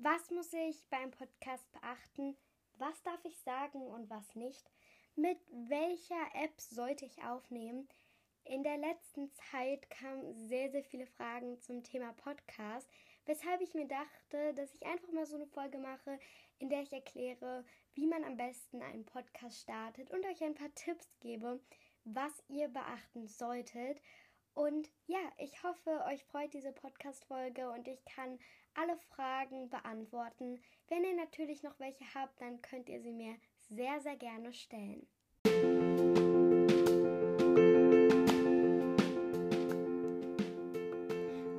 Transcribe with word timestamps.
Was 0.00 0.30
muss 0.30 0.52
ich 0.52 0.86
beim 0.90 1.10
Podcast 1.10 1.68
beachten? 1.72 2.36
Was 2.74 3.02
darf 3.02 3.18
ich 3.24 3.36
sagen 3.40 3.82
und 3.82 4.08
was 4.08 4.36
nicht? 4.36 4.70
Mit 5.16 5.38
welcher 5.50 6.24
App 6.34 6.60
sollte 6.60 7.04
ich 7.04 7.20
aufnehmen? 7.24 7.88
In 8.44 8.62
der 8.62 8.78
letzten 8.78 9.28
Zeit 9.32 9.90
kamen 9.90 10.32
sehr, 10.46 10.70
sehr 10.70 10.84
viele 10.84 11.08
Fragen 11.08 11.60
zum 11.60 11.82
Thema 11.82 12.12
Podcast, 12.12 12.88
weshalb 13.26 13.60
ich 13.60 13.74
mir 13.74 13.88
dachte, 13.88 14.54
dass 14.54 14.72
ich 14.72 14.86
einfach 14.86 15.10
mal 15.10 15.26
so 15.26 15.34
eine 15.34 15.48
Folge 15.48 15.78
mache, 15.78 16.20
in 16.60 16.68
der 16.68 16.82
ich 16.82 16.92
erkläre, 16.92 17.64
wie 17.94 18.06
man 18.06 18.22
am 18.22 18.36
besten 18.36 18.80
einen 18.80 19.04
Podcast 19.04 19.62
startet 19.62 20.12
und 20.12 20.24
euch 20.26 20.44
ein 20.44 20.54
paar 20.54 20.72
Tipps 20.76 21.08
gebe, 21.18 21.58
was 22.04 22.40
ihr 22.46 22.68
beachten 22.68 23.26
solltet. 23.26 24.00
Und 24.54 24.92
ja, 25.06 25.32
ich 25.38 25.60
hoffe, 25.64 26.04
euch 26.06 26.24
freut 26.24 26.54
diese 26.54 26.72
Podcast-Folge 26.72 27.68
und 27.70 27.88
ich 27.88 28.04
kann 28.04 28.38
alle 28.80 28.96
Fragen 29.14 29.68
beantworten. 29.68 30.60
Wenn 30.88 31.04
ihr 31.04 31.16
natürlich 31.16 31.62
noch 31.62 31.78
welche 31.78 32.04
habt, 32.14 32.40
dann 32.40 32.60
könnt 32.62 32.88
ihr 32.88 33.00
sie 33.00 33.12
mir 33.12 33.34
sehr, 33.68 34.00
sehr 34.00 34.16
gerne 34.16 34.52
stellen. 34.52 35.06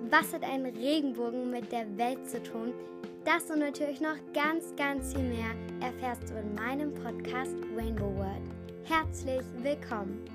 Was 0.10 0.34
hat 0.34 0.44
ein 0.44 0.66
Regenbogen 0.66 1.52
mit 1.52 1.72
der 1.72 1.98
Welt 1.98 2.28
zu 2.28 2.42
tun? 2.42 2.74
Das 3.26 3.50
und 3.52 3.60
natürlich 3.60 4.02
noch 4.02 4.18
ganz, 4.34 4.76
ganz 4.76 5.14
viel 5.14 5.24
mehr 5.24 5.54
erfährst 5.82 6.30
du 6.30 6.40
in 6.40 6.56
meinem 6.56 6.94
Podcast 6.94 7.56
Rainbow 7.76 8.16
World. 8.16 8.42
Herzlich 8.86 9.44
willkommen! 9.62 10.26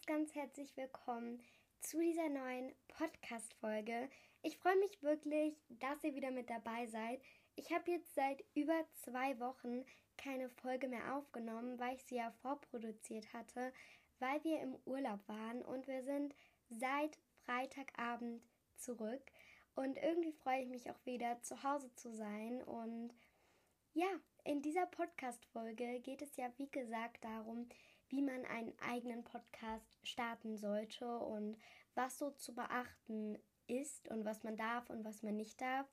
Ganz, 0.00 0.06
ganz 0.06 0.34
herzlich 0.34 0.76
willkommen 0.76 1.42
zu 1.80 2.00
dieser 2.00 2.28
neuen 2.28 2.72
Podcast-Folge. 2.88 4.08
Ich 4.42 4.56
freue 4.56 4.78
mich 4.78 5.02
wirklich, 5.02 5.54
dass 5.68 6.02
ihr 6.04 6.14
wieder 6.14 6.30
mit 6.30 6.48
dabei 6.48 6.86
seid. 6.86 7.20
Ich 7.56 7.70
habe 7.72 7.90
jetzt 7.90 8.14
seit 8.14 8.42
über 8.54 8.86
zwei 8.94 9.38
Wochen 9.40 9.84
keine 10.16 10.48
Folge 10.48 10.88
mehr 10.88 11.14
aufgenommen, 11.14 11.78
weil 11.78 11.96
ich 11.96 12.04
sie 12.04 12.16
ja 12.16 12.30
vorproduziert 12.40 13.32
hatte, 13.34 13.72
weil 14.20 14.42
wir 14.42 14.60
im 14.60 14.76
Urlaub 14.86 15.20
waren 15.28 15.62
und 15.62 15.86
wir 15.86 16.02
sind 16.02 16.34
seit 16.70 17.18
Freitagabend 17.44 18.42
zurück. 18.76 19.22
Und 19.74 19.98
irgendwie 19.98 20.32
freue 20.32 20.62
ich 20.62 20.68
mich 20.68 20.90
auch 20.90 21.04
wieder 21.04 21.42
zu 21.42 21.62
Hause 21.62 21.92
zu 21.94 22.10
sein. 22.10 22.62
Und 22.62 23.12
ja, 23.92 24.08
in 24.44 24.62
dieser 24.62 24.86
Podcast-Folge 24.86 26.00
geht 26.00 26.22
es 26.22 26.36
ja, 26.36 26.50
wie 26.56 26.70
gesagt, 26.70 27.22
darum, 27.24 27.68
wie 28.10 28.22
man 28.22 28.44
einen 28.44 28.78
eigenen 28.80 29.24
Podcast 29.24 29.86
starten 30.02 30.56
sollte 30.56 31.06
und 31.18 31.56
was 31.94 32.18
so 32.18 32.30
zu 32.30 32.54
beachten 32.54 33.38
ist 33.66 34.08
und 34.08 34.24
was 34.24 34.42
man 34.42 34.56
darf 34.56 34.90
und 34.90 35.04
was 35.04 35.22
man 35.22 35.36
nicht 35.36 35.60
darf. 35.60 35.88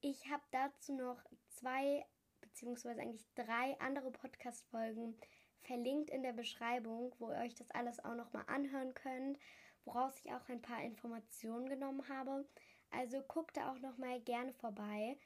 Ich 0.00 0.28
habe 0.30 0.42
dazu 0.50 0.94
noch 0.94 1.22
zwei 1.48 2.04
beziehungsweise 2.40 3.00
eigentlich 3.00 3.26
drei 3.34 3.78
andere 3.80 4.10
Podcast-Folgen 4.10 5.16
verlinkt 5.62 6.10
in 6.10 6.22
der 6.22 6.32
Beschreibung, 6.32 7.14
wo 7.18 7.30
ihr 7.30 7.38
euch 7.38 7.54
das 7.54 7.70
alles 7.70 8.04
auch 8.04 8.14
nochmal 8.14 8.44
anhören 8.48 8.92
könnt, 8.94 9.38
woraus 9.84 10.18
ich 10.18 10.32
auch 10.32 10.48
ein 10.48 10.60
paar 10.60 10.82
Informationen 10.82 11.68
genommen 11.68 12.08
habe. 12.08 12.44
Also 12.90 13.22
guckt 13.22 13.56
da 13.56 13.72
auch 13.72 13.78
nochmal 13.78 14.20
gerne 14.20 14.52
vorbei. 14.54 15.16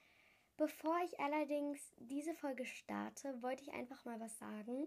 Bevor 0.57 0.97
ich 1.05 1.19
allerdings 1.21 1.93
diese 1.97 2.35
Folge 2.35 2.65
starte, 2.65 3.43
wollte 3.43 3.63
ich 3.63 3.73
einfach 3.73 4.05
mal 4.05 4.21
was 4.21 4.39
sagen. 4.39 4.87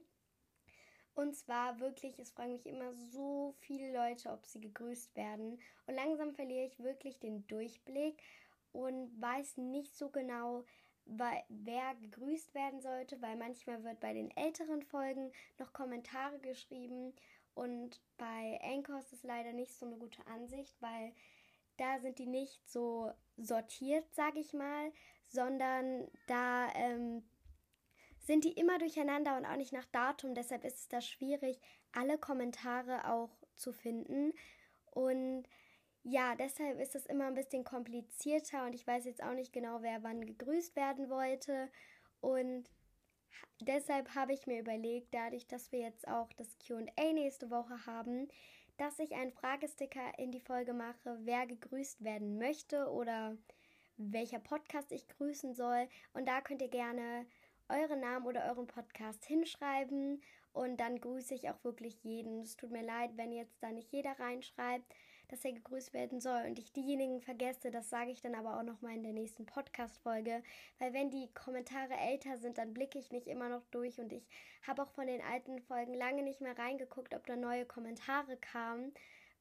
Und 1.19 1.35
zwar 1.35 1.81
wirklich, 1.81 2.17
es 2.17 2.31
fragen 2.31 2.53
mich 2.53 2.65
immer 2.65 2.93
so 2.93 3.53
viele 3.59 3.91
Leute, 3.91 4.29
ob 4.29 4.45
sie 4.45 4.61
gegrüßt 4.61 5.17
werden. 5.17 5.59
Und 5.85 5.95
langsam 5.95 6.31
verliere 6.31 6.63
ich 6.63 6.79
wirklich 6.79 7.19
den 7.19 7.45
Durchblick 7.47 8.23
und 8.71 9.11
weiß 9.21 9.57
nicht 9.57 9.97
so 9.97 10.07
genau, 10.07 10.63
wer 11.05 11.95
gegrüßt 11.95 12.55
werden 12.55 12.79
sollte, 12.79 13.21
weil 13.21 13.35
manchmal 13.35 13.83
wird 13.83 13.99
bei 13.99 14.13
den 14.13 14.31
älteren 14.37 14.81
Folgen 14.81 15.33
noch 15.57 15.73
Kommentare 15.73 16.39
geschrieben 16.39 17.13
und 17.53 17.99
bei 18.17 18.57
Anchor 18.63 18.99
ist 18.99 19.11
es 19.11 19.23
leider 19.23 19.51
nicht 19.51 19.77
so 19.77 19.87
eine 19.87 19.97
gute 19.97 20.25
Ansicht, 20.25 20.73
weil 20.81 21.11
da 21.75 21.99
sind 21.99 22.17
die 22.19 22.27
nicht 22.27 22.65
so 22.69 23.11
sortiert, 23.35 24.05
sage 24.15 24.39
ich 24.39 24.53
mal, 24.53 24.93
sondern 25.27 26.07
da 26.27 26.69
ähm, 26.75 27.28
sind 28.29 28.43
die 28.43 28.51
immer 28.51 28.77
durcheinander 28.77 29.37
und 29.37 29.45
auch 29.47 29.55
nicht 29.55 29.73
nach 29.73 29.85
Datum. 29.85 30.35
Deshalb 30.35 30.63
ist 30.63 30.77
es 30.77 30.87
da 30.87 31.01
schwierig, 31.01 31.59
alle 31.93 32.19
Kommentare 32.19 33.09
auch 33.11 33.31
zu 33.55 33.73
finden. 33.73 34.33
Und 34.91 35.45
ja, 36.03 36.35
deshalb 36.35 36.79
ist 36.79 36.93
es 36.93 37.07
immer 37.07 37.25
ein 37.25 37.33
bisschen 37.33 37.63
komplizierter 37.63 38.67
und 38.67 38.75
ich 38.75 38.85
weiß 38.85 39.05
jetzt 39.05 39.23
auch 39.23 39.33
nicht 39.33 39.51
genau, 39.51 39.81
wer 39.81 40.03
wann 40.03 40.23
gegrüßt 40.23 40.75
werden 40.75 41.09
wollte. 41.09 41.71
Und 42.21 42.69
deshalb 43.61 44.13
habe 44.13 44.33
ich 44.33 44.45
mir 44.45 44.59
überlegt, 44.59 45.11
dadurch, 45.11 45.47
dass 45.47 45.71
wir 45.71 45.79
jetzt 45.79 46.07
auch 46.07 46.31
das 46.33 46.55
QA 46.59 47.13
nächste 47.13 47.49
Woche 47.49 47.83
haben, 47.87 48.27
dass 48.77 48.99
ich 48.99 49.15
einen 49.15 49.31
Fragesticker 49.31 50.19
in 50.19 50.31
die 50.31 50.39
Folge 50.39 50.73
mache, 50.73 51.17
wer 51.23 51.47
gegrüßt 51.47 52.03
werden 52.03 52.37
möchte 52.37 52.91
oder 52.91 53.35
welcher 53.97 54.39
Podcast 54.39 54.91
ich 54.91 55.07
grüßen 55.07 55.55
soll. 55.55 55.89
Und 56.13 56.27
da 56.27 56.41
könnt 56.41 56.61
ihr 56.61 56.69
gerne 56.69 57.25
euren 57.69 58.01
Namen 58.01 58.25
oder 58.25 58.45
euren 58.49 58.67
Podcast 58.67 59.23
hinschreiben. 59.25 60.21
Und 60.51 60.77
dann 60.79 60.99
grüße 60.99 61.33
ich 61.35 61.49
auch 61.49 61.63
wirklich 61.63 62.03
jeden. 62.03 62.41
Es 62.41 62.57
tut 62.57 62.71
mir 62.71 62.83
leid, 62.83 63.11
wenn 63.15 63.31
jetzt 63.31 63.61
da 63.61 63.71
nicht 63.71 63.91
jeder 63.91 64.19
reinschreibt, 64.19 64.93
dass 65.29 65.45
er 65.45 65.53
gegrüßt 65.53 65.93
werden 65.93 66.19
soll 66.19 66.43
und 66.47 66.57
ich 66.57 66.73
diejenigen 66.73 67.21
vergesse. 67.21 67.69
Das 67.69 67.89
sage 67.89 68.11
ich 68.11 68.21
dann 68.21 68.35
aber 68.35 68.57
auch 68.57 68.63
nochmal 68.63 68.95
in 68.95 69.03
der 69.03 69.13
nächsten 69.13 69.45
Podcast-Folge, 69.45 70.41
weil 70.79 70.93
wenn 70.93 71.11
die 71.11 71.31
Kommentare 71.33 71.93
älter 71.93 72.37
sind, 72.37 72.57
dann 72.57 72.73
blicke 72.73 72.97
ich 72.97 73.11
nicht 73.11 73.27
immer 73.27 73.47
noch 73.47 73.65
durch. 73.67 73.99
Und 73.99 74.11
ich 74.11 74.27
habe 74.67 74.81
auch 74.81 74.91
von 74.91 75.05
den 75.05 75.21
alten 75.21 75.61
Folgen 75.61 75.93
lange 75.93 76.23
nicht 76.23 76.41
mehr 76.41 76.57
reingeguckt, 76.57 77.13
ob 77.13 77.25
da 77.27 77.35
neue 77.35 77.65
Kommentare 77.65 78.37
kamen. 78.37 78.91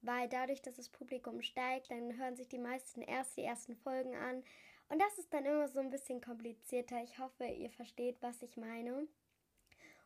Weil 0.02 0.28
dadurch, 0.28 0.62
dass 0.62 0.76
das 0.76 0.90
Publikum 0.90 1.42
steigt, 1.42 1.90
dann 1.90 2.16
hören 2.18 2.36
sich 2.36 2.48
die 2.48 2.58
meisten 2.58 3.00
erst 3.00 3.36
die 3.36 3.42
ersten 3.42 3.74
Folgen 3.74 4.14
an 4.14 4.44
und 4.88 4.98
das 4.98 5.18
ist 5.18 5.32
dann 5.32 5.44
immer 5.44 5.68
so 5.68 5.80
ein 5.80 5.90
bisschen 5.90 6.20
komplizierter. 6.20 7.02
Ich 7.02 7.18
hoffe, 7.18 7.44
ihr 7.44 7.70
versteht, 7.70 8.16
was 8.22 8.42
ich 8.42 8.56
meine. 8.56 9.06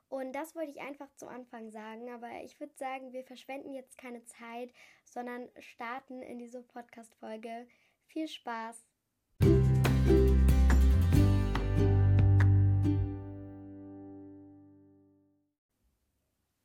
Und 0.09 0.35
das 0.35 0.55
wollte 0.55 0.71
ich 0.71 0.81
einfach 0.81 1.11
zu 1.15 1.27
Anfang 1.27 1.71
sagen, 1.71 2.11
aber 2.11 2.29
ich 2.43 2.61
würde 2.61 2.75
sagen, 2.77 3.13
wir 3.13 3.25
verschwenden 3.25 3.73
jetzt 3.73 3.97
keine 3.97 4.25
Zeit, 4.25 4.73
sondern 5.05 5.49
starten 5.59 6.21
in 6.21 6.39
diese 6.39 6.63
Podcast-Folge. 6.63 7.67
Viel 8.09 8.29
Spaß! 8.29 8.85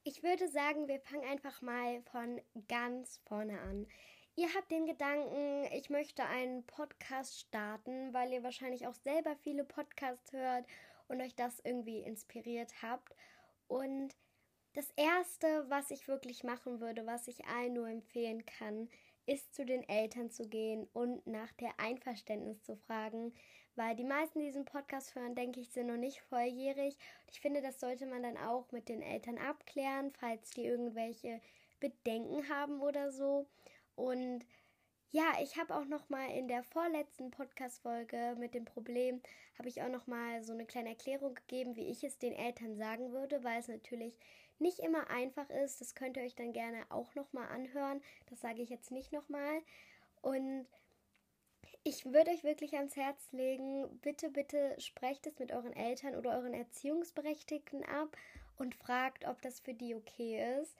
Ich 0.03 0.23
würde 0.23 0.49
sagen, 0.49 0.87
wir 0.87 0.99
fangen 0.99 1.29
einfach 1.29 1.61
mal 1.61 2.01
von 2.11 2.41
ganz 2.67 3.17
vorne 3.25 3.61
an. 3.61 3.87
Ihr 4.39 4.53
habt 4.53 4.69
den 4.69 4.85
Gedanken, 4.85 5.63
ich 5.73 5.89
möchte 5.89 6.23
einen 6.23 6.63
Podcast 6.67 7.39
starten, 7.39 8.13
weil 8.13 8.31
ihr 8.31 8.43
wahrscheinlich 8.43 8.85
auch 8.85 8.93
selber 8.93 9.35
viele 9.41 9.63
Podcasts 9.63 10.31
hört 10.31 10.63
und 11.07 11.19
euch 11.21 11.33
das 11.33 11.59
irgendwie 11.63 12.01
inspiriert 12.01 12.71
habt. 12.83 13.15
Und 13.67 14.15
das 14.73 14.91
Erste, 14.95 15.65
was 15.69 15.89
ich 15.89 16.07
wirklich 16.07 16.43
machen 16.43 16.79
würde, 16.81 17.07
was 17.07 17.27
ich 17.27 17.45
allen 17.45 17.73
nur 17.73 17.87
empfehlen 17.87 18.45
kann, 18.45 18.89
ist 19.25 19.55
zu 19.55 19.65
den 19.65 19.81
Eltern 19.89 20.29
zu 20.29 20.47
gehen 20.47 20.87
und 20.93 21.25
nach 21.25 21.51
der 21.53 21.71
Einverständnis 21.79 22.61
zu 22.61 22.75
fragen, 22.75 23.33
weil 23.75 23.95
die 23.95 24.03
meisten, 24.03 24.37
die 24.37 24.45
diesen 24.45 24.65
Podcast 24.65 25.15
hören, 25.15 25.33
denke 25.33 25.61
ich, 25.61 25.71
sind 25.71 25.87
noch 25.87 25.97
nicht 25.97 26.21
volljährig. 26.21 26.95
Ich 27.31 27.41
finde, 27.41 27.63
das 27.63 27.79
sollte 27.79 28.05
man 28.05 28.21
dann 28.21 28.37
auch 28.37 28.71
mit 28.71 28.87
den 28.87 29.01
Eltern 29.01 29.39
abklären, 29.39 30.11
falls 30.11 30.51
die 30.51 30.65
irgendwelche 30.65 31.41
Bedenken 31.79 32.47
haben 32.49 32.81
oder 32.81 33.11
so. 33.11 33.47
Und 33.97 34.45
ja, 35.09 35.33
ich 35.41 35.57
habe 35.57 35.75
auch 35.75 35.85
noch 35.85 36.09
mal 36.09 36.29
in 36.29 36.47
der 36.47 36.63
vorletzten 36.63 37.31
Podcast 37.31 37.81
Folge 37.81 38.35
mit 38.37 38.53
dem 38.53 38.63
Problem 38.63 39.21
habe 39.57 39.69
ich 39.69 39.81
auch 39.81 39.89
noch 39.89 40.05
mal 40.05 40.43
so 40.43 40.53
eine 40.53 40.65
kleine 40.65 40.89
Erklärung 40.89 41.33
gegeben, 41.33 41.75
wie 41.75 41.87
ich 41.87 42.03
es 42.03 42.19
den 42.19 42.33
Eltern 42.33 42.77
sagen 42.77 43.11
würde, 43.11 43.43
weil 43.43 43.59
es 43.59 43.67
natürlich 43.67 44.19
nicht 44.59 44.79
immer 44.79 45.09
einfach 45.09 45.49
ist. 45.49 45.81
Das 45.81 45.95
könnt 45.95 46.15
ihr 46.15 46.23
euch 46.23 46.35
dann 46.35 46.53
gerne 46.53 46.85
auch 46.89 47.15
noch 47.15 47.33
mal 47.33 47.47
anhören. 47.47 48.01
Das 48.29 48.39
sage 48.39 48.61
ich 48.61 48.69
jetzt 48.69 48.91
nicht 48.91 49.11
noch 49.11 49.27
mal. 49.29 49.61
Und 50.21 50.67
ich 51.83 52.05
würde 52.05 52.31
euch 52.31 52.43
wirklich 52.43 52.75
ans 52.75 52.95
Herz 52.95 53.31
legen, 53.31 53.99
bitte, 54.01 54.29
bitte 54.29 54.75
sprecht 54.79 55.25
es 55.25 55.39
mit 55.39 55.51
euren 55.51 55.73
Eltern 55.73 56.15
oder 56.15 56.37
euren 56.37 56.53
Erziehungsberechtigten 56.53 57.83
ab 57.83 58.15
und 58.57 58.75
fragt, 58.75 59.25
ob 59.25 59.41
das 59.41 59.59
für 59.59 59.73
die 59.73 59.95
okay 59.95 60.61
ist. 60.61 60.75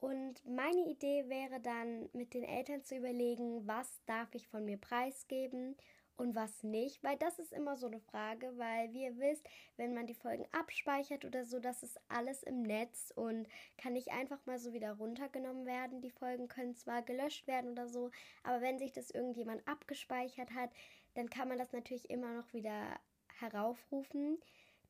Und 0.00 0.44
meine 0.46 0.88
Idee 0.88 1.28
wäre 1.28 1.60
dann, 1.60 2.08
mit 2.14 2.32
den 2.32 2.44
Eltern 2.44 2.82
zu 2.82 2.96
überlegen, 2.96 3.66
was 3.66 4.02
darf 4.06 4.34
ich 4.34 4.48
von 4.48 4.64
mir 4.64 4.78
preisgeben 4.78 5.76
und 6.20 6.34
was 6.34 6.62
nicht, 6.62 7.02
weil 7.02 7.16
das 7.16 7.38
ist 7.38 7.52
immer 7.52 7.76
so 7.76 7.86
eine 7.86 8.00
Frage, 8.00 8.52
weil 8.56 8.92
wie 8.92 9.04
ihr 9.04 9.18
wisst, 9.18 9.48
wenn 9.76 9.94
man 9.94 10.06
die 10.06 10.14
Folgen 10.14 10.46
abspeichert 10.52 11.24
oder 11.24 11.44
so, 11.44 11.58
das 11.58 11.82
ist 11.82 11.98
alles 12.08 12.42
im 12.42 12.62
Netz 12.62 13.10
und 13.16 13.48
kann 13.78 13.94
nicht 13.94 14.12
einfach 14.12 14.44
mal 14.44 14.58
so 14.58 14.72
wieder 14.72 14.92
runtergenommen 14.92 15.64
werden. 15.64 16.02
Die 16.02 16.10
Folgen 16.10 16.48
können 16.48 16.76
zwar 16.76 17.02
gelöscht 17.02 17.46
werden 17.46 17.72
oder 17.72 17.88
so, 17.88 18.10
aber 18.42 18.60
wenn 18.60 18.78
sich 18.78 18.92
das 18.92 19.10
irgendjemand 19.10 19.66
abgespeichert 19.66 20.54
hat, 20.54 20.70
dann 21.14 21.30
kann 21.30 21.48
man 21.48 21.58
das 21.58 21.72
natürlich 21.72 22.10
immer 22.10 22.34
noch 22.34 22.52
wieder 22.52 23.00
heraufrufen. 23.38 24.38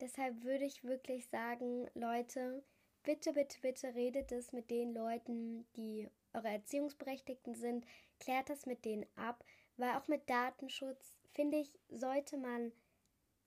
Deshalb 0.00 0.42
würde 0.42 0.64
ich 0.64 0.82
wirklich 0.82 1.28
sagen, 1.28 1.88
Leute, 1.94 2.64
bitte, 3.02 3.32
bitte, 3.32 3.58
bitte 3.60 3.94
redet 3.94 4.32
es 4.32 4.52
mit 4.52 4.70
den 4.70 4.94
Leuten, 4.94 5.66
die 5.76 6.08
eure 6.32 6.48
Erziehungsberechtigten 6.48 7.54
sind, 7.54 7.84
klärt 8.18 8.50
das 8.50 8.66
mit 8.66 8.84
denen 8.84 9.06
ab, 9.16 9.44
weil 9.76 9.96
auch 9.96 10.08
mit 10.08 10.28
Datenschutz 10.28 11.18
finde 11.32 11.58
ich, 11.58 11.72
sollte 11.88 12.36
man 12.36 12.72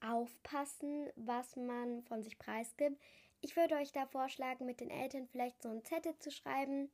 aufpassen, 0.02 1.10
was 1.16 1.56
man 1.56 2.04
von 2.04 2.24
sich 2.24 2.38
preisgibt. 2.38 3.02
Ich 3.42 3.56
würde 3.56 3.76
euch 3.76 3.92
da 3.92 4.06
vorschlagen, 4.06 4.66
mit 4.66 4.80
den 4.80 4.90
Eltern 4.90 5.28
vielleicht 5.28 5.62
so 5.62 5.70
einen 5.70 5.84
Zettel 5.84 6.18
zu 6.20 6.32
schreiben 6.32 6.92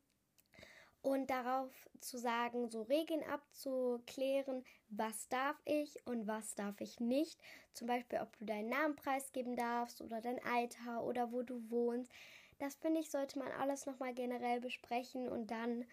und 1.01 1.29
darauf 1.29 1.71
zu 2.01 2.17
sagen, 2.17 2.69
so 2.69 2.81
Regeln 2.83 3.23
abzuklären, 3.23 4.63
was 4.89 5.29
darf 5.29 5.57
ich 5.65 6.05
und 6.05 6.27
was 6.27 6.55
darf 6.55 6.81
ich 6.81 6.99
nicht. 6.99 7.39
Zum 7.73 7.87
Beispiel, 7.87 8.19
ob 8.19 8.37
du 8.37 8.45
deinen 8.45 8.69
Namen 8.69 8.95
preisgeben 8.95 9.55
darfst 9.55 10.01
oder 10.01 10.21
dein 10.21 10.43
Alter 10.43 11.03
oder 11.03 11.31
wo 11.31 11.41
du 11.41 11.69
wohnst. 11.69 12.11
Das 12.59 12.75
finde 12.75 12.99
ich, 12.99 13.09
sollte 13.09 13.39
man 13.39 13.51
alles 13.53 13.85
nochmal 13.85 14.13
generell 14.13 14.59
besprechen 14.59 15.27
und 15.27 15.49
dann 15.49 15.85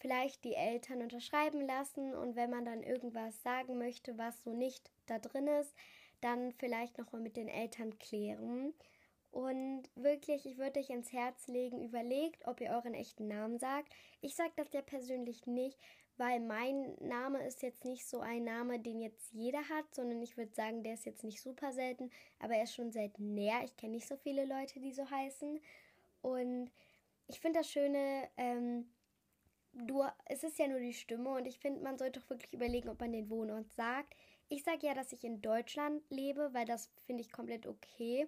vielleicht 0.00 0.44
die 0.44 0.54
Eltern 0.54 1.02
unterschreiben 1.02 1.66
lassen 1.66 2.14
und 2.14 2.34
wenn 2.34 2.50
man 2.50 2.64
dann 2.64 2.82
irgendwas 2.82 3.42
sagen 3.42 3.78
möchte, 3.78 4.18
was 4.18 4.42
so 4.42 4.52
nicht 4.52 4.90
da 5.06 5.18
drin 5.18 5.46
ist, 5.46 5.74
dann 6.20 6.52
vielleicht 6.52 6.98
nochmal 6.98 7.22
mit 7.22 7.36
den 7.36 7.48
Eltern 7.48 7.98
klären. 7.98 8.74
Und 9.30 9.84
wirklich, 9.94 10.44
ich 10.44 10.58
würde 10.58 10.80
euch 10.80 10.90
ins 10.90 11.12
Herz 11.12 11.46
legen, 11.46 11.84
überlegt, 11.84 12.48
ob 12.48 12.60
ihr 12.60 12.70
euren 12.70 12.94
echten 12.94 13.28
Namen 13.28 13.58
sagt. 13.58 13.92
Ich 14.20 14.34
sage 14.34 14.52
das 14.56 14.72
ja 14.72 14.82
persönlich 14.82 15.46
nicht, 15.46 15.78
weil 16.16 16.40
mein 16.40 16.96
Name 17.00 17.46
ist 17.46 17.62
jetzt 17.62 17.84
nicht 17.84 18.08
so 18.08 18.20
ein 18.20 18.42
Name, 18.42 18.80
den 18.80 19.00
jetzt 19.00 19.32
jeder 19.32 19.68
hat, 19.68 19.94
sondern 19.94 20.20
ich 20.20 20.36
würde 20.36 20.52
sagen, 20.52 20.82
der 20.82 20.94
ist 20.94 21.06
jetzt 21.06 21.22
nicht 21.22 21.40
super 21.40 21.72
selten, 21.72 22.10
aber 22.40 22.54
er 22.54 22.64
ist 22.64 22.74
schon 22.74 22.90
selten 22.90 23.34
näher. 23.34 23.62
Ich 23.64 23.76
kenne 23.76 23.94
nicht 23.94 24.08
so 24.08 24.16
viele 24.16 24.44
Leute, 24.44 24.80
die 24.80 24.92
so 24.92 25.08
heißen. 25.08 25.60
Und 26.22 26.70
ich 27.28 27.40
finde 27.40 27.60
das 27.60 27.70
Schöne, 27.70 28.28
ähm, 28.36 28.86
du, 29.72 30.04
es 30.26 30.42
ist 30.44 30.58
ja 30.58 30.68
nur 30.68 30.80
die 30.80 30.92
Stimme 30.92 31.30
und 31.30 31.46
ich 31.46 31.58
finde, 31.58 31.82
man 31.82 31.98
sollte 31.98 32.20
doch 32.20 32.30
wirklich 32.30 32.52
überlegen, 32.52 32.88
ob 32.88 33.00
man 33.00 33.12
den 33.12 33.30
Wohnort 33.30 33.72
sagt. 33.72 34.14
Ich 34.48 34.64
sage 34.64 34.86
ja, 34.86 34.94
dass 34.94 35.12
ich 35.12 35.24
in 35.24 35.40
Deutschland 35.42 36.02
lebe, 36.10 36.52
weil 36.52 36.66
das 36.66 36.90
finde 37.06 37.22
ich 37.22 37.30
komplett 37.30 37.66
okay. 37.66 38.26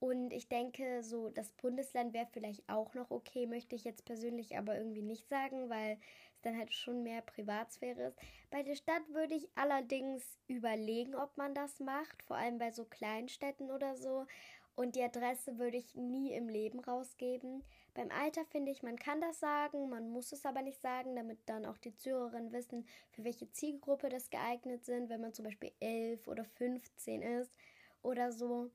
Und 0.00 0.32
ich 0.32 0.48
denke, 0.48 1.02
so 1.02 1.28
das 1.28 1.50
Bundesland 1.52 2.14
wäre 2.14 2.28
vielleicht 2.32 2.68
auch 2.68 2.94
noch 2.94 3.10
okay, 3.10 3.46
möchte 3.46 3.74
ich 3.74 3.82
jetzt 3.82 4.04
persönlich 4.04 4.56
aber 4.56 4.76
irgendwie 4.78 5.02
nicht 5.02 5.28
sagen, 5.28 5.68
weil 5.68 5.98
es 6.34 6.42
dann 6.42 6.56
halt 6.56 6.72
schon 6.72 7.02
mehr 7.02 7.20
Privatsphäre 7.20 8.02
ist. 8.02 8.18
Bei 8.50 8.62
der 8.62 8.76
Stadt 8.76 9.02
würde 9.08 9.34
ich 9.34 9.48
allerdings 9.56 10.38
überlegen, 10.46 11.16
ob 11.16 11.36
man 11.36 11.52
das 11.52 11.80
macht, 11.80 12.22
vor 12.22 12.36
allem 12.36 12.58
bei 12.58 12.70
so 12.70 12.84
Kleinstädten 12.84 13.72
oder 13.72 13.96
so. 13.96 14.24
Und 14.78 14.94
die 14.94 15.02
Adresse 15.02 15.58
würde 15.58 15.76
ich 15.76 15.96
nie 15.96 16.32
im 16.32 16.48
Leben 16.48 16.78
rausgeben. 16.78 17.64
Beim 17.94 18.12
Alter 18.12 18.44
finde 18.44 18.70
ich, 18.70 18.84
man 18.84 18.94
kann 18.94 19.20
das 19.20 19.40
sagen, 19.40 19.88
man 19.88 20.08
muss 20.08 20.30
es 20.30 20.46
aber 20.46 20.62
nicht 20.62 20.80
sagen, 20.80 21.16
damit 21.16 21.40
dann 21.46 21.66
auch 21.66 21.78
die 21.78 21.96
Zuhörerinnen 21.96 22.52
wissen, 22.52 22.86
für 23.10 23.24
welche 23.24 23.50
Zielgruppe 23.50 24.08
das 24.08 24.30
geeignet 24.30 24.84
sind, 24.84 25.08
wenn 25.08 25.20
man 25.20 25.34
zum 25.34 25.46
Beispiel 25.46 25.72
11 25.80 26.28
oder 26.28 26.44
15 26.44 27.22
ist 27.22 27.50
oder 28.02 28.30
so. 28.30 28.70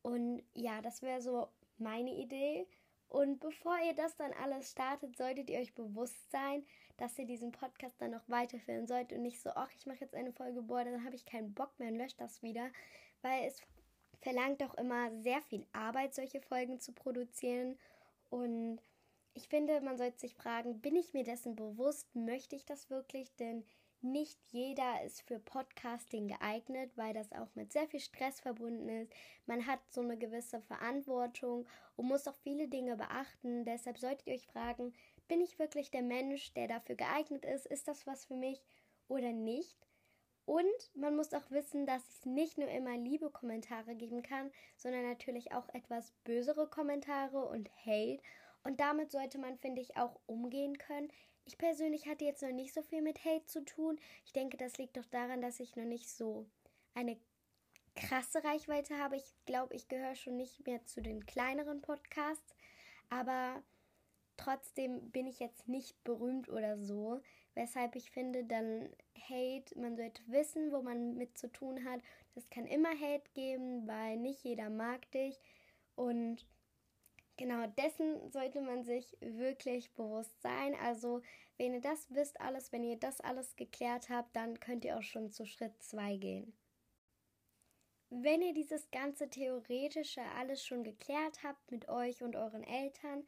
Und 0.00 0.42
ja, 0.54 0.80
das 0.80 1.02
wäre 1.02 1.20
so 1.20 1.48
meine 1.76 2.14
Idee. 2.14 2.66
Und 3.08 3.38
bevor 3.38 3.76
ihr 3.86 3.94
das 3.94 4.16
dann 4.16 4.32
alles 4.42 4.70
startet, 4.70 5.18
solltet 5.18 5.50
ihr 5.50 5.58
euch 5.58 5.74
bewusst 5.74 6.30
sein, 6.30 6.64
dass 6.96 7.18
ihr 7.18 7.26
diesen 7.26 7.52
Podcast 7.52 8.00
dann 8.00 8.12
noch 8.12 8.26
weiterführen 8.26 8.86
sollt 8.86 9.12
und 9.12 9.20
nicht 9.20 9.42
so, 9.42 9.50
ach, 9.50 9.70
ich 9.76 9.84
mache 9.84 10.00
jetzt 10.00 10.14
eine 10.14 10.32
Folge, 10.32 10.62
boah, 10.62 10.82
dann 10.82 11.04
habe 11.04 11.14
ich 11.14 11.26
keinen 11.26 11.52
Bock 11.52 11.78
mehr 11.78 11.90
und 11.90 11.98
lösche 11.98 12.16
das 12.16 12.42
wieder, 12.42 12.70
weil 13.20 13.44
es 13.44 13.60
verlangt 14.22 14.62
doch 14.62 14.74
immer 14.74 15.10
sehr 15.20 15.42
viel 15.42 15.66
Arbeit, 15.72 16.14
solche 16.14 16.40
Folgen 16.40 16.80
zu 16.80 16.92
produzieren. 16.92 17.78
Und 18.30 18.80
ich 19.34 19.48
finde, 19.48 19.80
man 19.80 19.98
sollte 19.98 20.20
sich 20.20 20.34
fragen, 20.34 20.80
bin 20.80 20.96
ich 20.96 21.12
mir 21.12 21.24
dessen 21.24 21.56
bewusst? 21.56 22.14
Möchte 22.14 22.56
ich 22.56 22.64
das 22.64 22.88
wirklich? 22.88 23.34
Denn 23.36 23.64
nicht 24.00 24.38
jeder 24.50 25.02
ist 25.04 25.22
für 25.22 25.38
Podcasting 25.38 26.28
geeignet, 26.28 26.90
weil 26.96 27.14
das 27.14 27.32
auch 27.32 27.54
mit 27.54 27.72
sehr 27.72 27.86
viel 27.86 28.00
Stress 28.00 28.40
verbunden 28.40 28.88
ist. 28.88 29.12
Man 29.46 29.66
hat 29.66 29.80
so 29.90 30.00
eine 30.00 30.18
gewisse 30.18 30.60
Verantwortung 30.60 31.66
und 31.96 32.06
muss 32.06 32.26
auch 32.26 32.36
viele 32.42 32.68
Dinge 32.68 32.96
beachten. 32.96 33.64
Deshalb 33.64 33.98
solltet 33.98 34.26
ihr 34.26 34.34
euch 34.34 34.46
fragen, 34.46 34.92
bin 35.28 35.40
ich 35.40 35.58
wirklich 35.58 35.90
der 35.90 36.02
Mensch, 36.02 36.52
der 36.54 36.68
dafür 36.68 36.96
geeignet 36.96 37.44
ist? 37.44 37.66
Ist 37.66 37.88
das 37.88 38.06
was 38.06 38.24
für 38.24 38.36
mich 38.36 38.64
oder 39.08 39.32
nicht? 39.32 39.78
Und 40.44 40.90
man 40.94 41.14
muss 41.14 41.32
auch 41.32 41.50
wissen, 41.50 41.86
dass 41.86 42.02
es 42.08 42.26
nicht 42.26 42.58
nur 42.58 42.68
immer 42.68 42.96
liebe 42.96 43.30
Kommentare 43.30 43.94
geben 43.94 44.22
kann, 44.22 44.50
sondern 44.76 45.08
natürlich 45.08 45.52
auch 45.52 45.68
etwas 45.72 46.12
bösere 46.24 46.68
Kommentare 46.68 47.46
und 47.46 47.70
Hate. 47.86 48.20
Und 48.64 48.80
damit 48.80 49.12
sollte 49.12 49.38
man, 49.38 49.56
finde 49.56 49.80
ich, 49.80 49.96
auch 49.96 50.18
umgehen 50.26 50.78
können. 50.78 51.08
Ich 51.44 51.58
persönlich 51.58 52.06
hatte 52.06 52.24
jetzt 52.24 52.42
noch 52.42 52.52
nicht 52.52 52.74
so 52.74 52.82
viel 52.82 53.02
mit 53.02 53.24
Hate 53.24 53.46
zu 53.46 53.64
tun. 53.64 53.98
Ich 54.24 54.32
denke, 54.32 54.56
das 54.56 54.78
liegt 54.78 54.96
doch 54.96 55.06
daran, 55.06 55.40
dass 55.40 55.60
ich 55.60 55.76
noch 55.76 55.84
nicht 55.84 56.08
so 56.08 56.46
eine 56.94 57.18
krasse 57.94 58.42
Reichweite 58.44 58.98
habe. 58.98 59.16
Ich 59.16 59.34
glaube, 59.44 59.74
ich 59.74 59.88
gehöre 59.88 60.14
schon 60.14 60.36
nicht 60.36 60.66
mehr 60.66 60.84
zu 60.84 61.02
den 61.02 61.26
kleineren 61.26 61.82
Podcasts. 61.82 62.54
Aber 63.10 63.62
trotzdem 64.36 65.10
bin 65.10 65.26
ich 65.26 65.40
jetzt 65.40 65.68
nicht 65.68 66.02
berühmt 66.04 66.48
oder 66.48 66.78
so. 66.78 67.20
Weshalb 67.54 67.96
ich 67.96 68.10
finde, 68.10 68.44
dann 68.44 68.88
Hate, 69.18 69.78
man 69.78 69.96
sollte 69.96 70.22
wissen, 70.26 70.72
wo 70.72 70.82
man 70.82 71.16
mit 71.16 71.38
zu 71.38 71.50
tun 71.50 71.84
hat. 71.84 72.00
Es 72.34 72.48
kann 72.50 72.66
immer 72.66 72.90
Hate 72.90 73.30
geben, 73.34 73.86
weil 73.86 74.16
nicht 74.16 74.44
jeder 74.44 74.70
mag 74.70 75.10
dich. 75.12 75.40
Und 75.94 76.46
genau 77.36 77.66
dessen 77.66 78.30
sollte 78.30 78.60
man 78.60 78.84
sich 78.84 79.16
wirklich 79.20 79.92
bewusst 79.94 80.40
sein. 80.42 80.74
Also, 80.82 81.22
wenn 81.58 81.74
ihr 81.74 81.80
das 81.80 82.06
wisst 82.10 82.40
alles, 82.40 82.72
wenn 82.72 82.84
ihr 82.84 82.98
das 82.98 83.20
alles 83.20 83.56
geklärt 83.56 84.08
habt, 84.08 84.34
dann 84.34 84.58
könnt 84.60 84.84
ihr 84.84 84.98
auch 84.98 85.02
schon 85.02 85.30
zu 85.30 85.46
Schritt 85.46 85.82
2 85.82 86.16
gehen. 86.16 86.52
Wenn 88.10 88.42
ihr 88.42 88.52
dieses 88.52 88.90
ganze 88.90 89.30
Theoretische 89.30 90.20
alles 90.36 90.64
schon 90.64 90.84
geklärt 90.84 91.42
habt 91.42 91.70
mit 91.70 91.88
euch 91.88 92.22
und 92.22 92.36
euren 92.36 92.62
Eltern, 92.62 93.24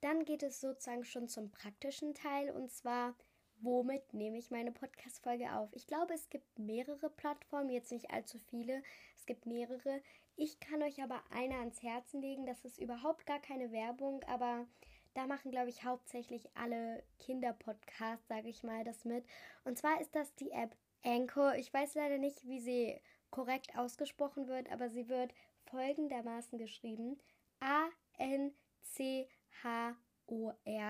dann 0.00 0.24
geht 0.24 0.44
es 0.44 0.60
sozusagen 0.60 1.04
schon 1.04 1.28
zum 1.28 1.50
praktischen 1.50 2.14
Teil 2.14 2.50
und 2.50 2.70
zwar 2.70 3.16
womit 3.60 4.14
nehme 4.14 4.38
ich 4.38 4.50
meine 4.50 4.72
Podcast-Folge 4.72 5.52
auf? 5.52 5.68
Ich 5.72 5.86
glaube, 5.86 6.14
es 6.14 6.28
gibt 6.28 6.58
mehrere 6.58 7.10
Plattformen, 7.10 7.70
jetzt 7.70 7.92
nicht 7.92 8.10
allzu 8.10 8.38
viele. 8.38 8.82
Es 9.16 9.26
gibt 9.26 9.46
mehrere. 9.46 10.02
Ich 10.36 10.60
kann 10.60 10.82
euch 10.82 11.02
aber 11.02 11.22
eine 11.30 11.56
ans 11.56 11.82
Herzen 11.82 12.20
legen. 12.20 12.46
Das 12.46 12.64
ist 12.64 12.78
überhaupt 12.78 13.26
gar 13.26 13.40
keine 13.40 13.72
Werbung, 13.72 14.22
aber 14.24 14.66
da 15.14 15.26
machen, 15.26 15.50
glaube 15.50 15.68
ich, 15.68 15.84
hauptsächlich 15.84 16.48
alle 16.54 17.02
Kinderpodcasts, 17.18 18.28
sage 18.28 18.48
ich 18.48 18.62
mal, 18.62 18.84
das 18.84 19.04
mit. 19.04 19.24
Und 19.64 19.76
zwar 19.76 20.00
ist 20.00 20.14
das 20.14 20.32
die 20.36 20.52
App 20.52 20.76
Anchor. 21.04 21.56
Ich 21.56 21.74
weiß 21.74 21.94
leider 21.94 22.18
nicht, 22.18 22.46
wie 22.46 22.60
sie 22.60 23.00
korrekt 23.30 23.76
ausgesprochen 23.76 24.46
wird, 24.48 24.70
aber 24.70 24.88
sie 24.88 25.08
wird 25.08 25.34
folgendermaßen 25.64 26.56
geschrieben: 26.58 27.18
A-N-C-H-O-R. 27.60 28.58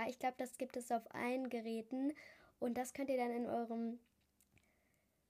Ich 0.09 0.19
glaube, 0.19 0.37
das 0.39 0.59
gibt 0.59 0.77
es 0.77 0.93
auf 0.93 1.15
allen 1.15 1.49
Geräten. 1.49 2.13
Und 2.59 2.77
das 2.77 2.93
könnt 2.93 3.11
ihr 3.11 3.17
dann 3.17 3.31
in 3.31 3.47
eurem 3.47 3.99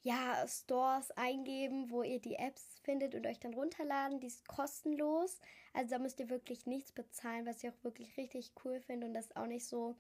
ja, 0.02 0.46
Stores 0.46 1.10
eingeben, 1.12 1.90
wo 1.90 2.02
ihr 2.02 2.20
die 2.20 2.36
Apps 2.36 2.78
findet 2.82 3.14
und 3.14 3.26
euch 3.26 3.40
dann 3.40 3.54
runterladen. 3.54 4.20
Die 4.20 4.28
ist 4.28 4.46
kostenlos. 4.46 5.40
Also 5.74 5.90
da 5.90 5.98
müsst 5.98 6.20
ihr 6.20 6.30
wirklich 6.30 6.66
nichts 6.66 6.92
bezahlen, 6.92 7.46
was 7.46 7.62
ich 7.62 7.70
auch 7.70 7.84
wirklich 7.84 8.16
richtig 8.16 8.52
cool 8.64 8.80
finde 8.80 9.06
und 9.06 9.14
das 9.14 9.34
auch 9.36 9.46
nicht 9.46 9.66
so 9.66 9.96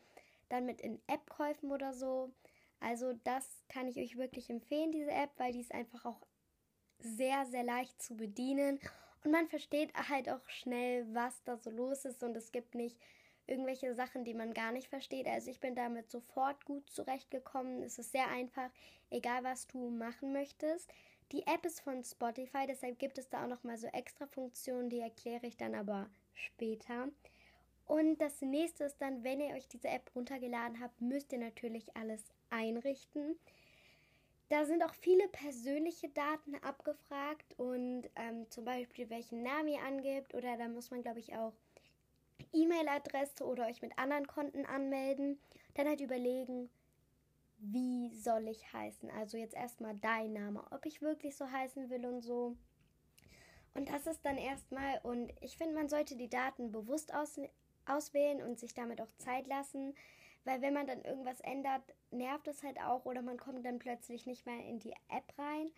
dann 0.48 0.64
mit 0.64 0.80
in 0.80 1.00
App-Käufen 1.08 1.72
oder 1.72 1.92
so. 1.92 2.32
Also 2.80 3.12
das 3.24 3.64
kann 3.68 3.88
ich 3.88 3.98
euch 3.98 4.16
wirklich 4.16 4.48
empfehlen, 4.50 4.92
diese 4.92 5.10
App, 5.10 5.30
weil 5.36 5.52
die 5.52 5.60
ist 5.60 5.74
einfach 5.74 6.04
auch 6.04 6.26
sehr, 7.00 7.44
sehr 7.46 7.64
leicht 7.64 8.00
zu 8.00 8.16
bedienen. 8.16 8.78
Und 9.24 9.32
man 9.32 9.48
versteht 9.48 9.92
halt 9.94 10.28
auch 10.28 10.48
schnell, 10.48 11.06
was 11.12 11.42
da 11.44 11.56
so 11.56 11.70
los 11.70 12.04
ist. 12.04 12.22
Und 12.22 12.36
es 12.36 12.52
gibt 12.52 12.74
nicht 12.74 12.98
irgendwelche 13.48 13.94
Sachen, 13.94 14.24
die 14.24 14.34
man 14.34 14.54
gar 14.54 14.72
nicht 14.72 14.88
versteht. 14.88 15.26
Also 15.26 15.50
ich 15.50 15.60
bin 15.60 15.74
damit 15.74 16.10
sofort 16.10 16.64
gut 16.64 16.88
zurechtgekommen. 16.90 17.82
Es 17.82 17.98
ist 17.98 18.12
sehr 18.12 18.28
einfach, 18.28 18.70
egal 19.10 19.44
was 19.44 19.66
du 19.66 19.90
machen 19.90 20.32
möchtest. 20.32 20.92
Die 21.32 21.46
App 21.46 21.66
ist 21.66 21.80
von 21.80 22.02
Spotify, 22.02 22.66
deshalb 22.66 22.98
gibt 22.98 23.18
es 23.18 23.28
da 23.28 23.44
auch 23.44 23.48
noch 23.48 23.62
mal 23.62 23.76
so 23.76 23.86
extra 23.88 24.26
Funktionen, 24.26 24.88
die 24.88 25.00
erkläre 25.00 25.46
ich 25.46 25.58
dann 25.58 25.74
aber 25.74 26.08
später. 26.32 27.08
Und 27.84 28.18
das 28.18 28.40
nächste 28.40 28.84
ist 28.84 28.96
dann, 29.00 29.24
wenn 29.24 29.40
ihr 29.40 29.54
euch 29.54 29.68
diese 29.68 29.88
App 29.88 30.10
runtergeladen 30.14 30.80
habt, 30.80 31.00
müsst 31.00 31.32
ihr 31.32 31.38
natürlich 31.38 31.94
alles 31.96 32.22
einrichten. 32.50 33.38
da 34.48 34.64
sind 34.64 34.82
auch 34.82 34.94
viele 34.94 35.28
persönliche 35.28 36.08
Daten 36.08 36.54
abgefragt 36.62 37.54
und 37.58 38.08
ähm, 38.16 38.48
zum 38.50 38.64
Beispiel 38.64 39.10
welchen 39.10 39.42
Namen 39.42 39.68
ihr 39.68 39.82
angibt 39.82 40.34
oder 40.34 40.56
da 40.56 40.68
muss 40.68 40.90
man, 40.90 41.02
glaube 41.02 41.18
ich, 41.20 41.34
auch 41.34 41.52
E-Mail-Adresse 42.52 43.44
oder 43.44 43.66
euch 43.66 43.82
mit 43.82 43.98
anderen 43.98 44.26
Konten 44.26 44.66
anmelden. 44.66 45.38
Dann 45.74 45.86
halt 45.86 46.00
überlegen, 46.00 46.70
wie 47.58 48.14
soll 48.14 48.48
ich 48.48 48.72
heißen. 48.72 49.10
Also 49.10 49.36
jetzt 49.36 49.54
erstmal 49.54 49.96
dein 49.96 50.32
Name, 50.32 50.64
ob 50.70 50.86
ich 50.86 51.02
wirklich 51.02 51.36
so 51.36 51.50
heißen 51.50 51.90
will 51.90 52.06
und 52.06 52.22
so. 52.22 52.56
Und 53.74 53.88
das 53.90 54.06
ist 54.06 54.24
dann 54.24 54.38
erstmal, 54.38 54.98
und 55.02 55.32
ich 55.40 55.56
finde, 55.56 55.74
man 55.74 55.88
sollte 55.88 56.16
die 56.16 56.30
Daten 56.30 56.72
bewusst 56.72 57.14
aus, 57.14 57.38
auswählen 57.86 58.42
und 58.42 58.58
sich 58.58 58.74
damit 58.74 59.00
auch 59.00 59.12
Zeit 59.18 59.46
lassen, 59.46 59.94
weil 60.44 60.62
wenn 60.62 60.74
man 60.74 60.86
dann 60.86 61.02
irgendwas 61.02 61.40
ändert, 61.40 61.82
nervt 62.10 62.48
es 62.48 62.62
halt 62.62 62.80
auch 62.80 63.04
oder 63.04 63.22
man 63.22 63.36
kommt 63.36 63.64
dann 63.66 63.78
plötzlich 63.78 64.26
nicht 64.26 64.46
mehr 64.46 64.64
in 64.64 64.78
die 64.78 64.94
App 65.08 65.32
rein. 65.36 65.70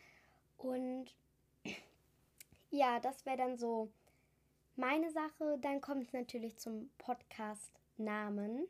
Und 0.57 1.15
ja, 2.71 3.01
das 3.01 3.27
wäre 3.27 3.37
dann 3.37 3.57
so 3.57 3.91
meine 4.81 5.11
Sache. 5.11 5.59
Dann 5.61 5.81
kommt 5.81 6.05
es 6.05 6.13
natürlich 6.13 6.59
zum 6.59 6.91
Podcast-Namen. 6.99 8.67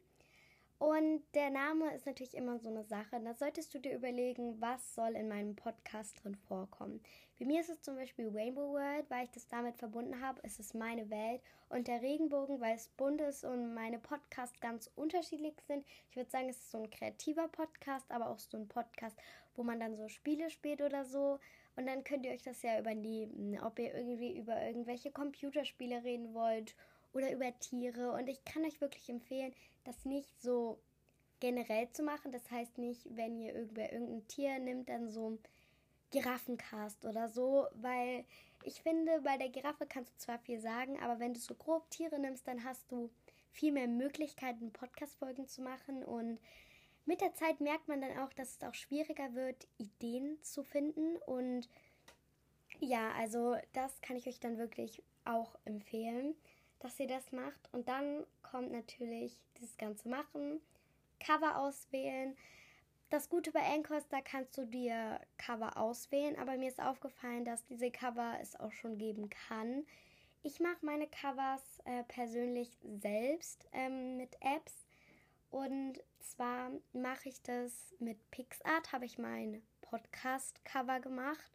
Und 0.78 1.22
der 1.34 1.50
Name 1.50 1.94
ist 1.94 2.06
natürlich 2.06 2.34
immer 2.34 2.58
so 2.58 2.68
eine 2.68 2.84
Sache. 2.84 3.20
Da 3.22 3.34
solltest 3.34 3.72
du 3.74 3.78
dir 3.78 3.94
überlegen, 3.94 4.60
was 4.60 4.94
soll 4.94 5.10
in 5.10 5.28
meinem 5.28 5.54
Podcast 5.54 6.24
drin 6.24 6.34
vorkommen. 6.34 7.00
Bei 7.38 7.44
mir 7.44 7.60
ist 7.60 7.68
es 7.68 7.82
zum 7.82 7.96
Beispiel 7.96 8.28
Rainbow 8.28 8.72
World, 8.72 9.08
weil 9.08 9.24
ich 9.24 9.30
das 9.30 9.46
damit 9.46 9.76
verbunden 9.76 10.20
habe. 10.20 10.40
Es 10.42 10.58
ist 10.58 10.74
meine 10.74 11.08
Welt. 11.10 11.42
Und 11.68 11.86
der 11.86 12.02
Regenbogen, 12.02 12.60
weil 12.60 12.74
es 12.74 12.88
bunt 12.88 13.20
ist 13.20 13.44
und 13.44 13.74
meine 13.74 13.98
Podcasts 13.98 14.58
ganz 14.60 14.90
unterschiedlich 14.96 15.54
sind. 15.66 15.86
Ich 16.08 16.16
würde 16.16 16.30
sagen, 16.30 16.48
es 16.48 16.56
ist 16.56 16.70
so 16.70 16.78
ein 16.78 16.90
kreativer 16.90 17.48
Podcast, 17.48 18.10
aber 18.10 18.30
auch 18.30 18.38
so 18.38 18.56
ein 18.56 18.66
Podcast, 18.66 19.16
wo 19.54 19.62
man 19.62 19.78
dann 19.78 19.94
so 19.94 20.08
Spiele 20.08 20.50
spielt 20.50 20.80
oder 20.80 21.04
so. 21.04 21.38
Und 21.76 21.86
dann 21.86 22.04
könnt 22.04 22.26
ihr 22.26 22.32
euch 22.32 22.42
das 22.42 22.62
ja 22.62 22.78
übernehmen, 22.78 23.58
ob 23.62 23.78
ihr 23.78 23.94
irgendwie 23.94 24.36
über 24.36 24.60
irgendwelche 24.60 25.10
Computerspiele 25.10 26.02
reden 26.04 26.34
wollt 26.34 26.74
oder 27.12 27.32
über 27.32 27.58
Tiere. 27.58 28.12
Und 28.12 28.28
ich 28.28 28.44
kann 28.44 28.64
euch 28.64 28.80
wirklich 28.80 29.08
empfehlen, 29.08 29.54
das 29.84 30.04
nicht 30.04 30.40
so 30.40 30.78
generell 31.40 31.90
zu 31.90 32.02
machen. 32.02 32.32
Das 32.32 32.50
heißt 32.50 32.78
nicht, 32.78 33.06
wenn 33.16 33.38
ihr 33.38 33.54
irgendwer 33.54 33.92
irgendein 33.92 34.26
Tier 34.28 34.58
nimmt, 34.58 34.88
dann 34.88 35.08
so 35.08 35.38
Giraffencast 36.10 37.04
oder 37.04 37.28
so, 37.28 37.66
weil 37.74 38.24
ich 38.64 38.82
finde, 38.82 39.20
bei 39.22 39.38
der 39.38 39.48
Giraffe 39.48 39.86
kannst 39.86 40.12
du 40.12 40.18
zwar 40.18 40.38
viel 40.38 40.60
sagen, 40.60 41.00
aber 41.00 41.18
wenn 41.18 41.32
du 41.32 41.40
so 41.40 41.54
grob 41.54 41.88
Tiere 41.90 42.18
nimmst, 42.18 42.46
dann 42.46 42.64
hast 42.64 42.90
du 42.92 43.10
viel 43.52 43.72
mehr 43.72 43.88
Möglichkeiten, 43.88 44.72
Podcast-Folgen 44.72 45.46
zu 45.46 45.62
machen 45.62 46.04
und 46.04 46.38
mit 47.10 47.20
der 47.20 47.34
Zeit 47.34 47.60
merkt 47.60 47.88
man 47.88 48.00
dann 48.00 48.18
auch, 48.18 48.32
dass 48.32 48.56
es 48.56 48.62
auch 48.62 48.74
schwieriger 48.74 49.34
wird, 49.34 49.66
Ideen 49.78 50.42
zu 50.42 50.62
finden 50.62 51.16
und 51.26 51.68
ja, 52.78 53.12
also 53.18 53.56
das 53.72 54.00
kann 54.00 54.16
ich 54.16 54.26
euch 54.26 54.40
dann 54.40 54.56
wirklich 54.56 55.02
auch 55.24 55.54
empfehlen 55.64 56.34
dass 56.80 56.98
ihr 56.98 57.06
das 57.06 57.30
macht. 57.30 57.68
Und 57.72 57.88
dann 57.88 58.26
kommt 58.42 58.72
natürlich 58.72 59.38
dieses 59.58 59.78
ganze 59.78 60.08
Machen, 60.08 60.60
Cover 61.20 61.58
auswählen. 61.58 62.36
Das 63.10 63.28
Gute 63.28 63.52
bei 63.52 63.62
Anchor 63.62 63.98
ist, 63.98 64.12
da 64.12 64.20
kannst 64.20 64.56
du 64.56 64.64
dir 64.64 65.20
Cover 65.36 65.76
auswählen, 65.76 66.36
aber 66.38 66.56
mir 66.56 66.68
ist 66.68 66.82
aufgefallen, 66.82 67.44
dass 67.44 67.64
diese 67.66 67.90
Cover 67.90 68.38
es 68.40 68.58
auch 68.58 68.72
schon 68.72 68.98
geben 68.98 69.30
kann. 69.30 69.86
Ich 70.42 70.58
mache 70.58 70.84
meine 70.84 71.06
Covers 71.06 71.62
äh, 71.84 72.02
persönlich 72.04 72.70
selbst 72.82 73.68
ähm, 73.72 74.16
mit 74.16 74.36
Apps. 74.40 74.72
Und 75.50 76.02
zwar 76.22 76.70
mache 76.92 77.28
ich 77.28 77.42
das 77.42 77.94
mit 77.98 78.30
PixArt, 78.30 78.92
habe 78.92 79.04
ich 79.04 79.18
mein 79.18 79.62
Podcast-Cover 79.82 81.00
gemacht. 81.00 81.50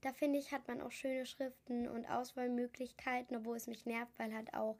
Da 0.00 0.12
finde 0.12 0.38
ich, 0.38 0.52
hat 0.52 0.66
man 0.68 0.80
auch 0.80 0.92
schöne 0.92 1.26
Schriften 1.26 1.88
und 1.88 2.06
Auswahlmöglichkeiten, 2.06 3.36
obwohl 3.36 3.56
es 3.56 3.66
mich 3.66 3.84
nervt, 3.84 4.18
weil 4.18 4.34
halt 4.34 4.54
auch 4.54 4.78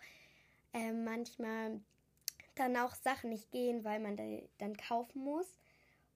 äh, 0.72 0.92
manchmal 0.92 1.80
dann 2.54 2.76
auch 2.76 2.94
Sachen 2.94 3.30
nicht 3.30 3.50
gehen, 3.50 3.84
weil 3.84 4.00
man 4.00 4.16
dann 4.58 4.76
kaufen 4.76 5.22
muss. 5.22 5.54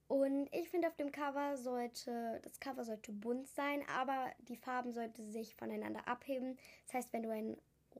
Und 0.07 0.53
ich 0.53 0.69
finde, 0.69 0.89
auf 0.89 0.97
dem 0.97 1.13
Cover 1.13 1.57
sollte, 1.57 2.41
das 2.43 2.61
Cover 2.61 2.85
sollte 2.85 3.13
bunt 3.13 3.49
sein, 3.49 3.83
aber 3.89 4.31
die 4.49 4.57
Farben 4.57 4.93
sollten 4.93 5.33
sich 5.33 5.55
voneinander 5.57 6.07
abheben. 6.07 6.59
Das 6.87 6.95
heißt, 6.95 7.13
wenn 7.13 7.23
du 7.23 7.31
ein 7.31 7.57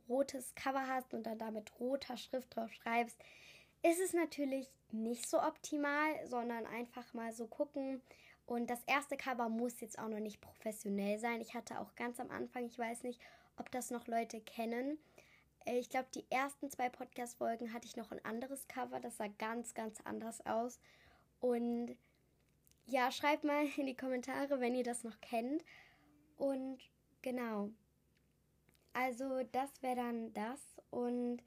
rotes 0.09 0.55
Cover 0.55 0.87
hast 0.87 1.15
und 1.15 1.25
dann 1.25 1.39
da 1.39 1.51
mit 1.51 1.79
roter 1.81 2.17
Schrift 2.17 2.55
drauf 2.55 2.73
schreibst, 2.73 3.19
ist 3.85 4.01
es 4.01 4.13
natürlich 4.13 4.69
nicht 4.91 5.29
so 5.29 5.41
optimal, 5.41 6.27
sondern 6.27 6.67
einfach 6.67 7.15
mal 7.15 7.33
so 7.33 7.47
gucken, 7.47 8.03
und 8.47 8.69
das 8.69 8.83
erste 8.85 9.17
Cover 9.17 9.49
muss 9.49 9.81
jetzt 9.81 9.99
auch 9.99 10.09
noch 10.09 10.21
nicht 10.21 10.41
professionell 10.41 11.19
sein. 11.19 11.41
Ich 11.41 11.55
hatte 11.55 11.81
auch 11.81 11.95
ganz 11.95 12.21
am 12.21 12.31
Anfang, 12.31 12.65
ich 12.67 12.79
weiß 12.79 13.03
nicht, 13.03 13.21
ob 13.57 13.71
das 13.71 13.91
noch 13.91 14.07
Leute 14.07 14.41
kennen. 14.41 14.99
Äh, 15.65 15.79
ich 15.79 15.89
glaube, 15.89 16.09
die 16.15 16.27
ersten 16.31 16.71
zwei 16.71 16.91
Podcast-Folgen 16.91 17.73
hatte 17.73 17.87
ich 17.87 17.97
noch 17.97 18.11
ein 18.11 18.23
anderes 18.25 18.69
Cover. 18.69 19.01
Das 19.01 19.17
sah 19.17 19.29
ganz, 19.29 19.73
ganz 19.73 19.99
anders 20.05 20.45
aus. 20.45 20.79
Und 21.41 21.97
ja, 22.87 23.11
schreibt 23.11 23.45
mal 23.45 23.67
in 23.77 23.87
die 23.87 23.97
Kommentare, 23.97 24.61
wenn 24.61 24.75
ihr 24.75 24.85
das 24.85 25.05
noch 25.05 25.19
kennt. 25.23 25.65
Und 26.37 26.79
genau. 27.23 27.71
Also, 28.93 29.43
das 29.53 29.71
wäre 29.83 29.97
dann 29.97 30.35
das. 30.35 30.61
Und 30.91 31.43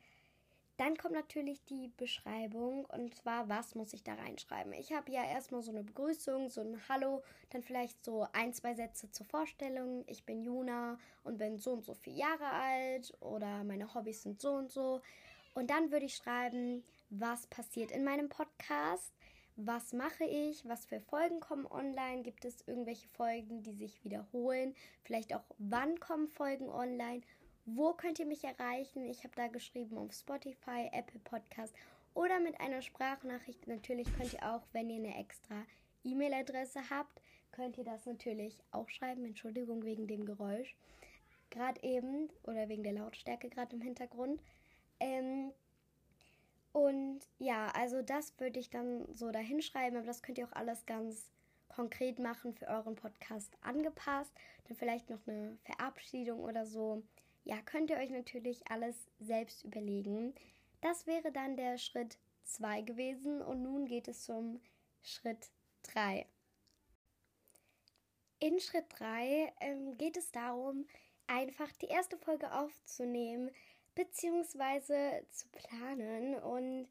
dann 0.77 0.96
kommt 0.96 1.15
natürlich 1.15 1.63
die 1.65 1.91
Beschreibung 1.98 2.86
und 2.86 3.15
zwar, 3.15 3.50
was 3.50 3.74
muss 3.74 3.93
ich 3.93 4.03
da 4.03 4.13
reinschreiben? 4.13 4.74
Ich 4.74 4.93
habe 4.93 5.12
ja 5.12 5.24
erstmal 5.24 5.63
so 5.63 5.72
eine 5.72 5.84
Begrüßung, 5.84 6.50
so 6.50 6.62
ein 6.62 6.79
Hallo, 6.88 7.24
dann 7.50 7.63
vielleicht 7.63 8.05
so 8.05 8.27
ein, 8.34 8.53
zwei 8.53 8.75
Sätze 8.75 9.10
zur 9.10 9.25
Vorstellung. 9.25 10.03
Ich 10.07 10.24
bin 10.24 10.43
Juna 10.43 11.00
und 11.24 11.39
bin 11.39 11.57
so 11.57 11.72
und 11.72 11.84
so 11.84 11.96
vier 11.96 12.13
Jahre 12.13 12.51
alt 12.51 13.12
oder 13.22 13.63
meine 13.63 13.93
Hobbys 13.93 14.22
sind 14.22 14.39
so 14.39 14.51
und 14.51 14.72
so. 14.72 15.01
Und 15.55 15.72
dann 15.72 15.91
würde 15.91 16.05
ich 16.05 16.15
schreiben, 16.15 16.84
was 17.10 17.48
passiert 17.48 17.91
in 17.91 18.03
meinem 18.03 18.29
Podcast, 18.29 19.12
was 19.55 19.93
mache 19.93 20.25
ich, 20.25 20.67
was 20.67 20.86
für 20.86 21.00
Folgen 21.00 21.39
kommen 21.39 21.65
online, 21.65 22.22
gibt 22.22 22.46
es 22.46 22.67
irgendwelche 22.67 23.07
Folgen, 23.07 23.63
die 23.63 23.74
sich 23.74 24.03
wiederholen, 24.03 24.75
vielleicht 25.01 25.34
auch 25.34 25.43
wann 25.57 26.00
kommen 26.00 26.27
Folgen 26.27 26.69
online 26.69 27.22
wo 27.67 27.91
könnt 27.91 28.17
ihr 28.17 28.25
mich 28.25 28.45
erreichen? 28.45 29.03
Ich 29.03 29.25
habe 29.25 29.36
da 29.36 29.47
geschrieben 29.47 29.97
auf 29.97 30.13
Spotify, 30.13 30.89
Apple 30.93 31.19
Podcast 31.19 31.75
oder 32.13 32.39
mit 32.39 32.59
einer 32.62 32.81
Sprachnachricht. 32.81 33.67
Natürlich 33.67 34.07
könnt 34.15 34.33
ihr 34.33 34.43
auch, 34.43 34.62
wenn 34.71 34.89
ihr 34.89 34.95
eine 34.95 35.19
extra 35.19 35.65
E-Mail-Adresse 36.05 36.89
habt, 36.89 37.21
könnt 37.51 37.77
ihr 37.77 37.83
das 37.83 38.05
natürlich 38.05 38.57
auch 38.71 38.88
schreiben. 38.88 39.25
Entschuldigung 39.25 39.83
wegen 39.83 40.07
dem 40.07 40.25
Geräusch. 40.25 40.77
Gerade 41.50 41.83
eben 41.83 42.29
oder 42.43 42.69
wegen 42.69 42.83
der 42.83 42.93
Lautstärke 42.93 43.50
gerade 43.50 43.75
im 43.75 43.81
Hintergrund. 43.81 44.41
Ähm, 45.01 45.51
und 46.71 47.19
ja, 47.38 47.67
also 47.75 48.01
das 48.01 48.33
würde 48.39 48.62
ich 48.62 48.69
dann 48.69 49.13
so 49.13 49.29
dahinschreiben, 49.29 49.97
aber 49.97 50.07
das 50.07 50.24
könnt 50.24 50.38
ihr 50.38 50.47
auch 50.47 50.55
alles 50.55 50.86
ganz 50.86 51.29
konkret 51.67 52.17
machen 52.17 52.53
für 52.53 52.67
euren 52.67 52.95
Podcast 52.95 53.51
angepasst. 53.59 54.31
Dann 54.69 54.77
vielleicht 54.77 55.09
noch 55.09 55.19
eine 55.27 55.57
Verabschiedung 55.65 56.39
oder 56.39 56.65
so 56.65 57.03
ja, 57.47 57.61
könnt 57.61 57.89
ihr 57.89 57.97
euch 57.97 58.09
natürlich 58.09 58.69
alles 58.69 59.07
selbst 59.19 59.63
überlegen. 59.63 60.35
Das 60.81 61.07
wäre 61.07 61.31
dann 61.31 61.55
der 61.55 61.77
Schritt 61.77 62.17
2 62.43 62.81
gewesen 62.81 63.41
und 63.41 63.63
nun 63.63 63.85
geht 63.85 64.09
es 64.09 64.25
zum 64.25 64.59
Schritt 65.01 65.49
3. 65.83 66.25
In 68.39 68.59
Schritt 68.59 68.85
3 68.99 69.53
ähm, 69.61 69.97
geht 69.97 70.17
es 70.17 70.29
darum, 70.31 70.85
einfach 71.25 71.71
die 71.81 71.87
erste 71.87 72.17
Folge 72.17 72.51
aufzunehmen 72.51 73.49
bzw. 73.95 75.23
zu 75.31 75.47
planen. 75.47 76.35
Und 76.35 76.89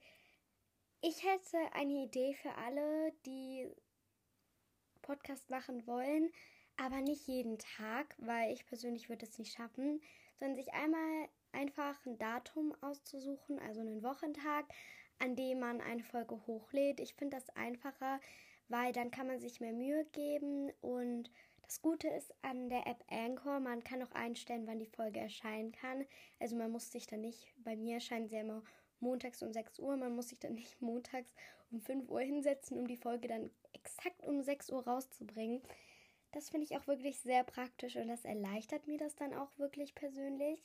ich 1.02 1.22
hätte 1.22 1.58
eine 1.74 2.04
Idee 2.04 2.32
für 2.32 2.54
alle, 2.54 3.12
die 3.26 3.70
Podcast 5.02 5.50
machen 5.50 5.86
wollen, 5.86 6.32
aber 6.78 7.02
nicht 7.02 7.26
jeden 7.26 7.58
Tag, 7.58 8.14
weil 8.18 8.54
ich 8.54 8.66
persönlich 8.66 9.10
würde 9.10 9.26
es 9.26 9.38
nicht 9.38 9.52
schaffen 9.52 10.00
sondern 10.38 10.56
sich 10.56 10.72
einmal 10.72 11.28
einfach 11.52 12.04
ein 12.06 12.18
Datum 12.18 12.74
auszusuchen, 12.80 13.58
also 13.58 13.80
einen 13.80 14.02
Wochentag, 14.02 14.66
an 15.18 15.36
dem 15.36 15.60
man 15.60 15.80
eine 15.80 16.02
Folge 16.02 16.46
hochlädt. 16.46 17.00
Ich 17.00 17.14
finde 17.14 17.36
das 17.36 17.48
einfacher, 17.56 18.20
weil 18.68 18.92
dann 18.92 19.10
kann 19.10 19.26
man 19.26 19.40
sich 19.40 19.60
mehr 19.60 19.72
Mühe 19.72 20.04
geben 20.12 20.70
und 20.80 21.30
das 21.62 21.82
Gute 21.82 22.08
ist 22.08 22.32
an 22.42 22.68
der 22.68 22.86
App 22.86 23.02
Anchor, 23.08 23.58
man 23.58 23.82
kann 23.82 24.00
auch 24.02 24.12
einstellen, 24.12 24.68
wann 24.68 24.78
die 24.78 24.86
Folge 24.86 25.18
erscheinen 25.18 25.72
kann. 25.72 26.06
Also 26.38 26.54
man 26.54 26.70
muss 26.70 26.92
sich 26.92 27.08
dann 27.08 27.22
nicht, 27.22 27.52
bei 27.64 27.74
mir 27.74 27.94
erscheinen 27.94 28.28
sie 28.28 28.36
immer 28.36 28.62
montags 29.00 29.42
um 29.42 29.52
6 29.52 29.80
Uhr, 29.80 29.96
man 29.96 30.14
muss 30.14 30.28
sich 30.28 30.38
dann 30.38 30.54
nicht 30.54 30.80
montags 30.80 31.34
um 31.72 31.80
5 31.80 32.08
Uhr 32.08 32.20
hinsetzen, 32.20 32.78
um 32.78 32.86
die 32.86 32.96
Folge 32.96 33.26
dann 33.26 33.50
exakt 33.72 34.24
um 34.26 34.42
6 34.42 34.70
Uhr 34.70 34.86
rauszubringen. 34.86 35.60
Das 36.36 36.50
finde 36.50 36.66
ich 36.66 36.76
auch 36.76 36.86
wirklich 36.86 37.18
sehr 37.20 37.44
praktisch 37.44 37.96
und 37.96 38.08
das 38.08 38.26
erleichtert 38.26 38.86
mir 38.86 38.98
das 38.98 39.16
dann 39.16 39.32
auch 39.32 39.48
wirklich 39.56 39.94
persönlich. 39.94 40.62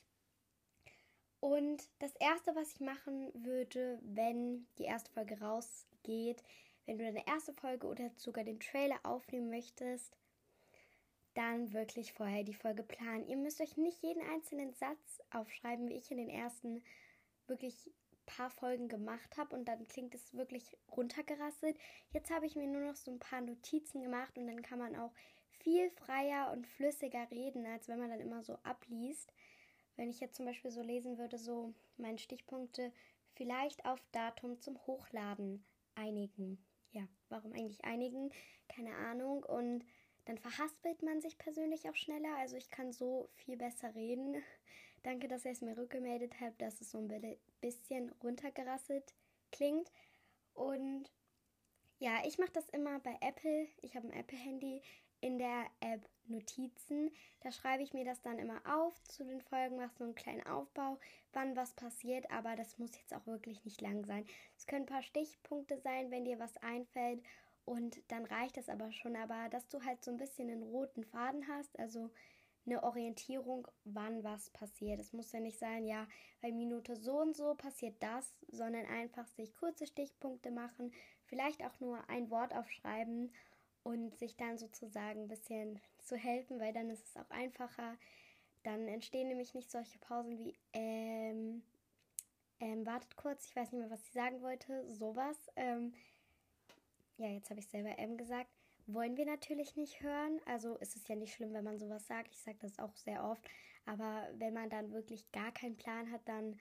Und 1.39 1.89
das 1.99 2.13
Erste, 2.17 2.53
was 2.57 2.73
ich 2.73 2.81
machen 2.81 3.31
würde, 3.33 3.97
wenn 4.01 4.67
die 4.77 4.83
erste 4.83 5.09
Folge 5.11 5.39
rausgeht, 5.39 6.43
wenn 6.85 6.97
du 6.97 7.05
deine 7.05 7.25
erste 7.25 7.53
Folge 7.53 7.87
oder 7.87 8.11
sogar 8.17 8.43
den 8.43 8.59
Trailer 8.59 8.99
aufnehmen 9.03 9.49
möchtest, 9.49 10.17
dann 11.35 11.71
wirklich 11.71 12.11
vorher 12.11 12.43
die 12.43 12.53
Folge 12.53 12.83
planen. 12.83 13.29
Ihr 13.29 13.37
müsst 13.37 13.61
euch 13.61 13.77
nicht 13.77 14.03
jeden 14.03 14.29
einzelnen 14.29 14.73
Satz 14.73 15.21
aufschreiben, 15.29 15.87
wie 15.87 15.95
ich 15.95 16.11
in 16.11 16.17
den 16.17 16.29
ersten 16.29 16.83
wirklich 17.47 17.93
paar 18.25 18.49
Folgen 18.49 18.87
gemacht 18.87 19.37
habe 19.37 19.55
und 19.55 19.65
dann 19.65 19.87
klingt 19.87 20.15
es 20.15 20.33
wirklich 20.33 20.77
runtergerasselt. 20.95 21.77
Jetzt 22.11 22.29
habe 22.29 22.45
ich 22.45 22.55
mir 22.55 22.67
nur 22.67 22.81
noch 22.81 22.95
so 22.95 23.11
ein 23.11 23.19
paar 23.19 23.41
Notizen 23.41 24.01
gemacht 24.01 24.37
und 24.37 24.47
dann 24.47 24.61
kann 24.61 24.79
man 24.79 24.95
auch 24.95 25.13
viel 25.63 25.89
freier 25.91 26.51
und 26.51 26.67
flüssiger 26.67 27.29
reden, 27.31 27.65
als 27.65 27.87
wenn 27.87 27.99
man 27.99 28.09
dann 28.09 28.19
immer 28.19 28.43
so 28.43 28.57
abliest. 28.63 29.33
Wenn 29.95 30.09
ich 30.09 30.19
jetzt 30.19 30.35
zum 30.35 30.45
Beispiel 30.45 30.71
so 30.71 30.81
lesen 30.81 31.17
würde, 31.17 31.37
so 31.37 31.73
meine 31.97 32.17
Stichpunkte 32.17 32.91
vielleicht 33.33 33.85
auf 33.85 33.99
Datum 34.11 34.59
zum 34.59 34.77
Hochladen 34.87 35.65
einigen. 35.95 36.63
Ja, 36.91 37.07
warum 37.29 37.53
eigentlich 37.53 37.83
einigen? 37.83 38.31
Keine 38.67 38.95
Ahnung. 38.95 39.43
Und 39.43 39.85
dann 40.25 40.37
verhaspelt 40.37 41.01
man 41.01 41.21
sich 41.21 41.37
persönlich 41.37 41.89
auch 41.89 41.95
schneller. 41.95 42.35
Also 42.37 42.57
ich 42.57 42.69
kann 42.69 42.91
so 42.91 43.29
viel 43.35 43.57
besser 43.57 43.93
reden. 43.95 44.35
Danke, 45.03 45.27
dass 45.27 45.45
ihr 45.45 45.51
es 45.51 45.61
mir 45.61 45.77
rückgemeldet 45.77 46.39
habt, 46.39 46.61
dass 46.61 46.79
es 46.79 46.91
so 46.91 46.99
ein 46.99 47.37
bisschen 47.59 48.11
runtergerasselt 48.23 49.13
klingt. 49.51 49.91
Und 50.53 51.11
ja, 51.99 52.21
ich 52.25 52.37
mache 52.37 52.51
das 52.51 52.69
immer 52.69 52.99
bei 52.99 53.17
Apple. 53.21 53.67
Ich 53.81 53.95
habe 53.95 54.07
ein 54.07 54.19
Apple-Handy 54.19 54.81
in 55.21 55.37
der 55.37 55.65
App 55.79 56.07
Notizen. 56.25 57.11
Da 57.41 57.51
schreibe 57.51 57.83
ich 57.83 57.93
mir 57.93 58.05
das 58.05 58.21
dann 58.21 58.39
immer 58.39 58.61
auf 58.65 59.01
zu 59.03 59.23
den 59.23 59.41
Folgen, 59.41 59.77
mache 59.77 59.95
so 59.97 60.03
einen 60.03 60.15
kleinen 60.15 60.45
Aufbau, 60.45 60.99
wann 61.33 61.55
was 61.55 61.73
passiert, 61.73 62.29
aber 62.31 62.55
das 62.55 62.77
muss 62.77 62.97
jetzt 62.97 63.13
auch 63.13 63.25
wirklich 63.27 63.63
nicht 63.65 63.81
lang 63.81 64.05
sein. 64.05 64.25
Es 64.57 64.65
können 64.65 64.83
ein 64.83 64.93
paar 64.93 65.03
Stichpunkte 65.03 65.77
sein, 65.77 66.11
wenn 66.11 66.25
dir 66.25 66.39
was 66.39 66.57
einfällt 66.57 67.21
und 67.65 68.01
dann 68.11 68.25
reicht 68.25 68.57
das 68.57 68.69
aber 68.69 68.91
schon. 68.91 69.15
Aber 69.15 69.49
dass 69.49 69.67
du 69.67 69.83
halt 69.83 70.03
so 70.03 70.11
ein 70.11 70.17
bisschen 70.17 70.49
einen 70.49 70.63
roten 70.63 71.03
Faden 71.03 71.47
hast, 71.47 71.77
also 71.79 72.09
eine 72.65 72.83
Orientierung, 72.83 73.67
wann 73.85 74.23
was 74.23 74.51
passiert. 74.51 74.99
Es 74.99 75.13
muss 75.13 75.31
ja 75.31 75.39
nicht 75.39 75.57
sein, 75.57 75.85
ja, 75.85 76.07
bei 76.41 76.51
Minute 76.51 76.95
so 76.95 77.19
und 77.19 77.35
so 77.35 77.55
passiert 77.55 77.95
das, 78.01 78.35
sondern 78.49 78.85
einfach 78.85 79.27
sich 79.27 79.55
kurze 79.55 79.87
Stichpunkte 79.87 80.51
machen, 80.51 80.93
vielleicht 81.25 81.63
auch 81.65 81.79
nur 81.79 82.07
ein 82.07 82.29
Wort 82.29 82.53
aufschreiben 82.53 83.31
und 83.83 84.15
sich 84.17 84.35
dann 84.35 84.57
sozusagen 84.57 85.23
ein 85.23 85.27
bisschen 85.27 85.79
zu 85.99 86.15
helfen, 86.15 86.59
weil 86.59 86.73
dann 86.73 86.89
ist 86.89 87.05
es 87.05 87.17
auch 87.17 87.29
einfacher. 87.29 87.97
Dann 88.63 88.87
entstehen 88.87 89.27
nämlich 89.27 89.53
nicht 89.53 89.71
solche 89.71 89.97
Pausen 89.99 90.37
wie, 90.37 90.55
ähm, 90.73 91.63
ähm, 92.59 92.85
wartet 92.85 93.15
kurz, 93.15 93.47
ich 93.47 93.55
weiß 93.55 93.71
nicht 93.71 93.81
mehr, 93.81 93.89
was 93.89 94.05
ich 94.05 94.11
sagen 94.11 94.41
wollte, 94.41 94.87
sowas. 94.87 95.37
Ähm, 95.55 95.93
ja, 97.17 97.27
jetzt 97.27 97.49
habe 97.49 97.59
ich 97.59 97.67
selber 97.67 97.97
M 97.97 98.17
gesagt. 98.17 98.49
Wollen 98.87 99.17
wir 99.17 99.25
natürlich 99.25 99.75
nicht 99.75 100.01
hören. 100.01 100.39
Also 100.45 100.75
ist 100.77 100.95
es 100.95 101.07
ja 101.07 101.15
nicht 101.15 101.33
schlimm, 101.33 101.53
wenn 101.53 101.63
man 101.63 101.79
sowas 101.79 102.07
sagt. 102.07 102.33
Ich 102.33 102.41
sage 102.41 102.57
das 102.61 102.77
auch 102.79 102.95
sehr 102.95 103.23
oft. 103.23 103.47
Aber 103.85 104.27
wenn 104.35 104.53
man 104.53 104.69
dann 104.69 104.91
wirklich 104.91 105.31
gar 105.31 105.51
keinen 105.51 105.77
Plan 105.77 106.11
hat, 106.11 106.21
dann 106.27 106.59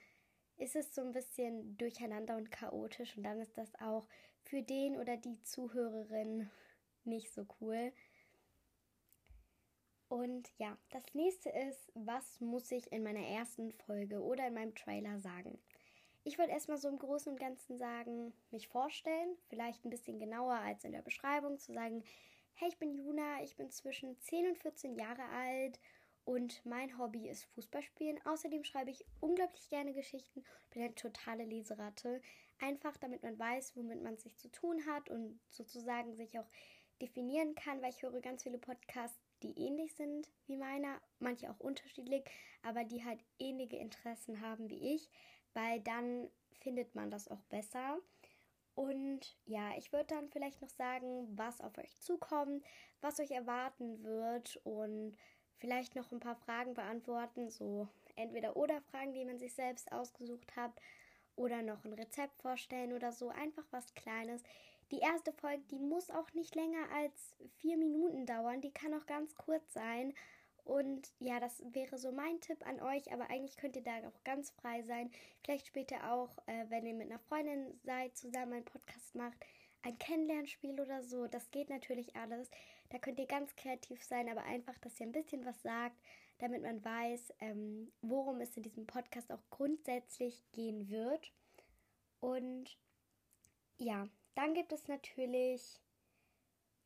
ist 0.57 0.75
es 0.75 0.93
so 0.93 1.01
ein 1.01 1.11
bisschen 1.11 1.77
durcheinander 1.77 2.37
und 2.37 2.51
chaotisch. 2.51 3.17
Und 3.17 3.23
dann 3.23 3.39
ist 3.39 3.57
das 3.57 3.73
auch 3.81 4.07
für 4.43 4.61
den 4.61 4.97
oder 4.97 5.17
die 5.17 5.41
Zuhörerin 5.43 6.49
nicht 7.05 7.31
so 7.31 7.45
cool. 7.59 7.91
Und 10.07 10.51
ja, 10.57 10.77
das 10.89 11.13
nächste 11.13 11.49
ist, 11.49 11.91
was 11.93 12.41
muss 12.41 12.69
ich 12.71 12.91
in 12.91 13.01
meiner 13.01 13.25
ersten 13.25 13.71
Folge 13.71 14.21
oder 14.21 14.47
in 14.47 14.53
meinem 14.53 14.75
Trailer 14.75 15.19
sagen? 15.19 15.57
Ich 16.23 16.37
wollte 16.37 16.51
erstmal 16.51 16.77
so 16.77 16.89
im 16.89 16.99
Großen 16.99 17.31
und 17.31 17.39
Ganzen 17.39 17.77
sagen, 17.77 18.33
mich 18.51 18.67
vorstellen, 18.67 19.37
vielleicht 19.47 19.85
ein 19.85 19.89
bisschen 19.89 20.19
genauer 20.19 20.55
als 20.55 20.83
in 20.83 20.91
der 20.91 21.01
Beschreibung, 21.01 21.57
zu 21.57 21.73
sagen, 21.73 22.03
hey, 22.55 22.67
ich 22.67 22.77
bin 22.77 22.93
Juna, 22.93 23.41
ich 23.41 23.55
bin 23.55 23.71
zwischen 23.71 24.19
10 24.19 24.47
und 24.49 24.57
14 24.59 24.95
Jahre 24.95 25.23
alt 25.29 25.79
und 26.25 26.63
mein 26.65 26.97
Hobby 26.97 27.27
ist 27.27 27.45
Fußballspielen. 27.55 28.23
Außerdem 28.25 28.63
schreibe 28.63 28.91
ich 28.91 29.05
unglaublich 29.19 29.69
gerne 29.69 29.93
Geschichten, 29.93 30.43
bin 30.71 30.83
eine 30.83 30.93
totale 30.93 31.45
Leseratte. 31.45 32.21
Einfach 32.59 32.97
damit 32.97 33.23
man 33.23 33.39
weiß, 33.39 33.75
womit 33.75 34.03
man 34.03 34.17
sich 34.17 34.37
zu 34.37 34.51
tun 34.51 34.85
hat 34.85 35.09
und 35.09 35.39
sozusagen 35.49 36.15
sich 36.15 36.37
auch 36.37 36.47
definieren 37.01 37.55
kann, 37.55 37.81
weil 37.81 37.89
ich 37.89 38.01
höre 38.01 38.21
ganz 38.21 38.43
viele 38.43 38.57
Podcasts, 38.57 39.19
die 39.43 39.57
ähnlich 39.57 39.93
sind 39.95 40.29
wie 40.47 40.57
meiner, 40.57 41.01
manche 41.19 41.49
auch 41.49 41.59
unterschiedlich, 41.59 42.23
aber 42.63 42.83
die 42.83 43.03
halt 43.03 43.23
ähnliche 43.39 43.77
Interessen 43.77 44.41
haben 44.41 44.69
wie 44.69 44.95
ich, 44.95 45.09
weil 45.53 45.79
dann 45.81 46.29
findet 46.59 46.93
man 46.95 47.09
das 47.09 47.27
auch 47.27 47.41
besser. 47.49 47.97
Und 48.75 49.37
ja, 49.45 49.75
ich 49.77 49.91
würde 49.91 50.05
dann 50.05 50.29
vielleicht 50.29 50.61
noch 50.61 50.69
sagen, 50.69 51.27
was 51.37 51.59
auf 51.61 51.77
euch 51.77 51.95
zukommt, 51.97 52.63
was 53.01 53.19
euch 53.19 53.31
erwarten 53.31 54.03
wird 54.03 54.57
und 54.63 55.17
vielleicht 55.57 55.95
noch 55.95 56.11
ein 56.11 56.19
paar 56.19 56.35
Fragen 56.35 56.73
beantworten, 56.73 57.49
so 57.49 57.87
entweder 58.15 58.55
oder 58.55 58.81
Fragen, 58.81 59.13
die 59.13 59.25
man 59.25 59.39
sich 59.39 59.53
selbst 59.53 59.91
ausgesucht 59.91 60.55
hat 60.55 60.71
oder 61.35 61.61
noch 61.61 61.83
ein 61.85 61.93
Rezept 61.93 62.41
vorstellen 62.41 62.93
oder 62.93 63.11
so, 63.11 63.29
einfach 63.29 63.65
was 63.71 63.93
Kleines. 63.93 64.43
Die 64.91 64.99
erste 64.99 65.31
Folge, 65.31 65.63
die 65.71 65.79
muss 65.79 66.09
auch 66.09 66.33
nicht 66.33 66.53
länger 66.55 66.91
als 66.93 67.33
vier 67.57 67.77
Minuten 67.77 68.25
dauern. 68.25 68.59
Die 68.59 68.73
kann 68.73 68.93
auch 68.93 69.05
ganz 69.05 69.35
kurz 69.35 69.73
sein. 69.73 70.13
Und 70.65 71.13
ja, 71.19 71.39
das 71.39 71.63
wäre 71.71 71.97
so 71.97 72.11
mein 72.11 72.41
Tipp 72.41 72.65
an 72.67 72.81
euch. 72.81 73.11
Aber 73.13 73.29
eigentlich 73.29 73.55
könnt 73.55 73.77
ihr 73.77 73.83
da 73.83 73.97
auch 74.07 74.23
ganz 74.25 74.51
frei 74.51 74.83
sein. 74.83 75.09
Vielleicht 75.43 75.67
später 75.67 76.11
auch, 76.11 76.37
äh, 76.45 76.65
wenn 76.69 76.85
ihr 76.85 76.93
mit 76.93 77.09
einer 77.09 77.19
Freundin 77.19 77.79
seid, 77.83 78.17
zusammen 78.17 78.53
einen 78.53 78.65
Podcast 78.65 79.15
macht, 79.15 79.37
ein 79.81 79.97
Kennenlernspiel 79.97 80.79
oder 80.79 81.01
so. 81.03 81.27
Das 81.27 81.49
geht 81.51 81.69
natürlich 81.69 82.15
alles. 82.17 82.49
Da 82.89 82.99
könnt 82.99 83.19
ihr 83.19 83.27
ganz 83.27 83.55
kreativ 83.55 84.03
sein, 84.03 84.29
aber 84.29 84.43
einfach, 84.43 84.77
dass 84.79 84.99
ihr 84.99 85.07
ein 85.07 85.13
bisschen 85.13 85.45
was 85.45 85.61
sagt, 85.61 85.95
damit 86.39 86.61
man 86.61 86.83
weiß, 86.83 87.33
ähm, 87.39 87.91
worum 88.01 88.41
es 88.41 88.57
in 88.57 88.63
diesem 88.63 88.85
Podcast 88.85 89.31
auch 89.31 89.43
grundsätzlich 89.49 90.43
gehen 90.51 90.89
wird. 90.89 91.31
Und 92.19 92.77
ja, 93.77 94.09
dann 94.35 94.53
gibt 94.53 94.71
es 94.71 94.87
natürlich, 94.87 95.81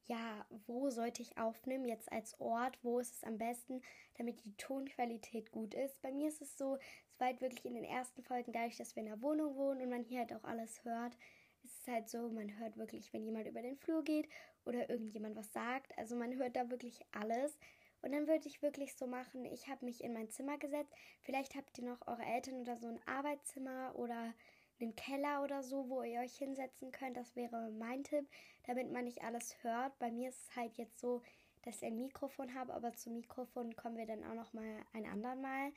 ja, 0.07 0.45
wo 0.67 0.89
sollte 0.89 1.21
ich 1.21 1.37
aufnehmen, 1.37 1.85
jetzt 1.85 2.11
als 2.11 2.39
Ort, 2.39 2.77
wo 2.83 2.99
ist 2.99 3.15
es 3.15 3.23
am 3.23 3.37
besten, 3.37 3.81
damit 4.17 4.43
die 4.45 4.55
Tonqualität 4.57 5.51
gut 5.51 5.73
ist. 5.73 6.01
Bei 6.01 6.11
mir 6.11 6.27
ist 6.27 6.41
es 6.41 6.57
so, 6.57 6.77
es 7.07 7.19
war 7.19 7.27
halt 7.27 7.41
wirklich 7.41 7.65
in 7.65 7.73
den 7.73 7.83
ersten 7.83 8.21
Folgen, 8.23 8.51
dadurch, 8.51 8.77
dass 8.77 8.95
wir 8.95 9.01
in 9.01 9.09
der 9.09 9.21
Wohnung 9.21 9.55
wohnen 9.55 9.81
und 9.81 9.89
man 9.89 10.03
hier 10.03 10.19
halt 10.19 10.33
auch 10.33 10.43
alles 10.43 10.83
hört, 10.83 11.17
ist 11.63 11.79
es 11.81 11.87
halt 11.87 12.09
so, 12.09 12.29
man 12.29 12.59
hört 12.59 12.77
wirklich, 12.77 13.11
wenn 13.13 13.25
jemand 13.25 13.47
über 13.47 13.61
den 13.61 13.77
Flur 13.77 14.03
geht 14.03 14.29
oder 14.65 14.89
irgendjemand 14.89 15.35
was 15.35 15.51
sagt. 15.51 15.97
Also 15.97 16.15
man 16.15 16.35
hört 16.35 16.55
da 16.55 16.69
wirklich 16.69 16.99
alles. 17.11 17.57
Und 18.01 18.11
dann 18.11 18.27
würde 18.27 18.47
ich 18.47 18.61
wirklich 18.61 18.95
so 18.95 19.07
machen, 19.07 19.45
ich 19.45 19.67
habe 19.67 19.83
mich 19.83 20.03
in 20.03 20.13
mein 20.13 20.29
Zimmer 20.29 20.59
gesetzt. 20.59 20.93
Vielleicht 21.23 21.55
habt 21.55 21.77
ihr 21.79 21.85
noch 21.85 22.05
eure 22.05 22.23
Eltern 22.23 22.61
oder 22.61 22.77
so 22.77 22.87
ein 22.87 22.99
Arbeitszimmer 23.07 23.95
oder 23.95 24.35
einen 24.79 24.95
Keller 24.95 25.43
oder 25.43 25.63
so, 25.63 25.89
wo 25.89 26.03
ihr 26.03 26.19
euch 26.19 26.35
hinsetzen 26.37 26.91
könnt. 26.91 27.17
Das 27.17 27.35
wäre 27.35 27.71
mein 27.71 28.03
Tipp, 28.03 28.27
damit 28.65 28.91
man 28.91 29.05
nicht 29.05 29.23
alles 29.23 29.63
hört. 29.63 29.97
Bei 29.99 30.11
mir 30.11 30.29
ist 30.29 30.49
es 30.49 30.55
halt 30.55 30.77
jetzt 30.77 30.99
so, 30.99 31.21
dass 31.63 31.77
ich 31.77 31.85
ein 31.85 31.97
Mikrofon 31.97 32.53
habe, 32.53 32.73
aber 32.73 32.93
zum 32.93 33.13
Mikrofon 33.13 33.75
kommen 33.75 33.97
wir 33.97 34.05
dann 34.05 34.23
auch 34.23 34.35
noch 34.35 34.53
mal 34.53 34.85
ein 34.93 35.05
andern 35.05 35.41
Mal. 35.41 35.71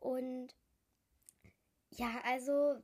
Und 0.00 0.54
ja, 1.90 2.20
also 2.24 2.76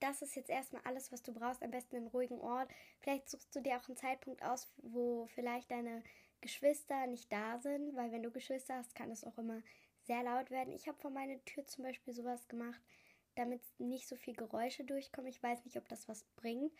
das 0.00 0.22
ist 0.22 0.34
jetzt 0.34 0.50
erstmal 0.50 0.82
alles, 0.84 1.12
was 1.12 1.22
du 1.22 1.32
brauchst. 1.32 1.62
Am 1.62 1.70
besten 1.70 1.96
einen 1.96 2.08
ruhigen 2.08 2.40
Ort. 2.40 2.70
Vielleicht 3.00 3.28
suchst 3.28 3.54
du 3.54 3.60
dir 3.60 3.76
auch 3.76 3.88
einen 3.88 3.96
Zeitpunkt 3.96 4.42
aus, 4.42 4.68
wo 4.78 5.26
vielleicht 5.26 5.70
deine 5.70 6.02
Geschwister 6.40 7.06
nicht 7.06 7.30
da 7.32 7.58
sind, 7.58 7.94
weil 7.94 8.10
wenn 8.10 8.22
du 8.22 8.30
Geschwister 8.30 8.76
hast, 8.76 8.94
kann 8.94 9.10
es 9.10 9.24
auch 9.24 9.38
immer 9.38 9.62
sehr 10.02 10.22
laut 10.24 10.50
werden. 10.50 10.72
Ich 10.72 10.88
habe 10.88 10.98
vor 10.98 11.10
meiner 11.10 11.42
Tür 11.44 11.64
zum 11.66 11.84
Beispiel 11.84 12.12
sowas 12.12 12.48
gemacht 12.48 12.82
damit 13.34 13.62
nicht 13.78 14.08
so 14.08 14.16
viel 14.16 14.34
Geräusche 14.34 14.84
durchkommen. 14.84 15.30
Ich 15.30 15.42
weiß 15.42 15.64
nicht, 15.64 15.76
ob 15.76 15.88
das 15.88 16.08
was 16.08 16.24
bringt. 16.36 16.72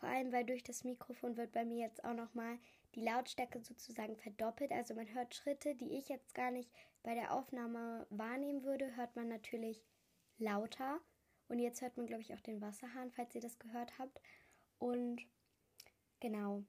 Vor 0.00 0.08
allem, 0.08 0.32
weil 0.32 0.44
durch 0.44 0.62
das 0.62 0.84
Mikrofon 0.84 1.36
wird 1.36 1.52
bei 1.52 1.64
mir 1.64 1.78
jetzt 1.78 2.04
auch 2.04 2.14
nochmal 2.14 2.58
die 2.94 3.02
Lautstärke 3.02 3.60
sozusagen 3.60 4.16
verdoppelt. 4.16 4.72
Also 4.72 4.94
man 4.94 5.12
hört 5.12 5.34
Schritte, 5.34 5.74
die 5.74 5.92
ich 5.92 6.08
jetzt 6.08 6.34
gar 6.34 6.50
nicht 6.50 6.70
bei 7.02 7.14
der 7.14 7.32
Aufnahme 7.32 8.06
wahrnehmen 8.10 8.64
würde, 8.64 8.96
hört 8.96 9.14
man 9.16 9.28
natürlich 9.28 9.84
lauter. 10.38 11.00
Und 11.48 11.58
jetzt 11.58 11.82
hört 11.82 11.96
man, 11.96 12.06
glaube 12.06 12.22
ich, 12.22 12.32
auch 12.34 12.40
den 12.40 12.60
Wasserhahn, 12.60 13.10
falls 13.10 13.34
ihr 13.34 13.40
das 13.40 13.58
gehört 13.58 13.98
habt. 13.98 14.20
Und 14.78 15.20
genau. 16.20 16.64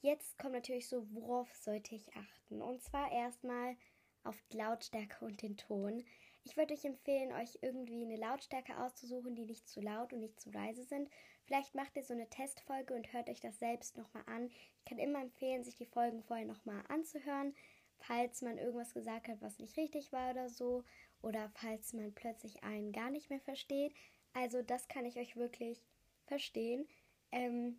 Jetzt 0.00 0.38
kommt 0.38 0.52
natürlich 0.52 0.88
so, 0.88 1.04
worauf 1.12 1.52
sollte 1.56 1.94
ich 1.94 2.14
achten? 2.14 2.62
Und 2.62 2.82
zwar 2.82 3.10
erstmal 3.10 3.76
auf 4.22 4.40
die 4.52 4.58
Lautstärke 4.58 5.24
und 5.24 5.42
den 5.42 5.56
Ton. 5.56 6.04
Ich 6.48 6.56
würde 6.56 6.72
euch 6.72 6.84
empfehlen, 6.86 7.30
euch 7.32 7.58
irgendwie 7.60 8.06
eine 8.06 8.16
Lautstärke 8.16 8.78
auszusuchen, 8.78 9.34
die 9.34 9.44
nicht 9.44 9.68
zu 9.68 9.82
laut 9.82 10.14
und 10.14 10.20
nicht 10.20 10.40
zu 10.40 10.48
leise 10.50 10.82
sind. 10.82 11.10
Vielleicht 11.44 11.74
macht 11.74 11.94
ihr 11.94 12.02
so 12.02 12.14
eine 12.14 12.30
Testfolge 12.30 12.94
und 12.94 13.12
hört 13.12 13.28
euch 13.28 13.40
das 13.40 13.58
selbst 13.58 13.98
nochmal 13.98 14.22
an. 14.24 14.48
Ich 14.78 14.84
kann 14.86 14.98
immer 14.98 15.20
empfehlen, 15.20 15.62
sich 15.62 15.76
die 15.76 15.84
Folgen 15.84 16.22
vorher 16.22 16.46
nochmal 16.46 16.82
anzuhören, 16.88 17.54
falls 17.98 18.40
man 18.40 18.56
irgendwas 18.56 18.94
gesagt 18.94 19.28
hat, 19.28 19.42
was 19.42 19.58
nicht 19.58 19.76
richtig 19.76 20.10
war 20.10 20.30
oder 20.30 20.48
so. 20.48 20.84
Oder 21.20 21.50
falls 21.50 21.92
man 21.92 22.14
plötzlich 22.14 22.64
einen 22.64 22.92
gar 22.92 23.10
nicht 23.10 23.28
mehr 23.28 23.40
versteht. 23.40 23.92
Also 24.32 24.62
das 24.62 24.88
kann 24.88 25.04
ich 25.04 25.18
euch 25.18 25.36
wirklich 25.36 25.84
verstehen. 26.24 26.88
Ähm, 27.30 27.76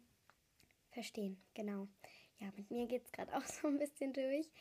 verstehen, 0.91 1.41
genau. 1.55 1.87
Ja, 2.37 2.51
mit 2.55 2.69
mir 2.69 2.85
geht 2.85 3.05
es 3.05 3.11
gerade 3.11 3.33
auch 3.35 3.45
so 3.45 3.67
ein 3.67 3.79
bisschen 3.79 4.13
durch, 4.13 4.51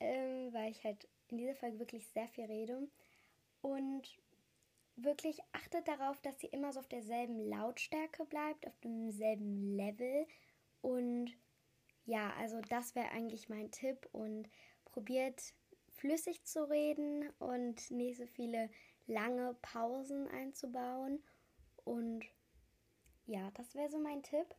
ähm, 0.00 0.52
weil 0.52 0.72
ich 0.72 0.82
halt 0.82 1.06
in 1.28 1.36
dieser 1.36 1.54
Folge 1.54 1.78
wirklich 1.78 2.08
sehr 2.08 2.26
viel 2.26 2.46
rede. 2.46 2.88
Und 3.64 4.02
wirklich 4.94 5.38
achtet 5.52 5.88
darauf, 5.88 6.20
dass 6.20 6.42
ihr 6.42 6.52
immer 6.52 6.70
so 6.74 6.80
auf 6.80 6.88
derselben 6.88 7.38
Lautstärke 7.48 8.26
bleibt, 8.26 8.66
auf 8.66 8.78
demselben 8.80 9.74
Level. 9.74 10.26
Und 10.82 11.32
ja, 12.04 12.34
also 12.34 12.60
das 12.68 12.94
wäre 12.94 13.08
eigentlich 13.08 13.48
mein 13.48 13.70
Tipp. 13.70 14.06
Und 14.12 14.50
probiert 14.84 15.54
flüssig 15.88 16.44
zu 16.44 16.68
reden 16.68 17.30
und 17.38 17.90
nicht 17.90 18.18
so 18.18 18.26
viele 18.26 18.68
lange 19.06 19.54
Pausen 19.62 20.28
einzubauen. 20.28 21.24
Und 21.86 22.22
ja, 23.24 23.50
das 23.52 23.74
wäre 23.74 23.88
so 23.88 23.98
mein 23.98 24.22
Tipp. 24.22 24.54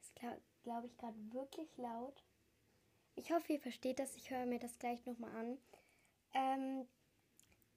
Ist, 0.00 0.16
glaube 0.16 0.42
glaub 0.64 0.84
ich, 0.84 0.98
gerade 0.98 1.32
wirklich 1.32 1.76
laut. 1.76 2.24
Ich 3.14 3.30
hoffe, 3.30 3.52
ihr 3.52 3.60
versteht 3.60 4.00
das. 4.00 4.16
Ich 4.16 4.32
höre 4.32 4.46
mir 4.46 4.58
das 4.58 4.80
gleich 4.80 5.06
nochmal 5.06 5.30
an. 5.36 5.58
Ähm, 6.34 6.88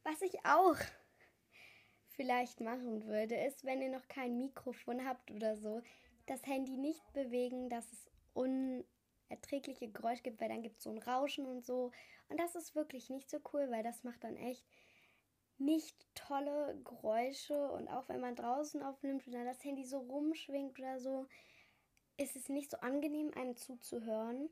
was 0.05 0.21
ich 0.21 0.45
auch 0.45 0.77
vielleicht 2.09 2.61
machen 2.61 3.05
würde, 3.05 3.35
ist, 3.35 3.65
wenn 3.65 3.81
ihr 3.81 3.89
noch 3.89 4.07
kein 4.07 4.37
Mikrofon 4.37 5.05
habt 5.05 5.31
oder 5.31 5.57
so, 5.57 5.81
das 6.27 6.45
Handy 6.45 6.77
nicht 6.77 7.11
bewegen, 7.13 7.69
dass 7.69 7.91
es 7.91 8.11
unerträgliche 8.33 9.89
Geräusche 9.89 10.23
gibt, 10.23 10.39
weil 10.39 10.49
dann 10.49 10.61
gibt 10.61 10.77
es 10.77 10.83
so 10.83 10.91
ein 10.91 10.99
Rauschen 10.99 11.47
und 11.47 11.65
so. 11.65 11.91
Und 12.29 12.39
das 12.39 12.55
ist 12.55 12.75
wirklich 12.75 13.09
nicht 13.09 13.29
so 13.29 13.39
cool, 13.53 13.69
weil 13.69 13.83
das 13.83 14.03
macht 14.03 14.23
dann 14.23 14.37
echt 14.37 14.65
nicht 15.57 16.07
tolle 16.15 16.79
Geräusche. 16.83 17.71
Und 17.71 17.87
auch 17.87 18.07
wenn 18.07 18.21
man 18.21 18.35
draußen 18.35 18.83
aufnimmt 18.83 19.25
und 19.25 19.33
dann 19.33 19.45
das 19.45 19.63
Handy 19.63 19.85
so 19.85 19.97
rumschwingt 19.97 20.79
oder 20.79 20.99
so, 20.99 21.27
ist 22.17 22.35
es 22.35 22.47
nicht 22.47 22.71
so 22.71 22.77
angenehm, 22.77 23.31
einem 23.35 23.55
zuzuhören. 23.55 24.49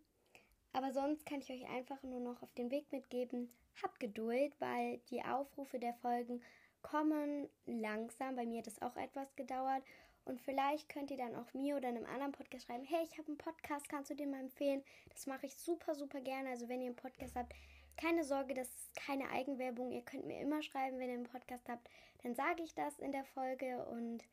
Aber 0.73 0.91
sonst 0.91 1.25
kann 1.25 1.39
ich 1.39 1.49
euch 1.51 1.69
einfach 1.69 2.01
nur 2.03 2.19
noch 2.19 2.41
auf 2.41 2.53
den 2.53 2.71
Weg 2.71 2.91
mitgeben. 2.91 3.49
Habt 3.81 3.99
Geduld, 3.99 4.53
weil 4.59 4.99
die 5.09 5.23
Aufrufe 5.23 5.79
der 5.79 5.93
Folgen 5.95 6.41
kommen 6.81 7.47
langsam. 7.65 8.35
Bei 8.35 8.45
mir 8.45 8.59
hat 8.59 8.67
es 8.67 8.81
auch 8.81 8.95
etwas 8.97 9.35
gedauert. 9.35 9.83
Und 10.25 10.41
vielleicht 10.41 10.89
könnt 10.89 11.11
ihr 11.11 11.17
dann 11.17 11.35
auch 11.35 11.53
mir 11.53 11.75
oder 11.75 11.89
einem 11.89 12.05
anderen 12.05 12.31
Podcast 12.31 12.65
schreiben, 12.65 12.85
hey, 12.85 13.03
ich 13.03 13.17
habe 13.17 13.27
einen 13.27 13.37
Podcast, 13.37 13.89
kannst 13.89 14.09
du 14.09 14.15
den 14.15 14.31
mal 14.31 14.39
empfehlen? 14.39 14.83
Das 15.09 15.27
mache 15.27 15.47
ich 15.47 15.55
super, 15.55 15.95
super 15.95 16.21
gerne. 16.21 16.49
Also 16.49 16.69
wenn 16.69 16.81
ihr 16.81 16.87
einen 16.87 16.95
Podcast 16.95 17.35
habt, 17.35 17.53
keine 17.97 18.23
Sorge, 18.23 18.53
das 18.53 18.67
ist 18.67 18.95
keine 18.95 19.29
Eigenwerbung. 19.29 19.91
Ihr 19.91 20.01
könnt 20.01 20.25
mir 20.25 20.39
immer 20.39 20.63
schreiben, 20.63 20.97
wenn 20.97 21.09
ihr 21.09 21.15
einen 21.15 21.23
Podcast 21.23 21.67
habt. 21.67 21.89
Dann 22.23 22.35
sage 22.35 22.63
ich 22.63 22.73
das 22.73 22.99
in 22.99 23.11
der 23.11 23.25
Folge 23.25 23.85
und 23.85 24.23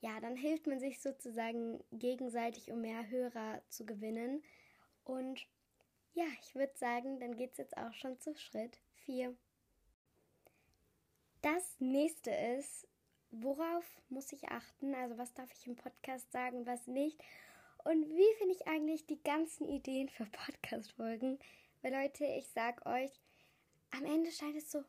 ja, 0.00 0.20
dann 0.20 0.36
hilft 0.36 0.66
man 0.66 0.78
sich 0.78 1.00
sozusagen 1.00 1.82
gegenseitig, 1.92 2.70
um 2.70 2.80
mehr 2.80 3.08
Hörer 3.08 3.62
zu 3.68 3.86
gewinnen. 3.86 4.42
Und 5.04 5.46
ja, 6.16 6.24
ich 6.40 6.54
würde 6.54 6.74
sagen, 6.76 7.20
dann 7.20 7.36
geht 7.36 7.52
es 7.52 7.58
jetzt 7.58 7.76
auch 7.76 7.92
schon 7.92 8.18
zu 8.18 8.34
Schritt 8.34 8.78
4. 9.04 9.36
Das 11.42 11.78
nächste 11.78 12.30
ist, 12.30 12.88
worauf 13.30 13.84
muss 14.08 14.32
ich 14.32 14.48
achten? 14.48 14.94
Also 14.94 15.18
was 15.18 15.34
darf 15.34 15.52
ich 15.52 15.66
im 15.66 15.76
Podcast 15.76 16.32
sagen, 16.32 16.64
was 16.66 16.86
nicht? 16.86 17.22
Und 17.84 18.08
wie 18.08 18.34
finde 18.38 18.54
ich 18.54 18.66
eigentlich 18.66 19.06
die 19.06 19.22
ganzen 19.22 19.68
Ideen 19.68 20.08
für 20.08 20.24
Podcast-Folgen? 20.24 21.38
Weil 21.82 21.92
Leute, 21.92 22.24
ich 22.24 22.48
sag 22.48 22.86
euch, 22.86 23.12
am 23.90 24.06
Ende 24.06 24.32
scheint 24.32 24.56
es 24.56 24.70
so, 24.70 24.82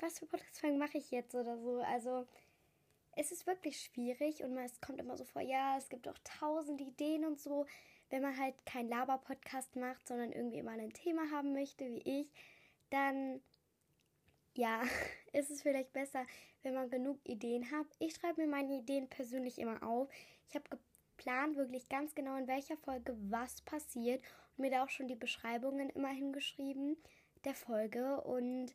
was 0.00 0.18
für 0.18 0.26
Podcast-Folgen 0.26 0.78
mache 0.78 0.98
ich 0.98 1.10
jetzt 1.10 1.34
oder 1.34 1.56
so? 1.56 1.80
Also 1.80 2.28
es 3.16 3.32
ist 3.32 3.46
wirklich 3.46 3.80
schwierig 3.80 4.44
und 4.44 4.56
es 4.58 4.82
kommt 4.82 5.00
immer 5.00 5.16
so 5.16 5.24
vor, 5.24 5.40
ja, 5.40 5.78
es 5.78 5.88
gibt 5.88 6.06
auch 6.08 6.18
tausend 6.38 6.82
Ideen 6.82 7.24
und 7.24 7.40
so 7.40 7.64
wenn 8.10 8.22
man 8.22 8.38
halt 8.38 8.54
kein 8.64 8.88
Laber-Podcast 8.88 9.76
macht, 9.76 10.06
sondern 10.08 10.32
irgendwie 10.32 10.58
immer 10.58 10.72
ein 10.72 10.92
Thema 10.92 11.30
haben 11.30 11.52
möchte, 11.52 11.84
wie 11.86 12.20
ich, 12.20 12.32
dann 12.90 13.40
ja, 14.54 14.82
ist 15.32 15.50
es 15.50 15.62
vielleicht 15.62 15.92
besser, 15.92 16.26
wenn 16.62 16.74
man 16.74 16.90
genug 16.90 17.18
Ideen 17.24 17.70
hat. 17.70 17.86
Ich 17.98 18.14
schreibe 18.14 18.42
mir 18.42 18.48
meine 18.48 18.78
Ideen 18.78 19.08
persönlich 19.08 19.58
immer 19.58 19.82
auf. 19.82 20.08
Ich 20.48 20.54
habe 20.54 20.68
geplant, 20.68 21.56
wirklich 21.56 21.88
ganz 21.88 22.14
genau 22.14 22.36
in 22.36 22.48
welcher 22.48 22.76
Folge 22.76 23.16
was 23.30 23.62
passiert 23.62 24.22
und 24.56 24.62
mir 24.62 24.70
da 24.70 24.84
auch 24.84 24.88
schon 24.88 25.08
die 25.08 25.14
Beschreibungen 25.14 25.90
immer 25.90 26.10
hingeschrieben 26.10 26.96
der 27.44 27.54
Folge. 27.54 28.20
Und 28.22 28.74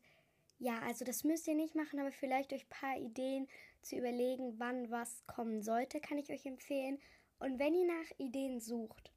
ja, 0.60 0.80
also 0.82 1.04
das 1.06 1.24
müsst 1.24 1.48
ihr 1.48 1.56
nicht 1.56 1.76
machen, 1.76 2.00
aber 2.00 2.12
vielleicht 2.12 2.54
euch 2.54 2.66
ein 2.66 2.70
paar 2.70 2.98
Ideen 2.98 3.48
zu 3.82 3.98
überlegen, 3.98 4.60
wann 4.60 4.90
was 4.90 5.26
kommen 5.28 5.62
sollte, 5.62 6.00
kann 6.00 6.18
ich 6.18 6.32
euch 6.32 6.46
empfehlen. 6.46 7.00
Und 7.40 7.60
wenn 7.60 7.76
ihr 7.76 7.88
nach 7.88 8.20
Ideen 8.20 8.60
sucht, 8.60 9.13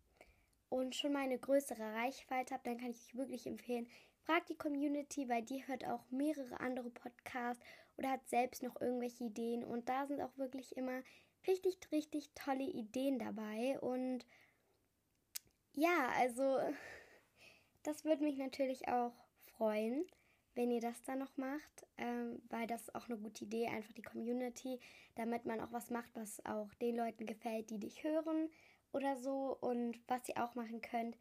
und 0.68 0.94
schon 0.94 1.12
mal 1.12 1.22
eine 1.22 1.38
größere 1.38 1.94
Reichweite 1.94 2.54
habt, 2.54 2.66
dann 2.66 2.78
kann 2.78 2.90
ich 2.90 3.08
euch 3.08 3.16
wirklich 3.16 3.46
empfehlen, 3.46 3.86
fragt 4.24 4.48
die 4.48 4.56
Community, 4.56 5.28
weil 5.28 5.42
die 5.42 5.66
hört 5.66 5.86
auch 5.86 6.10
mehrere 6.10 6.58
andere 6.60 6.90
Podcasts 6.90 7.62
oder 7.96 8.10
hat 8.10 8.28
selbst 8.28 8.62
noch 8.62 8.80
irgendwelche 8.80 9.24
Ideen. 9.24 9.64
Und 9.64 9.88
da 9.88 10.06
sind 10.06 10.20
auch 10.20 10.36
wirklich 10.36 10.76
immer 10.76 11.02
richtig, 11.46 11.78
richtig 11.92 12.30
tolle 12.34 12.64
Ideen 12.64 13.18
dabei. 13.18 13.78
Und 13.80 14.26
ja, 15.74 16.08
also 16.18 16.58
das 17.82 18.04
würde 18.04 18.24
mich 18.24 18.36
natürlich 18.36 18.88
auch 18.88 19.12
freuen, 19.56 20.04
wenn 20.54 20.70
ihr 20.70 20.80
das 20.80 21.02
dann 21.04 21.18
noch 21.18 21.36
macht, 21.36 21.86
ähm, 21.98 22.42
weil 22.48 22.66
das 22.66 22.82
ist 22.82 22.94
auch 22.94 23.08
eine 23.08 23.18
gute 23.18 23.44
Idee, 23.44 23.68
einfach 23.68 23.92
die 23.92 24.02
Community, 24.02 24.80
damit 25.14 25.44
man 25.44 25.60
auch 25.60 25.70
was 25.70 25.90
macht, 25.90 26.10
was 26.14 26.44
auch 26.46 26.72
den 26.74 26.96
Leuten 26.96 27.26
gefällt, 27.26 27.70
die 27.70 27.78
dich 27.78 28.02
hören 28.02 28.50
oder 28.92 29.16
so. 29.16 29.56
Und 29.60 29.98
was 30.08 30.28
ihr 30.28 30.42
auch 30.42 30.54
machen 30.54 30.80
könnt, 30.80 31.16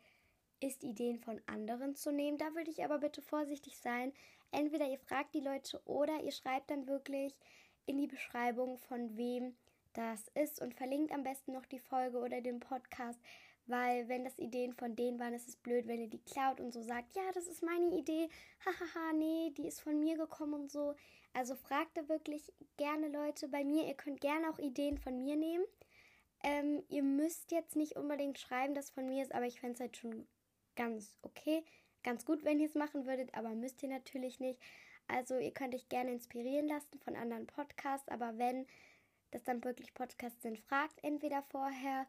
ist 0.59 0.83
Ideen 0.83 1.19
von 1.19 1.41
anderen 1.45 1.95
zu 1.95 2.11
nehmen. 2.11 2.37
Da 2.37 2.53
würde 2.55 2.71
ich 2.71 2.83
aber 2.83 2.99
bitte 2.99 3.21
vorsichtig 3.21 3.77
sein. 3.77 4.13
Entweder 4.51 4.87
ihr 4.87 4.99
fragt 4.99 5.33
die 5.35 5.41
Leute 5.41 5.81
oder 5.85 6.21
ihr 6.21 6.31
schreibt 6.31 6.71
dann 6.71 6.87
wirklich 6.87 7.37
in 7.85 7.97
die 7.97 8.07
Beschreibung, 8.07 8.77
von 8.77 9.17
wem 9.17 9.55
das 9.93 10.27
ist 10.33 10.61
und 10.61 10.73
verlinkt 10.73 11.11
am 11.11 11.23
besten 11.23 11.53
noch 11.53 11.65
die 11.65 11.79
Folge 11.79 12.17
oder 12.19 12.41
den 12.41 12.59
Podcast, 12.59 13.19
weil 13.67 14.07
wenn 14.07 14.23
das 14.23 14.37
Ideen 14.37 14.73
von 14.73 14.95
denen 14.95 15.19
waren, 15.19 15.33
ist 15.33 15.47
es 15.47 15.55
blöd, 15.55 15.87
wenn 15.87 16.01
ihr 16.01 16.09
die 16.09 16.23
klaut 16.23 16.59
und 16.59 16.73
so 16.73 16.81
sagt, 16.81 17.15
ja, 17.15 17.23
das 17.33 17.47
ist 17.47 17.63
meine 17.63 17.97
Idee, 17.97 18.29
hahaha, 18.65 19.13
nee, 19.13 19.51
die 19.57 19.67
ist 19.67 19.81
von 19.81 19.99
mir 19.99 20.17
gekommen 20.17 20.53
und 20.53 20.71
so. 20.71 20.95
Also 21.33 21.55
fragt 21.55 21.97
da 21.97 22.07
wirklich 22.07 22.51
gerne 22.77 23.09
Leute 23.09 23.47
bei 23.47 23.63
mir, 23.63 23.85
ihr 23.85 23.95
könnt 23.95 24.21
gerne 24.21 24.49
auch 24.49 24.59
Ideen 24.59 24.97
von 24.97 25.17
mir 25.17 25.35
nehmen. 25.35 25.65
Ähm, 26.45 26.83
ihr 26.89 27.01
müsst 27.01 27.51
jetzt 27.51 27.75
nicht 27.75 27.95
unbedingt 27.95 28.37
schreiben, 28.37 28.75
dass 28.75 28.91
von 28.91 29.07
mir 29.07 29.23
ist, 29.23 29.33
aber 29.33 29.47
ich 29.47 29.59
fände 29.59 29.73
es 29.73 29.79
halt 29.79 29.97
schon 29.97 30.27
ganz 30.75 31.17
okay, 31.23 31.65
ganz 32.03 32.23
gut, 32.23 32.43
wenn 32.43 32.59
ihr 32.59 32.67
es 32.67 32.75
machen 32.75 33.07
würdet, 33.07 33.33
aber 33.33 33.49
müsst 33.49 33.81
ihr 33.81 33.89
natürlich 33.89 34.39
nicht. 34.39 34.61
Also 35.07 35.39
ihr 35.39 35.51
könnt 35.51 35.73
euch 35.73 35.89
gerne 35.89 36.11
inspirieren 36.11 36.67
lassen 36.67 36.99
von 37.03 37.15
anderen 37.15 37.47
Podcasts, 37.47 38.07
aber 38.09 38.37
wenn 38.37 38.67
das 39.31 39.43
dann 39.43 39.63
wirklich 39.63 39.95
Podcasts 39.95 40.43
sind, 40.43 40.59
fragt 40.59 41.03
entweder 41.03 41.41
vorher 41.49 42.05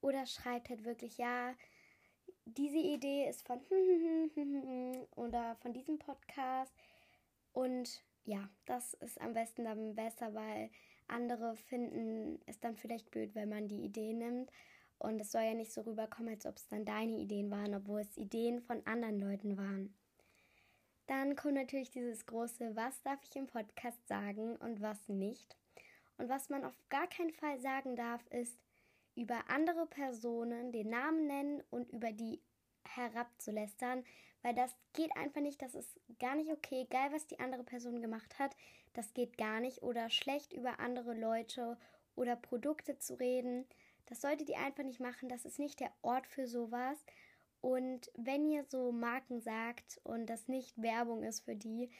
oder 0.00 0.24
schreibt 0.24 0.68
halt 0.68 0.84
wirklich, 0.84 1.18
ja, 1.18 1.54
diese 2.44 2.78
Idee 2.78 3.28
ist 3.28 3.44
von 3.44 3.60
oder 5.16 5.56
von 5.56 5.72
diesem 5.72 5.98
Podcast. 5.98 6.72
Und 7.52 8.04
ja, 8.24 8.48
das 8.66 8.94
ist 8.94 9.20
am 9.20 9.34
besten 9.34 9.64
dann 9.64 9.96
besser, 9.96 10.32
weil 10.32 10.70
andere 11.10 11.56
finden 11.56 12.40
es 12.46 12.60
dann 12.60 12.76
vielleicht 12.76 13.10
blöd, 13.10 13.34
wenn 13.34 13.48
man 13.48 13.68
die 13.68 13.84
Idee 13.84 14.12
nimmt. 14.12 14.50
Und 14.98 15.20
es 15.20 15.32
soll 15.32 15.42
ja 15.42 15.54
nicht 15.54 15.72
so 15.72 15.80
rüberkommen, 15.80 16.34
als 16.34 16.46
ob 16.46 16.56
es 16.56 16.68
dann 16.68 16.84
deine 16.84 17.16
Ideen 17.16 17.50
waren, 17.50 17.74
obwohl 17.74 18.00
es 18.00 18.16
Ideen 18.16 18.60
von 18.60 18.84
anderen 18.86 19.18
Leuten 19.18 19.56
waren. 19.56 19.94
Dann 21.06 21.36
kommt 21.36 21.54
natürlich 21.54 21.90
dieses 21.90 22.26
große, 22.26 22.76
was 22.76 23.02
darf 23.02 23.18
ich 23.24 23.34
im 23.34 23.46
Podcast 23.46 24.06
sagen 24.06 24.56
und 24.56 24.80
was 24.80 25.08
nicht. 25.08 25.56
Und 26.18 26.28
was 26.28 26.50
man 26.50 26.64
auf 26.64 26.78
gar 26.90 27.08
keinen 27.08 27.32
Fall 27.32 27.58
sagen 27.58 27.96
darf, 27.96 28.24
ist, 28.28 28.58
über 29.16 29.48
andere 29.48 29.86
Personen 29.86 30.70
den 30.70 30.90
Namen 30.90 31.26
nennen 31.26 31.62
und 31.70 31.90
über 31.90 32.12
die 32.12 32.40
herabzulästern, 32.96 34.04
weil 34.42 34.54
das 34.54 34.74
geht 34.92 35.14
einfach 35.16 35.40
nicht, 35.40 35.60
das 35.62 35.74
ist 35.74 36.00
gar 36.18 36.34
nicht 36.34 36.50
okay, 36.50 36.82
egal 36.82 37.12
was 37.12 37.26
die 37.26 37.40
andere 37.40 37.64
Person 37.64 38.00
gemacht 38.00 38.38
hat, 38.38 38.56
das 38.94 39.12
geht 39.14 39.36
gar 39.36 39.60
nicht 39.60 39.82
oder 39.82 40.10
schlecht 40.10 40.52
über 40.52 40.80
andere 40.80 41.14
Leute 41.14 41.76
oder 42.16 42.36
Produkte 42.36 42.98
zu 42.98 43.18
reden, 43.18 43.66
das 44.06 44.20
solltet 44.20 44.48
ihr 44.48 44.58
einfach 44.58 44.82
nicht 44.82 45.00
machen, 45.00 45.28
das 45.28 45.44
ist 45.44 45.58
nicht 45.58 45.78
der 45.78 45.92
Ort 46.02 46.26
für 46.26 46.46
sowas. 46.48 46.98
Und 47.60 48.10
wenn 48.16 48.44
ihr 48.46 48.64
so 48.64 48.90
Marken 48.90 49.40
sagt 49.40 50.00
und 50.02 50.26
das 50.26 50.48
nicht 50.48 50.80
Werbung 50.80 51.22
ist 51.22 51.44
für 51.44 51.54
die, 51.54 51.90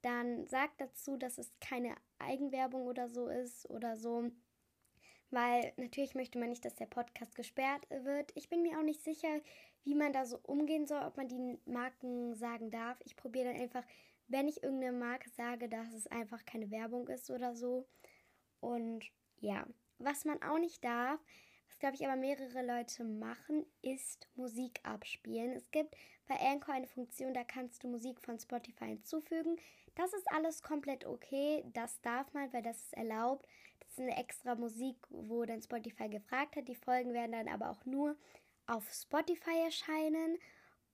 dann 0.00 0.46
sagt 0.46 0.80
dazu, 0.80 1.16
dass 1.16 1.38
es 1.38 1.50
keine 1.60 1.96
Eigenwerbung 2.18 2.86
oder 2.86 3.08
so 3.08 3.28
ist 3.28 3.68
oder 3.68 3.96
so 3.96 4.30
weil 5.30 5.72
natürlich 5.76 6.14
möchte 6.14 6.38
man 6.38 6.48
nicht, 6.48 6.64
dass 6.64 6.74
der 6.74 6.86
Podcast 6.86 7.34
gesperrt 7.34 7.86
wird. 7.90 8.32
Ich 8.34 8.48
bin 8.48 8.62
mir 8.62 8.78
auch 8.78 8.82
nicht 8.82 9.02
sicher, 9.02 9.40
wie 9.84 9.94
man 9.94 10.12
da 10.12 10.26
so 10.26 10.38
umgehen 10.42 10.86
soll, 10.86 11.02
ob 11.02 11.16
man 11.16 11.28
die 11.28 11.58
Marken 11.66 12.34
sagen 12.34 12.70
darf. 12.70 12.98
Ich 13.04 13.16
probiere 13.16 13.52
dann 13.52 13.60
einfach, 13.60 13.84
wenn 14.28 14.48
ich 14.48 14.62
irgendeine 14.62 14.96
Marke 14.96 15.30
sage, 15.30 15.68
dass 15.68 15.92
es 15.92 16.06
einfach 16.06 16.44
keine 16.44 16.70
Werbung 16.70 17.08
ist 17.08 17.30
oder 17.30 17.54
so. 17.54 17.86
Und 18.60 19.04
ja, 19.40 19.66
was 19.98 20.24
man 20.24 20.42
auch 20.42 20.58
nicht 20.58 20.84
darf, 20.84 21.20
was 21.68 21.78
glaube 21.78 21.96
ich 21.96 22.06
aber 22.06 22.16
mehrere 22.16 22.64
Leute 22.64 23.04
machen, 23.04 23.64
ist 23.82 24.28
Musik 24.34 24.80
abspielen. 24.82 25.52
Es 25.52 25.70
gibt 25.70 25.96
bei 26.26 26.36
Anchor 26.40 26.74
eine 26.74 26.86
Funktion, 26.86 27.34
da 27.34 27.44
kannst 27.44 27.82
du 27.82 27.88
Musik 27.88 28.20
von 28.20 28.38
Spotify 28.38 28.86
hinzufügen. 28.86 29.56
Das 29.94 30.12
ist 30.12 30.30
alles 30.30 30.62
komplett 30.62 31.06
okay. 31.06 31.64
Das 31.72 32.00
darf 32.02 32.32
man, 32.32 32.52
weil 32.52 32.62
das 32.62 32.78
ist 32.78 32.94
erlaubt. 32.94 33.46
Das 33.80 33.90
ist 33.90 34.00
eine 34.00 34.16
extra 34.16 34.54
Musik, 34.54 34.96
wo 35.10 35.44
dann 35.44 35.62
Spotify 35.62 36.08
gefragt 36.08 36.56
hat. 36.56 36.68
Die 36.68 36.74
Folgen 36.74 37.12
werden 37.12 37.32
dann 37.32 37.48
aber 37.48 37.70
auch 37.70 37.84
nur 37.84 38.16
auf 38.68 38.88
Spotify 38.92 39.64
erscheinen 39.64 40.38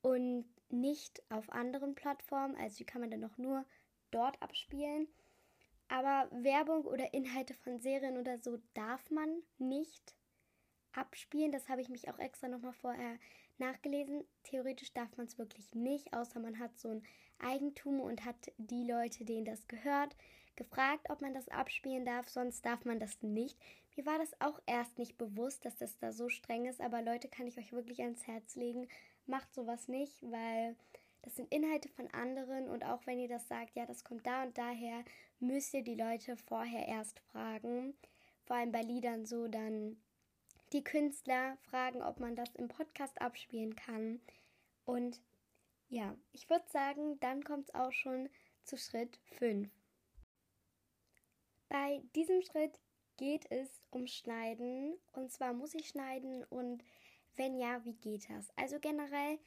und 0.01 0.47
nicht 0.71 1.23
auf 1.31 1.51
anderen 1.51 1.95
Plattformen. 1.95 2.57
Also 2.57 2.79
die 2.79 2.85
kann 2.87 3.01
man 3.01 3.11
dann 3.11 3.21
noch 3.21 3.37
nur 3.37 3.65
dort 4.11 4.41
abspielen. 4.41 5.09
Aber 5.89 6.29
Werbung 6.33 6.85
oder 6.85 7.13
Inhalte 7.13 7.55
von 7.55 7.79
Serien 7.79 8.17
oder 8.17 8.39
so 8.39 8.59
darf 8.73 9.11
man 9.11 9.43
nicht 9.59 10.15
abspielen. 10.93 11.53
Das 11.53 11.69
habe 11.69 11.83
ich 11.83 11.89
mich 11.89 12.09
auch 12.09 12.19
extra 12.19 12.49
nochmal 12.49 12.73
vorher 12.73 13.19
nachgelesen. 13.59 14.25
Theoretisch 14.45 14.93
darf 14.95 15.17
man 15.17 15.27
es 15.27 15.39
wirklich 15.39 15.75
nicht, 15.75 16.13
außer 16.15 16.41
man 16.41 16.59
hat 16.59 16.79
so 16.79 16.89
ein 16.89 17.03
Eigentum 17.39 18.01
und 18.01 18.25
hat 18.25 18.53
die 18.57 18.85
Leute, 18.85 19.25
denen 19.25 19.45
das 19.45 19.69
gehört, 19.69 20.17
gefragt, 20.57 21.11
ob 21.11 21.21
man 21.21 21.35
das 21.35 21.49
abspielen 21.49 22.05
darf. 22.05 22.29
Sonst 22.29 22.65
darf 22.65 22.85
man 22.85 23.01
das 23.01 23.21
nicht. 23.23 23.59
Mir 23.97 24.07
war 24.07 24.19
das 24.19 24.41
auch 24.41 24.61
erst 24.67 24.99
nicht 24.99 25.19
bewusst, 25.19 25.65
dass 25.65 25.77
das 25.77 25.99
da 25.99 26.13
so 26.13 26.29
streng 26.29 26.67
ist. 26.67 26.81
Aber 26.81 27.03
Leute, 27.03 27.29
kann 27.29 27.47
ich 27.47 27.59
euch 27.59 27.73
wirklich 27.73 28.01
ans 28.03 28.27
Herz 28.27 28.57
legen. 28.57 28.89
Macht 29.27 29.55
sowas 29.55 29.89
nicht, 29.89 30.23
weil 30.23 30.77
das 31.23 31.37
sind 31.37 31.51
Inhalte 31.53 31.89
von 31.89 32.09
anderen 32.09 32.69
und 32.69 32.85
auch 32.85 33.07
wenn 33.07 33.19
ihr 33.19 33.29
das 33.29 33.49
sagt, 33.49 33.77
ja, 33.77 33.87
das 33.87 34.05
kommt 34.05 34.27
da 34.27 34.43
und 34.43 34.59
daher, 34.59 35.05
müsst 35.41 35.73
ihr 35.73 35.83
die 35.83 35.95
Leute 35.95 36.37
vorher 36.37 36.87
erst 36.87 37.21
fragen. 37.21 37.95
Vor 38.45 38.57
allem 38.57 38.73
bei 38.73 38.83
Liedern 38.83 39.25
so, 39.25 39.49
dann 39.49 39.97
die 40.75 40.85
Künstler 40.85 41.57
fragen, 41.63 42.03
ob 42.03 42.21
man 42.21 42.37
das 42.37 42.55
im 42.57 42.69
Podcast 42.69 43.23
abspielen 43.23 43.75
kann. 43.75 44.21
Und 44.85 45.23
ja, 45.89 46.15
ich 46.33 46.51
würde 46.51 46.69
sagen, 46.69 47.19
dann 47.21 47.43
kommt 47.43 47.69
es 47.69 47.75
auch 47.75 47.93
schon 47.93 48.29
zu 48.65 48.77
Schritt 48.77 49.19
5. 49.39 49.71
Bei 51.71 52.03
diesem 52.15 52.43
Schritt 52.43 52.79
geht 53.17 53.51
es 53.51 53.69
um 53.91 54.07
Schneiden. 54.07 54.95
Und 55.13 55.31
zwar 55.33 55.53
muss 55.53 55.75
ich 55.75 55.89
schneiden 55.89 56.45
und 56.45 56.83
wenn 57.37 57.57
ja, 57.57 57.85
wie 57.85 57.95
geht 57.95 58.29
das? 58.31 58.49
Also 58.57 58.79
generell 58.79 59.39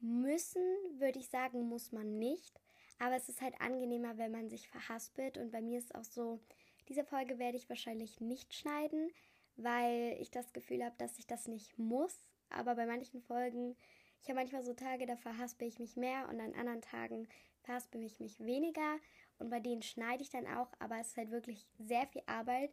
müssen, 0.00 0.62
würde 0.98 1.18
ich 1.18 1.28
sagen, 1.28 1.68
muss 1.68 1.92
man 1.92 2.18
nicht. 2.18 2.60
Aber 2.98 3.16
es 3.16 3.28
ist 3.28 3.40
halt 3.40 3.60
angenehmer, 3.60 4.16
wenn 4.18 4.30
man 4.30 4.48
sich 4.48 4.68
verhaspelt. 4.68 5.38
Und 5.38 5.50
bei 5.50 5.60
mir 5.60 5.78
ist 5.78 5.94
auch 5.94 6.04
so, 6.04 6.40
diese 6.88 7.04
Folge 7.04 7.38
werde 7.38 7.56
ich 7.56 7.68
wahrscheinlich 7.68 8.20
nicht 8.20 8.54
schneiden, 8.54 9.10
weil 9.56 10.16
ich 10.20 10.30
das 10.30 10.52
Gefühl 10.52 10.84
habe, 10.84 10.94
dass 10.98 11.18
ich 11.18 11.26
das 11.26 11.48
nicht 11.48 11.78
muss. 11.78 12.16
Aber 12.50 12.74
bei 12.76 12.86
manchen 12.86 13.20
Folgen, 13.20 13.76
ich 14.20 14.28
habe 14.28 14.38
manchmal 14.38 14.62
so 14.62 14.72
Tage, 14.72 15.06
da 15.06 15.16
verhaspel 15.16 15.66
ich 15.66 15.78
mich 15.78 15.96
mehr 15.96 16.28
und 16.28 16.40
an 16.40 16.54
anderen 16.54 16.80
Tagen 16.80 17.28
verhaspel 17.62 18.02
ich 18.04 18.20
mich 18.20 18.38
weniger. 18.40 18.98
Und 19.38 19.50
bei 19.50 19.60
denen 19.60 19.82
schneide 19.82 20.22
ich 20.22 20.30
dann 20.30 20.46
auch, 20.46 20.68
aber 20.78 21.00
es 21.00 21.08
ist 21.08 21.16
halt 21.16 21.30
wirklich 21.30 21.66
sehr 21.78 22.06
viel 22.06 22.22
Arbeit. 22.26 22.72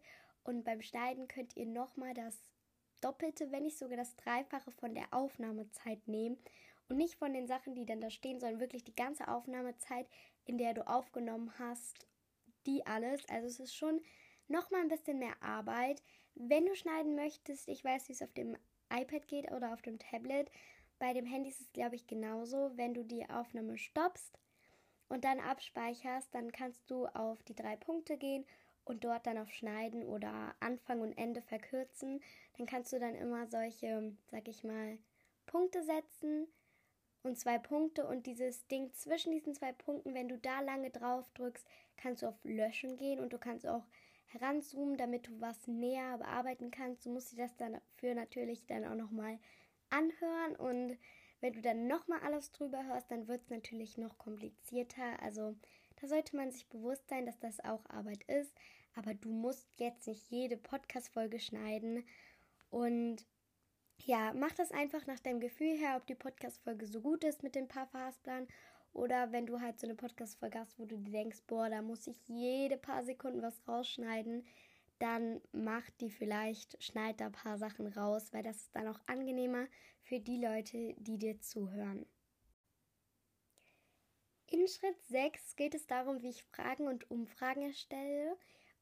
Und 0.49 0.63
beim 0.63 0.81
Schneiden 0.81 1.27
könnt 1.27 1.55
ihr 1.55 1.67
nochmal 1.67 2.15
das 2.15 2.41
Doppelte, 3.01 3.51
wenn 3.51 3.61
nicht 3.61 3.77
sogar 3.77 3.97
das 3.97 4.15
Dreifache 4.15 4.71
von 4.71 4.95
der 4.95 5.13
Aufnahmezeit 5.13 6.07
nehmen. 6.07 6.39
Und 6.87 6.97
nicht 6.97 7.19
von 7.19 7.33
den 7.33 7.45
Sachen, 7.45 7.75
die 7.75 7.85
dann 7.85 8.01
da 8.01 8.09
stehen, 8.09 8.39
sondern 8.39 8.59
wirklich 8.59 8.83
die 8.83 8.95
ganze 8.95 9.27
Aufnahmezeit, 9.27 10.07
in 10.45 10.57
der 10.57 10.73
du 10.73 10.87
aufgenommen 10.87 11.53
hast, 11.59 12.07
die 12.65 12.83
alles. 12.87 13.29
Also 13.29 13.45
es 13.45 13.59
ist 13.59 13.75
schon 13.75 14.01
nochmal 14.47 14.81
ein 14.81 14.87
bisschen 14.87 15.19
mehr 15.19 15.35
Arbeit. 15.39 16.01
Wenn 16.33 16.65
du 16.65 16.75
schneiden 16.75 17.13
möchtest, 17.13 17.67
ich 17.67 17.83
weiß, 17.83 18.09
wie 18.09 18.13
es 18.13 18.23
auf 18.23 18.33
dem 18.33 18.57
iPad 18.91 19.27
geht 19.27 19.51
oder 19.51 19.71
auf 19.71 19.83
dem 19.83 19.99
Tablet. 19.99 20.49
Bei 20.97 21.13
dem 21.13 21.27
Handy 21.27 21.51
ist 21.51 21.61
es, 21.61 21.71
glaube 21.73 21.95
ich, 21.95 22.07
genauso. 22.07 22.75
Wenn 22.75 22.95
du 22.95 23.05
die 23.05 23.29
Aufnahme 23.29 23.77
stoppst 23.77 24.39
und 25.09 25.25
dann 25.25 25.39
abspeicherst, 25.39 26.33
dann 26.33 26.51
kannst 26.51 26.89
du 26.89 27.05
auf 27.05 27.43
die 27.43 27.55
drei 27.55 27.75
Punkte 27.75 28.17
gehen 28.17 28.47
und 28.89 29.03
dort 29.03 29.27
dann 29.27 29.37
auf 29.37 29.51
Schneiden 29.51 30.03
oder 30.03 30.55
Anfang 30.59 31.01
und 31.01 31.17
Ende 31.17 31.41
verkürzen. 31.41 32.21
Dann 32.57 32.65
kannst 32.65 32.91
du 32.91 32.99
dann 32.99 33.15
immer 33.15 33.47
solche, 33.47 34.13
sag 34.31 34.47
ich 34.47 34.63
mal, 34.63 34.97
Punkte 35.45 35.83
setzen 35.83 36.47
und 37.23 37.37
zwei 37.37 37.57
Punkte 37.57 38.07
und 38.07 38.25
dieses 38.25 38.67
Ding 38.67 38.91
zwischen 38.93 39.31
diesen 39.31 39.53
zwei 39.53 39.71
Punkten, 39.71 40.13
wenn 40.13 40.27
du 40.27 40.37
da 40.37 40.61
lange 40.61 40.89
drauf 40.89 41.29
drückst, 41.35 41.65
kannst 41.97 42.23
du 42.23 42.27
auf 42.27 42.43
Löschen 42.43 42.97
gehen 42.97 43.19
und 43.19 43.31
du 43.31 43.37
kannst 43.37 43.67
auch 43.67 43.85
heranzoomen, 44.27 44.97
damit 44.97 45.27
du 45.27 45.39
was 45.39 45.67
näher 45.67 46.17
bearbeiten 46.17 46.71
kannst. 46.71 47.05
Du 47.05 47.09
musst 47.11 47.31
dir 47.31 47.37
das 47.37 47.55
dann 47.57 47.73
dafür 47.73 48.15
natürlich 48.15 48.65
dann 48.65 48.85
auch 48.85 48.95
nochmal 48.95 49.39
anhören 49.89 50.55
und 50.57 50.97
wenn 51.41 51.53
du 51.53 51.61
dann 51.61 51.87
nochmal 51.87 52.19
alles 52.19 52.51
drüber 52.51 52.83
hörst, 52.85 53.11
dann 53.11 53.27
wird 53.27 53.41
es 53.41 53.49
natürlich 53.49 53.97
noch 53.97 54.17
komplizierter. 54.17 55.21
Also 55.21 55.55
da 56.01 56.07
sollte 56.07 56.35
man 56.35 56.51
sich 56.51 56.67
bewusst 56.67 57.07
sein, 57.07 57.25
dass 57.25 57.39
das 57.39 57.59
auch 57.63 57.89
Arbeit 57.89 58.23
ist. 58.23 58.53
Aber 58.95 59.13
du 59.13 59.29
musst 59.29 59.67
jetzt 59.79 60.07
nicht 60.07 60.29
jede 60.29 60.57
Podcast-Folge 60.57 61.39
schneiden. 61.39 62.03
Und 62.69 63.25
ja, 63.97 64.33
mach 64.33 64.51
das 64.53 64.71
einfach 64.71 65.05
nach 65.07 65.19
deinem 65.19 65.39
Gefühl 65.39 65.77
her, 65.77 65.97
ob 65.97 66.07
die 66.07 66.15
Podcast-Folge 66.15 66.87
so 66.87 67.01
gut 67.01 67.23
ist 67.23 67.43
mit 67.43 67.55
dem 67.55 67.67
Paar-Verhasplan 67.67 68.47
oder 68.93 69.31
wenn 69.31 69.45
du 69.45 69.61
halt 69.61 69.79
so 69.79 69.87
eine 69.87 69.95
Podcast-Folge 69.95 70.59
hast, 70.59 70.79
wo 70.79 70.85
du 70.85 70.97
dir 70.97 71.11
denkst, 71.11 71.43
boah, 71.47 71.69
da 71.69 71.81
muss 71.81 72.07
ich 72.07 72.27
jede 72.27 72.77
paar 72.77 73.03
Sekunden 73.03 73.41
was 73.41 73.67
rausschneiden, 73.67 74.45
dann 74.97 75.41
mach 75.51 75.89
die 76.01 76.09
vielleicht, 76.09 76.81
schneid 76.83 77.21
da 77.21 77.27
ein 77.27 77.31
paar 77.31 77.57
Sachen 77.57 77.87
raus, 77.87 78.33
weil 78.33 78.43
das 78.43 78.57
ist 78.57 78.75
dann 78.75 78.87
auch 78.87 78.99
angenehmer 79.05 79.67
für 80.01 80.19
die 80.19 80.43
Leute, 80.43 80.95
die 80.97 81.17
dir 81.17 81.39
zuhören. 81.39 82.05
In 84.47 84.67
Schritt 84.67 84.99
6 85.09 85.55
geht 85.55 85.75
es 85.75 85.85
darum, 85.85 86.21
wie 86.21 86.29
ich 86.29 86.43
Fragen 86.43 86.87
und 86.87 87.09
Umfragen 87.11 87.61
erstelle. 87.61 88.35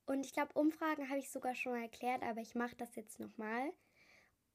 Und 0.07 0.25
ich 0.25 0.33
glaube, 0.33 0.53
Umfragen 0.53 1.09
habe 1.09 1.19
ich 1.19 1.29
sogar 1.29 1.53
schon 1.53 1.73
mal 1.73 1.81
erklärt, 1.81 2.23
aber 2.23 2.39
ich 2.39 2.55
mache 2.55 2.75
das 2.77 2.95
jetzt 2.95 3.19
nochmal. 3.19 3.73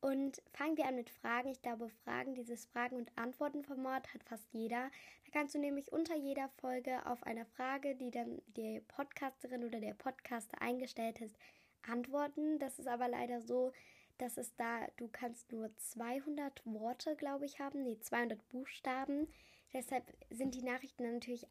Und 0.01 0.43
fangen 0.55 0.79
wir 0.79 0.87
an 0.87 0.97
mit 0.97 1.11
Fragen. 1.11 1.51
Ich 1.51 1.61
glaube, 1.61 1.91
Fragen, 2.05 2.35
dieses 2.35 2.65
Fragen- 2.67 2.97
und 2.97 3.13
Antworten-Format 3.17 4.13
hat 4.15 4.25
fast 4.25 4.53
jeder. 4.53 4.91
Da 5.27 5.31
kannst 5.33 5.55
du 5.55 5.59
nämlich 5.59 5.93
unter 5.93 6.17
jeder 6.17 6.49
Folge 6.49 7.05
auf 7.07 7.23
eine 7.23 7.45
Frage, 7.45 7.95
die 7.95 8.11
dann 8.11 8.41
die 8.49 8.81
Podcasterin 8.81 9.63
oder 9.63 9.79
der 9.79 9.95
Podcaster 9.95 10.61
eingestellt 10.61 11.21
ist, 11.21 11.37
antworten. 11.83 12.59
Das 12.59 12.79
ist 12.79 12.89
aber 12.89 13.07
leider 13.07 13.43
so, 13.43 13.73
dass 14.17 14.39
es 14.39 14.57
da, 14.57 14.87
du 14.97 15.07
kannst 15.09 15.53
nur 15.53 15.71
200 15.77 16.63
Worte, 16.65 17.15
glaube 17.15 17.45
ich, 17.45 17.61
haben. 17.61 17.83
Nee, 17.83 17.99
200 18.01 18.49
Buchstaben. 18.49 19.29
Deshalb 19.75 20.05
sind 20.31 20.55
die 20.55 20.63
Nachrichten 20.63 21.13
natürlich 21.13 21.47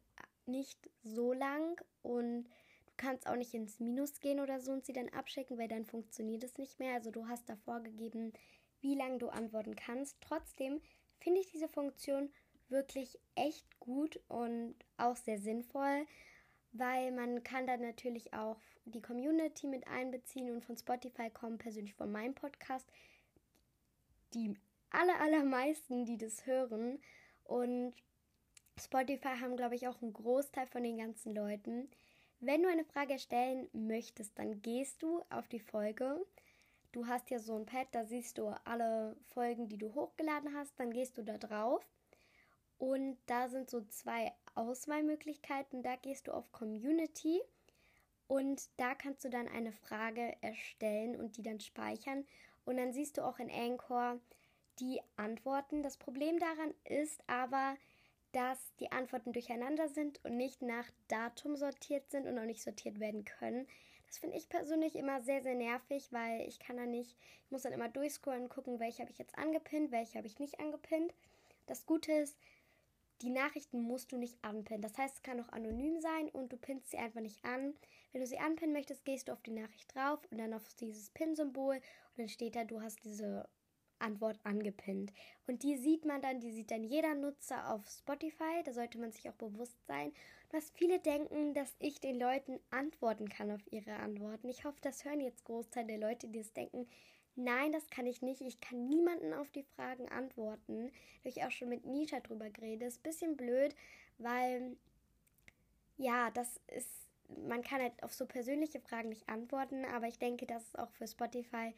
nicht 0.46 0.90
so 1.02 1.32
lang 1.32 1.80
und 2.02 2.48
kannst 3.02 3.26
auch 3.26 3.36
nicht 3.36 3.52
ins 3.52 3.80
Minus 3.80 4.20
gehen 4.20 4.40
oder 4.40 4.60
so 4.60 4.72
und 4.72 4.86
sie 4.86 4.92
dann 4.92 5.08
abschicken, 5.08 5.58
weil 5.58 5.68
dann 5.68 5.84
funktioniert 5.84 6.44
es 6.44 6.56
nicht 6.56 6.78
mehr. 6.78 6.94
Also 6.94 7.10
du 7.10 7.26
hast 7.26 7.48
da 7.48 7.56
vorgegeben, 7.56 8.32
wie 8.80 8.94
lange 8.94 9.18
du 9.18 9.28
antworten 9.28 9.74
kannst. 9.74 10.16
Trotzdem 10.20 10.80
finde 11.18 11.40
ich 11.40 11.50
diese 11.50 11.68
Funktion 11.68 12.30
wirklich 12.68 13.18
echt 13.34 13.80
gut 13.80 14.20
und 14.28 14.74
auch 14.96 15.16
sehr 15.16 15.38
sinnvoll, 15.38 16.06
weil 16.72 17.12
man 17.12 17.42
kann 17.42 17.66
dann 17.66 17.82
natürlich 17.82 18.32
auch 18.32 18.60
die 18.84 19.02
Community 19.02 19.66
mit 19.66 19.86
einbeziehen 19.86 20.50
und 20.50 20.64
von 20.64 20.76
Spotify 20.76 21.28
kommen 21.30 21.58
persönlich 21.58 21.94
von 21.94 22.10
meinem 22.10 22.34
Podcast 22.34 22.88
die 24.34 24.54
aller 24.90 25.20
allermeisten, 25.20 26.06
die 26.06 26.16
das 26.16 26.46
hören 26.46 26.98
und 27.44 27.94
Spotify 28.78 29.36
haben 29.40 29.56
glaube 29.56 29.74
ich 29.74 29.86
auch 29.86 30.00
einen 30.00 30.12
Großteil 30.14 30.66
von 30.66 30.82
den 30.82 30.96
ganzen 30.96 31.34
Leuten. 31.34 31.90
Wenn 32.44 32.64
du 32.64 32.68
eine 32.68 32.84
Frage 32.84 33.20
stellen 33.20 33.68
möchtest, 33.72 34.36
dann 34.36 34.62
gehst 34.62 35.00
du 35.00 35.22
auf 35.30 35.46
die 35.46 35.60
Folge. 35.60 36.26
Du 36.90 37.06
hast 37.06 37.30
ja 37.30 37.38
so 37.38 37.54
ein 37.54 37.66
Pad, 37.66 37.86
da 37.92 38.04
siehst 38.04 38.36
du 38.36 38.48
alle 38.64 39.14
Folgen, 39.28 39.68
die 39.68 39.78
du 39.78 39.94
hochgeladen 39.94 40.52
hast. 40.52 40.72
Dann 40.76 40.90
gehst 40.90 41.16
du 41.16 41.22
da 41.22 41.38
drauf 41.38 41.86
und 42.78 43.16
da 43.26 43.48
sind 43.48 43.70
so 43.70 43.82
zwei 43.82 44.32
Auswahlmöglichkeiten. 44.56 45.84
Da 45.84 45.94
gehst 45.94 46.26
du 46.26 46.32
auf 46.32 46.50
Community 46.50 47.40
und 48.26 48.68
da 48.76 48.96
kannst 48.96 49.24
du 49.24 49.30
dann 49.30 49.46
eine 49.46 49.70
Frage 49.70 50.36
erstellen 50.40 51.14
und 51.14 51.36
die 51.36 51.42
dann 51.42 51.60
speichern. 51.60 52.26
Und 52.64 52.76
dann 52.76 52.92
siehst 52.92 53.18
du 53.18 53.22
auch 53.22 53.38
in 53.38 53.52
Anchor 53.52 54.18
die 54.80 55.00
Antworten. 55.14 55.84
Das 55.84 55.96
Problem 55.96 56.40
daran 56.40 56.74
ist 56.82 57.22
aber, 57.28 57.76
dass 58.32 58.74
die 58.80 58.90
Antworten 58.90 59.32
durcheinander 59.32 59.88
sind 59.88 60.24
und 60.24 60.36
nicht 60.36 60.62
nach 60.62 60.90
Datum 61.08 61.56
sortiert 61.56 62.10
sind 62.10 62.26
und 62.26 62.38
auch 62.38 62.44
nicht 62.44 62.62
sortiert 62.62 62.98
werden 62.98 63.24
können. 63.24 63.66
Das 64.06 64.18
finde 64.18 64.36
ich 64.36 64.48
persönlich 64.48 64.96
immer 64.96 65.22
sehr, 65.22 65.42
sehr 65.42 65.54
nervig, 65.54 66.12
weil 66.12 66.46
ich 66.48 66.58
kann 66.58 66.76
da 66.76 66.84
nicht, 66.84 67.16
ich 67.44 67.50
muss 67.50 67.62
dann 67.62 67.72
immer 67.72 67.88
durchscrollen 67.88 68.44
und 68.44 68.48
gucken, 68.48 68.80
welche 68.80 69.02
habe 69.02 69.10
ich 69.10 69.18
jetzt 69.18 69.38
angepinnt, 69.38 69.90
welche 69.90 70.18
habe 70.18 70.26
ich 70.26 70.38
nicht 70.38 70.60
angepinnt. 70.60 71.14
Das 71.66 71.86
Gute 71.86 72.12
ist, 72.12 72.36
die 73.22 73.30
Nachrichten 73.30 73.80
musst 73.80 74.12
du 74.12 74.16
nicht 74.16 74.42
anpinnen. 74.42 74.82
Das 74.82 74.98
heißt, 74.98 75.16
es 75.16 75.22
kann 75.22 75.40
auch 75.40 75.48
anonym 75.50 76.00
sein 76.00 76.28
und 76.30 76.52
du 76.52 76.56
pinnst 76.56 76.90
sie 76.90 76.98
einfach 76.98 77.20
nicht 77.20 77.44
an, 77.44 77.74
Wenn 78.12 78.20
du 78.20 78.26
sie 78.26 78.38
anpinnen 78.38 78.74
möchtest, 78.74 79.06
gehst 79.06 79.28
du 79.28 79.32
auf 79.32 79.40
die 79.40 79.52
Nachricht 79.52 79.94
drauf 79.94 80.20
und 80.30 80.38
dann 80.38 80.52
auf 80.52 80.62
dieses 80.80 81.08
Pin-Symbol 81.10 81.76
und 81.76 82.18
dann 82.18 82.28
steht 82.28 82.56
da, 82.56 82.64
du 82.64 82.82
hast 82.82 83.02
diese 83.04 83.48
Antwort 84.02 84.38
angepinnt. 84.44 85.12
Und 85.46 85.62
die 85.62 85.76
sieht 85.76 86.04
man 86.04 86.20
dann, 86.20 86.40
die 86.40 86.52
sieht 86.52 86.70
dann 86.70 86.84
jeder 86.84 87.14
Nutzer 87.14 87.72
auf 87.72 87.88
Spotify. 87.88 88.62
Da 88.64 88.72
sollte 88.72 88.98
man 88.98 89.12
sich 89.12 89.28
auch 89.28 89.34
bewusst 89.34 89.78
sein. 89.86 90.12
Was 90.50 90.70
viele 90.70 90.98
denken, 90.98 91.54
dass 91.54 91.74
ich 91.78 92.00
den 92.00 92.18
Leuten 92.18 92.60
antworten 92.70 93.28
kann 93.28 93.50
auf 93.50 93.72
ihre 93.72 93.94
Antworten. 93.94 94.48
Ich 94.48 94.64
hoffe, 94.64 94.78
das 94.82 95.04
hören 95.04 95.20
jetzt 95.20 95.44
Großteil 95.44 95.86
der 95.86 95.98
Leute, 95.98 96.28
die 96.28 96.40
es 96.40 96.52
denken. 96.52 96.86
Nein, 97.34 97.72
das 97.72 97.88
kann 97.88 98.06
ich 98.06 98.20
nicht. 98.20 98.42
Ich 98.42 98.60
kann 98.60 98.88
niemanden 98.88 99.32
auf 99.32 99.50
die 99.50 99.62
Fragen 99.62 100.08
antworten. 100.10 100.90
Da 100.90 101.18
habe 101.20 101.28
ich 101.30 101.44
auch 101.44 101.50
schon 101.50 101.70
mit 101.70 101.86
Nisha 101.86 102.20
drüber 102.20 102.50
geredet. 102.50 102.88
Ist 102.88 102.98
ein 102.98 103.02
bisschen 103.02 103.36
blöd, 103.36 103.74
weil 104.18 104.76
ja, 105.96 106.30
das 106.30 106.60
ist, 106.66 106.90
man 107.46 107.62
kann 107.62 107.80
halt 107.80 108.02
auf 108.02 108.12
so 108.12 108.26
persönliche 108.26 108.80
Fragen 108.80 109.08
nicht 109.10 109.28
antworten, 109.28 109.84
aber 109.84 110.08
ich 110.08 110.18
denke, 110.18 110.46
dass 110.46 110.68
es 110.68 110.76
auch 110.76 110.90
für 110.90 111.06
Spotify 111.06 111.72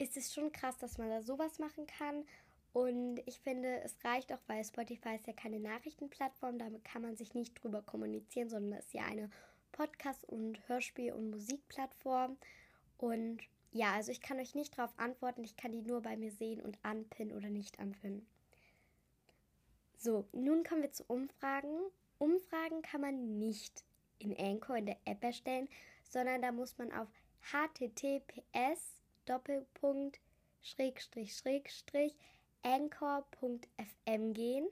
ist 0.00 0.16
es 0.16 0.32
schon 0.32 0.50
krass, 0.50 0.78
dass 0.78 0.98
man 0.98 1.10
da 1.10 1.22
sowas 1.22 1.58
machen 1.58 1.86
kann. 1.86 2.24
Und 2.72 3.18
ich 3.26 3.40
finde, 3.40 3.80
es 3.82 3.96
reicht 4.04 4.32
auch, 4.32 4.40
weil 4.46 4.64
Spotify 4.64 5.16
ist 5.16 5.26
ja 5.26 5.32
keine 5.32 5.60
Nachrichtenplattform, 5.60 6.58
damit 6.58 6.84
kann 6.84 7.02
man 7.02 7.16
sich 7.16 7.34
nicht 7.34 7.54
drüber 7.62 7.82
kommunizieren, 7.82 8.48
sondern 8.48 8.78
es 8.78 8.86
ist 8.86 8.94
ja 8.94 9.04
eine 9.04 9.28
Podcast- 9.72 10.24
und 10.24 10.58
Hörspiel- 10.68 11.12
und 11.12 11.30
Musikplattform. 11.30 12.36
Und 12.96 13.40
ja, 13.72 13.94
also 13.94 14.12
ich 14.12 14.20
kann 14.20 14.38
euch 14.38 14.54
nicht 14.54 14.78
darauf 14.78 14.96
antworten, 14.98 15.44
ich 15.44 15.56
kann 15.56 15.72
die 15.72 15.82
nur 15.82 16.00
bei 16.00 16.16
mir 16.16 16.30
sehen 16.30 16.60
und 16.60 16.78
anpinnen 16.82 17.36
oder 17.36 17.50
nicht 17.50 17.78
anpinnen. 17.78 18.26
So, 19.96 20.26
nun 20.32 20.64
kommen 20.64 20.82
wir 20.82 20.92
zu 20.92 21.04
Umfragen. 21.04 21.78
Umfragen 22.18 22.82
kann 22.82 23.00
man 23.00 23.38
nicht 23.38 23.84
in 24.18 24.36
Anchor 24.38 24.76
in 24.76 24.86
der 24.86 24.98
App 25.04 25.22
erstellen, 25.22 25.68
sondern 26.08 26.40
da 26.40 26.52
muss 26.52 26.78
man 26.78 26.92
auf 26.92 27.08
https 27.40 28.99
Doppelpunkt 29.24 30.20
Schrägstrich 30.62 31.34
Schrägstrich 31.36 32.14
anchor.fm 32.62 34.34
gehen 34.34 34.68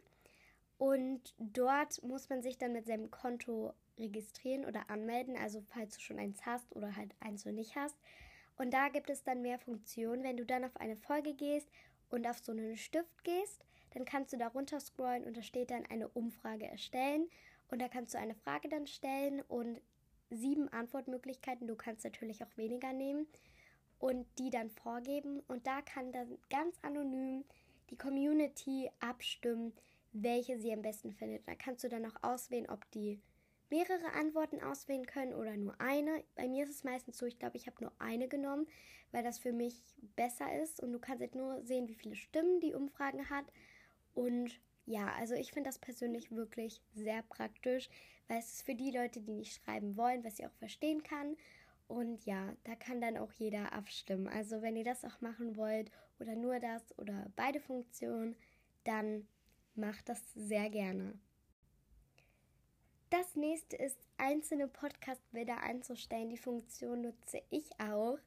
und 0.78 1.34
dort 1.38 2.02
muss 2.02 2.28
man 2.28 2.40
sich 2.42 2.56
dann 2.56 2.72
mit 2.72 2.86
seinem 2.86 3.10
Konto 3.10 3.74
registrieren 3.98 4.64
oder 4.64 4.88
anmelden, 4.88 5.36
also 5.36 5.60
falls 5.68 5.96
du 5.96 6.00
schon 6.00 6.18
eins 6.18 6.46
hast 6.46 6.74
oder 6.76 6.94
halt 6.94 7.14
eins 7.20 7.44
noch 7.44 7.52
nicht 7.52 7.74
hast. 7.74 7.96
Und 8.56 8.72
da 8.72 8.88
gibt 8.88 9.10
es 9.10 9.24
dann 9.24 9.42
mehr 9.42 9.58
Funktionen. 9.58 10.22
Wenn 10.22 10.36
du 10.36 10.46
dann 10.46 10.64
auf 10.64 10.76
eine 10.76 10.96
Folge 10.96 11.34
gehst 11.34 11.68
und 12.10 12.26
auf 12.26 12.38
so 12.38 12.52
einen 12.52 12.76
Stift 12.76 13.24
gehst, 13.24 13.64
dann 13.90 14.04
kannst 14.04 14.32
du 14.32 14.36
da 14.36 14.48
runter 14.48 14.78
scrollen 14.78 15.24
und 15.24 15.36
da 15.36 15.42
steht 15.42 15.70
dann 15.70 15.86
eine 15.86 16.08
Umfrage 16.08 16.66
erstellen. 16.66 17.28
Und 17.70 17.82
da 17.82 17.88
kannst 17.88 18.14
du 18.14 18.18
eine 18.18 18.34
Frage 18.34 18.68
dann 18.68 18.86
stellen 18.86 19.42
und 19.42 19.80
sieben 20.30 20.68
Antwortmöglichkeiten. 20.68 21.66
Du 21.66 21.74
kannst 21.74 22.04
natürlich 22.04 22.42
auch 22.44 22.56
weniger 22.56 22.92
nehmen 22.92 23.26
und 23.98 24.26
die 24.38 24.50
dann 24.50 24.70
vorgeben. 24.70 25.40
Und 25.48 25.66
da 25.66 25.82
kann 25.82 26.12
dann 26.12 26.38
ganz 26.50 26.76
anonym 26.82 27.44
die 27.90 27.96
Community 27.96 28.90
abstimmen, 29.00 29.72
welche 30.12 30.58
sie 30.58 30.72
am 30.72 30.82
besten 30.82 31.12
findet. 31.12 31.46
Da 31.46 31.54
kannst 31.54 31.84
du 31.84 31.88
dann 31.88 32.06
auch 32.06 32.22
auswählen, 32.22 32.68
ob 32.68 32.90
die 32.90 33.20
mehrere 33.70 34.12
Antworten 34.14 34.62
auswählen 34.62 35.06
können 35.06 35.34
oder 35.34 35.56
nur 35.56 35.78
eine. 35.80 36.24
Bei 36.34 36.48
mir 36.48 36.64
ist 36.64 36.70
es 36.70 36.84
meistens 36.84 37.18
so, 37.18 37.26
ich 37.26 37.38
glaube, 37.38 37.56
ich 37.56 37.66
habe 37.66 37.82
nur 37.82 37.92
eine 37.98 38.28
genommen, 38.28 38.66
weil 39.12 39.22
das 39.22 39.38
für 39.38 39.52
mich 39.52 39.82
besser 40.16 40.60
ist. 40.62 40.82
Und 40.82 40.92
du 40.92 40.98
kannst 40.98 41.20
halt 41.20 41.34
nur 41.34 41.62
sehen, 41.62 41.88
wie 41.88 41.94
viele 41.94 42.16
Stimmen 42.16 42.60
die 42.60 42.74
Umfrage 42.74 43.28
hat. 43.28 43.46
Und 44.14 44.60
ja, 44.86 45.12
also 45.18 45.34
ich 45.34 45.52
finde 45.52 45.68
das 45.68 45.78
persönlich 45.78 46.30
wirklich 46.30 46.82
sehr 46.94 47.22
praktisch, 47.22 47.90
weil 48.26 48.38
es 48.38 48.54
ist 48.54 48.62
für 48.62 48.74
die 48.74 48.90
Leute, 48.90 49.20
die 49.20 49.32
nicht 49.32 49.62
schreiben 49.62 49.96
wollen, 49.96 50.24
was 50.24 50.38
ich 50.38 50.46
auch 50.46 50.54
verstehen 50.54 51.02
kann. 51.02 51.36
Und 51.88 52.26
ja, 52.26 52.54
da 52.64 52.76
kann 52.76 53.00
dann 53.00 53.16
auch 53.16 53.32
jeder 53.32 53.72
abstimmen. 53.72 54.28
Also 54.28 54.60
wenn 54.60 54.76
ihr 54.76 54.84
das 54.84 55.04
auch 55.04 55.20
machen 55.22 55.56
wollt 55.56 55.90
oder 56.20 56.36
nur 56.36 56.60
das 56.60 56.82
oder 56.98 57.26
beide 57.34 57.60
Funktionen, 57.60 58.36
dann 58.84 59.26
macht 59.74 60.08
das 60.08 60.22
sehr 60.34 60.68
gerne. 60.68 61.18
Das 63.10 63.36
nächste 63.36 63.76
ist, 63.76 63.98
einzelne 64.18 64.68
Podcast-Bilder 64.68 65.62
einzustellen. 65.62 66.28
Die 66.28 66.36
Funktion 66.36 67.00
nutze 67.00 67.40
ich 67.48 67.70
auch. 67.80 68.18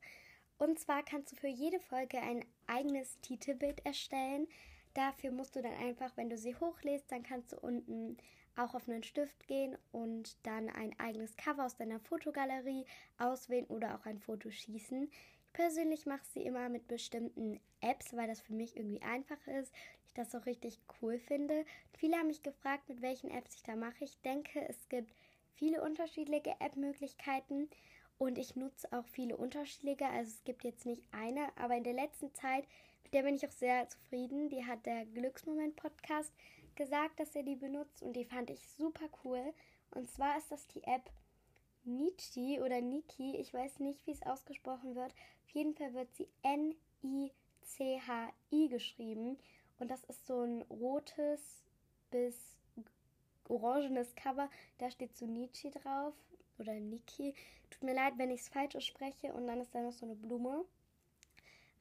Und 0.58 0.80
zwar 0.80 1.04
kannst 1.04 1.32
du 1.32 1.36
für 1.36 1.48
jede 1.48 1.80
Folge 1.80 2.20
ein 2.20 2.44
eigenes 2.66 3.20
Titelbild 3.22 3.86
erstellen. 3.86 4.48
Dafür 4.96 5.32
musst 5.32 5.56
du 5.56 5.62
dann 5.62 5.74
einfach, 5.74 6.18
wenn 6.18 6.30
du 6.30 6.38
sie 6.38 6.56
hochlädst, 6.56 7.12
dann 7.12 7.22
kannst 7.22 7.54
du 7.54 7.60
unten 7.60 8.18
auch 8.56 8.74
auf 8.74 8.88
einen 8.88 9.04
Stift 9.04 9.48
gehen 9.48 9.78
und 9.92 10.36
dann 10.44 10.70
ein 10.70 10.98
eigenes 11.00 11.36
Cover 11.38 11.66
aus 11.66 11.76
deiner 11.76 12.00
Fotogalerie 12.00 12.86
auswählen 13.18 13.66
oder 13.68 13.96
auch 13.96 14.06
ein 14.06 14.20
Foto 14.20 14.50
schießen. 14.50 15.10
Ich 15.44 15.54
persönlich 15.54 16.06
mache 16.06 16.26
sie 16.34 16.44
immer 16.44 16.70
mit 16.70 16.88
bestimmten 16.88 17.60
Apps, 17.82 18.16
weil 18.16 18.28
das 18.28 18.42
für 18.42 18.54
mich 18.54 18.76
irgendwie 18.76 19.02
einfach 19.02 19.46
ist. 19.48 19.74
Ich 20.08 20.14
das 20.14 20.36
auch 20.36 20.46
richtig 20.46 20.80
cool 21.02 21.18
finde. 21.20 21.66
Viele 21.98 22.18
haben 22.18 22.28
mich 22.28 22.44
gefragt, 22.44 22.90
mit 22.90 23.02
welchen 23.02 23.32
Apps 23.32 23.56
ich 23.56 23.64
da 23.64 23.76
mache. 23.76 24.04
Ich 24.04 24.20
denke, 24.22 24.68
es 24.68 24.90
gibt 24.90 25.14
viele 25.56 25.82
unterschiedliche 25.82 26.56
App-Möglichkeiten 26.60 27.70
und 28.18 28.38
ich 28.38 28.56
nutze 28.56 28.92
auch 28.92 29.06
viele 29.08 29.38
unterschiedliche. 29.38 30.06
Also 30.06 30.32
es 30.32 30.44
gibt 30.44 30.64
jetzt 30.64 30.86
nicht 30.86 31.04
eine, 31.12 31.48
aber 31.58 31.76
in 31.76 31.84
der 31.84 31.94
letzten 31.94 32.34
Zeit, 32.34 32.66
mit 33.04 33.14
der 33.14 33.24
bin 33.24 33.36
ich 33.36 33.48
auch 33.48 33.52
sehr 33.52 33.88
zufrieden. 33.90 34.50
Die 34.50 34.66
hat 34.66 34.86
der 34.86 35.06
Glücksmoment 35.06 35.76
Podcast 35.76 36.34
gesagt, 36.76 37.20
dass 37.20 37.36
er 37.36 37.44
die 37.44 37.56
benutzt 37.56 38.02
und 38.04 38.14
die 38.14 38.26
fand 38.26 38.50
ich 38.50 38.68
super 38.78 39.10
cool. 39.24 39.54
Und 39.92 40.10
zwar 40.10 40.38
ist 40.38 40.52
das 40.52 40.68
die 40.68 40.84
App 40.84 41.10
Nietzsche 41.84 42.62
oder 42.64 42.82
Niki. 42.82 43.36
Ich 43.38 43.54
weiß 43.54 43.80
nicht, 43.80 44.06
wie 44.06 44.12
es 44.12 44.22
ausgesprochen 44.24 44.96
wird. 44.96 45.14
Auf 45.44 45.50
jeden 45.52 45.76
Fall 45.76 45.94
wird 45.94 46.14
sie 46.16 46.28
N-I-C-H-I 46.44 47.38
geschrieben. 48.70 49.38
Und 49.80 49.90
das 49.90 50.04
ist 50.06 50.28
so 50.28 50.42
ein 50.42 50.62
rotes 50.64 51.64
bis 52.12 52.36
orangenes 53.48 54.16
Cover. 54.16 54.50
Da 54.78 54.92
steht 54.92 55.18
so 55.18 55.26
Nietzsche 55.26 55.72
drauf 55.72 56.14
oder 56.60 56.74
Niki. 56.74 57.34
Tut 57.70 57.84
mir 57.84 57.96
leid, 57.96 58.14
wenn 58.18 58.32
ich 58.32 58.42
es 58.42 58.50
falsch 58.50 58.86
spreche. 58.86 59.34
Und 59.34 59.48
dann 59.48 59.62
ist 59.62 59.74
da 59.74 59.82
noch 59.82 59.94
so 59.94 60.06
eine 60.06 60.16
Blume. 60.16 60.66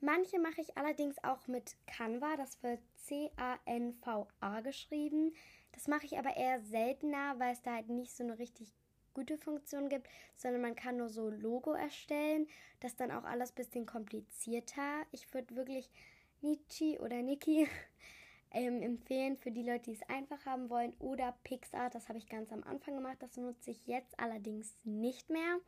Manche 0.00 0.38
mache 0.38 0.62
ich 0.62 0.78
allerdings 0.78 1.22
auch 1.22 1.46
mit 1.46 1.76
Canva. 1.86 2.36
Das 2.36 2.62
wird 2.62 2.80
C-A-N-V-A 2.96 4.60
geschrieben. 4.62 5.34
Das 5.72 5.88
mache 5.88 6.06
ich 6.06 6.18
aber 6.18 6.36
eher 6.36 6.60
seltener, 6.62 7.38
weil 7.38 7.52
es 7.52 7.62
da 7.62 7.74
halt 7.74 7.88
nicht 7.88 8.16
so 8.16 8.24
eine 8.24 8.38
richtig 8.38 8.72
gute 9.12 9.36
Funktion 9.36 9.88
gibt, 9.88 10.08
sondern 10.36 10.62
man 10.62 10.76
kann 10.76 10.96
nur 10.96 11.10
so 11.10 11.28
Logo 11.28 11.72
erstellen. 11.72 12.46
Das 12.80 12.92
ist 12.92 13.00
dann 13.00 13.10
auch 13.10 13.24
alles 13.24 13.50
ein 13.50 13.56
bisschen 13.56 13.86
komplizierter. 13.86 15.04
Ich 15.12 15.32
würde 15.34 15.54
wirklich 15.54 15.90
Nietzsche 16.40 16.98
oder 17.00 17.20
Niki 17.20 17.68
ähm, 18.52 18.82
empfehlen 18.82 19.36
für 19.36 19.50
die 19.50 19.62
Leute, 19.62 19.90
die 19.90 19.92
es 19.92 20.08
einfach 20.08 20.46
haben 20.46 20.70
wollen. 20.70 20.94
Oder 20.98 21.36
Pixar, 21.44 21.90
das 21.90 22.08
habe 22.08 22.18
ich 22.18 22.28
ganz 22.28 22.52
am 22.52 22.62
Anfang 22.62 22.94
gemacht. 22.94 23.18
Das 23.20 23.36
nutze 23.36 23.70
ich 23.70 23.86
jetzt 23.86 24.18
allerdings 24.18 24.74
nicht 24.84 25.28
mehr. 25.28 25.58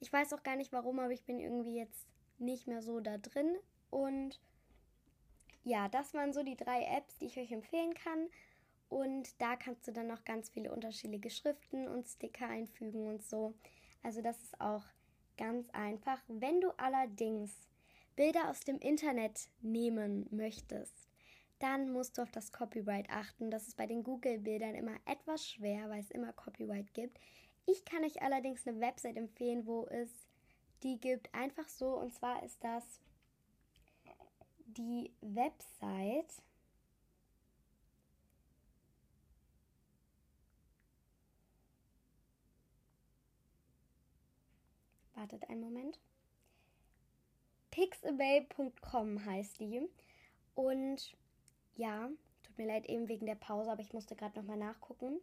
Ich 0.00 0.12
weiß 0.12 0.32
auch 0.34 0.42
gar 0.42 0.56
nicht 0.56 0.72
warum, 0.72 0.98
aber 0.98 1.12
ich 1.12 1.24
bin 1.24 1.38
irgendwie 1.38 1.78
jetzt 1.78 2.11
nicht 2.42 2.66
mehr 2.66 2.82
so 2.82 3.00
da 3.00 3.18
drin. 3.18 3.56
Und 3.90 4.40
ja, 5.64 5.88
das 5.88 6.14
waren 6.14 6.32
so 6.32 6.42
die 6.42 6.56
drei 6.56 6.82
Apps, 6.84 7.18
die 7.18 7.26
ich 7.26 7.38
euch 7.38 7.52
empfehlen 7.52 7.94
kann. 7.94 8.28
Und 8.88 9.40
da 9.40 9.56
kannst 9.56 9.88
du 9.88 9.92
dann 9.92 10.08
noch 10.08 10.24
ganz 10.24 10.50
viele 10.50 10.72
unterschiedliche 10.72 11.30
Schriften 11.30 11.88
und 11.88 12.06
Sticker 12.06 12.48
einfügen 12.48 13.06
und 13.06 13.22
so. 13.22 13.54
Also 14.02 14.20
das 14.20 14.42
ist 14.42 14.60
auch 14.60 14.84
ganz 15.38 15.70
einfach. 15.70 16.20
Wenn 16.28 16.60
du 16.60 16.70
allerdings 16.78 17.56
Bilder 18.16 18.50
aus 18.50 18.60
dem 18.60 18.78
Internet 18.78 19.48
nehmen 19.62 20.26
möchtest, 20.30 21.08
dann 21.58 21.92
musst 21.92 22.18
du 22.18 22.22
auf 22.22 22.32
das 22.32 22.52
Copyright 22.52 23.08
achten. 23.08 23.50
Das 23.50 23.68
ist 23.68 23.76
bei 23.76 23.86
den 23.86 24.02
Google-Bildern 24.02 24.74
immer 24.74 24.96
etwas 25.06 25.48
schwer, 25.48 25.88
weil 25.88 26.00
es 26.00 26.10
immer 26.10 26.32
Copyright 26.32 26.92
gibt. 26.92 27.18
Ich 27.66 27.84
kann 27.84 28.04
euch 28.04 28.20
allerdings 28.20 28.66
eine 28.66 28.80
Website 28.80 29.16
empfehlen, 29.16 29.66
wo 29.66 29.86
es 29.86 30.10
die 30.82 30.98
gibt. 30.98 31.34
Einfach 31.34 31.68
so. 31.68 31.98
Und 31.98 32.12
zwar 32.12 32.42
ist 32.42 32.62
das 32.62 32.84
die 34.66 35.12
Website. 35.20 36.42
Wartet 45.14 45.48
einen 45.48 45.60
Moment. 45.60 45.98
Pixabay.com 47.70 49.24
heißt 49.24 49.60
die. 49.60 49.88
Und 50.54 51.16
ja, 51.74 52.10
tut 52.42 52.58
mir 52.58 52.66
leid 52.66 52.86
eben 52.86 53.08
wegen 53.08 53.26
der 53.26 53.34
Pause, 53.34 53.70
aber 53.70 53.80
ich 53.80 53.92
musste 53.92 54.16
gerade 54.16 54.38
nochmal 54.38 54.58
nachgucken. 54.58 55.20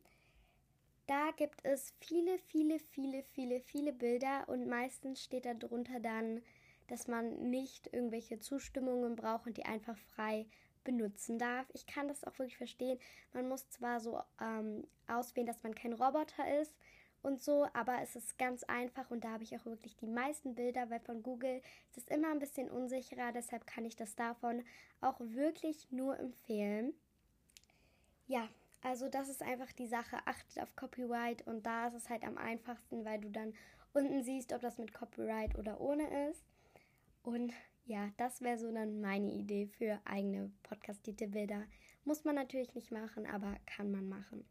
Da 1.10 1.32
gibt 1.32 1.66
es 1.66 1.92
viele, 2.02 2.38
viele, 2.38 2.78
viele, 2.78 3.24
viele, 3.24 3.62
viele 3.62 3.94
Bilder 3.94 4.48
und 4.48 4.68
meistens 4.68 5.24
steht 5.24 5.46
da 5.46 5.56
drunter 5.56 6.00
dann, 6.00 6.44
dass 6.86 7.08
man 7.08 7.50
nicht 7.50 7.92
irgendwelche 7.92 8.38
Zustimmungen 8.38 9.16
braucht 9.16 9.48
und 9.48 9.58
die 9.58 9.66
einfach 9.66 9.98
frei 9.98 10.46
benutzen 10.84 11.40
darf. 11.40 11.66
Ich 11.74 11.88
kann 11.88 12.08
das 12.08 12.24
auch 12.26 12.38
wirklich 12.38 12.58
verstehen. 12.58 13.00
Man 13.34 13.50
muss 13.50 13.68
zwar 13.72 14.00
so 14.00 14.22
ähm, 14.40 14.86
auswählen, 15.08 15.48
dass 15.48 15.64
man 15.64 15.74
kein 15.74 15.94
Roboter 15.94 16.62
ist 16.62 16.78
und 17.24 17.42
so, 17.42 17.66
aber 17.74 18.04
es 18.04 18.16
ist 18.16 18.38
ganz 18.38 18.64
einfach 18.66 19.10
und 19.10 19.24
da 19.24 19.32
habe 19.32 19.44
ich 19.44 19.58
auch 19.58 19.66
wirklich 19.66 19.96
die 19.96 20.06
meisten 20.06 20.54
Bilder, 20.54 20.92
weil 20.92 21.00
von 21.00 21.24
Google 21.24 21.64
ist 21.90 21.98
es 21.98 22.08
immer 22.16 22.30
ein 22.30 22.38
bisschen 22.38 22.70
unsicherer, 22.70 23.32
deshalb 23.32 23.66
kann 23.66 23.84
ich 23.84 23.96
das 23.96 24.16
davon 24.16 24.64
auch 25.02 25.20
wirklich 25.20 25.92
nur 25.92 26.20
empfehlen. 26.20 26.94
Ja, 28.28 28.48
also 28.82 29.10
das 29.10 29.30
ist 29.30 29.42
einfach 29.42 29.72
die 29.74 29.88
Sache, 29.88 30.18
achtet 30.26 30.62
auf 30.62 30.76
Copyright 30.76 31.46
und 31.46 31.66
da 31.66 31.88
ist 31.88 31.96
es 31.96 32.10
halt 32.10 32.24
am 32.24 32.38
einfachsten, 32.38 33.04
weil 33.06 33.20
du 33.20 33.30
dann 33.30 33.54
unten 33.94 34.24
siehst, 34.24 34.54
ob 34.54 34.62
das 34.62 34.78
mit 34.78 34.94
Copyright 34.94 35.58
oder 35.58 35.82
ohne 35.82 36.30
ist. 36.30 36.44
Und 37.24 37.54
ja, 37.86 38.10
das 38.18 38.42
wäre 38.42 38.58
so 38.58 38.72
dann 38.72 39.02
meine 39.02 39.32
Idee 39.32 39.68
für 39.68 40.00
eigene 40.06 40.52
Podcast-Titelbilder. 40.64 41.66
Muss 42.06 42.24
man 42.24 42.36
natürlich 42.36 42.74
nicht 42.76 42.92
machen, 42.92 43.26
aber 43.26 43.58
kann 43.66 43.92
man 43.92 44.08
machen. 44.08 44.46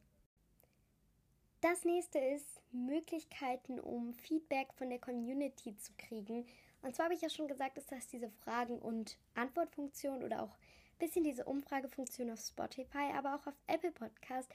Das 1.60 1.84
nächste 1.84 2.18
ist 2.18 2.62
Möglichkeiten, 2.70 3.80
um 3.80 4.12
Feedback 4.12 4.72
von 4.74 4.90
der 4.90 5.00
Community 5.00 5.76
zu 5.76 5.92
kriegen. 5.98 6.46
Und 6.82 6.94
zwar 6.94 7.06
habe 7.06 7.14
ich 7.14 7.22
ja 7.22 7.30
schon 7.30 7.48
gesagt, 7.48 7.78
ist 7.78 7.90
das 7.90 8.06
diese 8.06 8.30
Fragen- 8.30 8.78
und 8.78 9.18
Antwortfunktion 9.34 10.22
oder 10.22 10.42
auch 10.42 10.56
bisschen 10.98 11.24
diese 11.24 11.44
Umfragefunktion 11.44 12.30
auf 12.30 12.40
Spotify, 12.40 13.12
aber 13.14 13.34
auch 13.34 13.46
auf 13.46 13.54
Apple 13.66 13.92
Podcast 13.92 14.50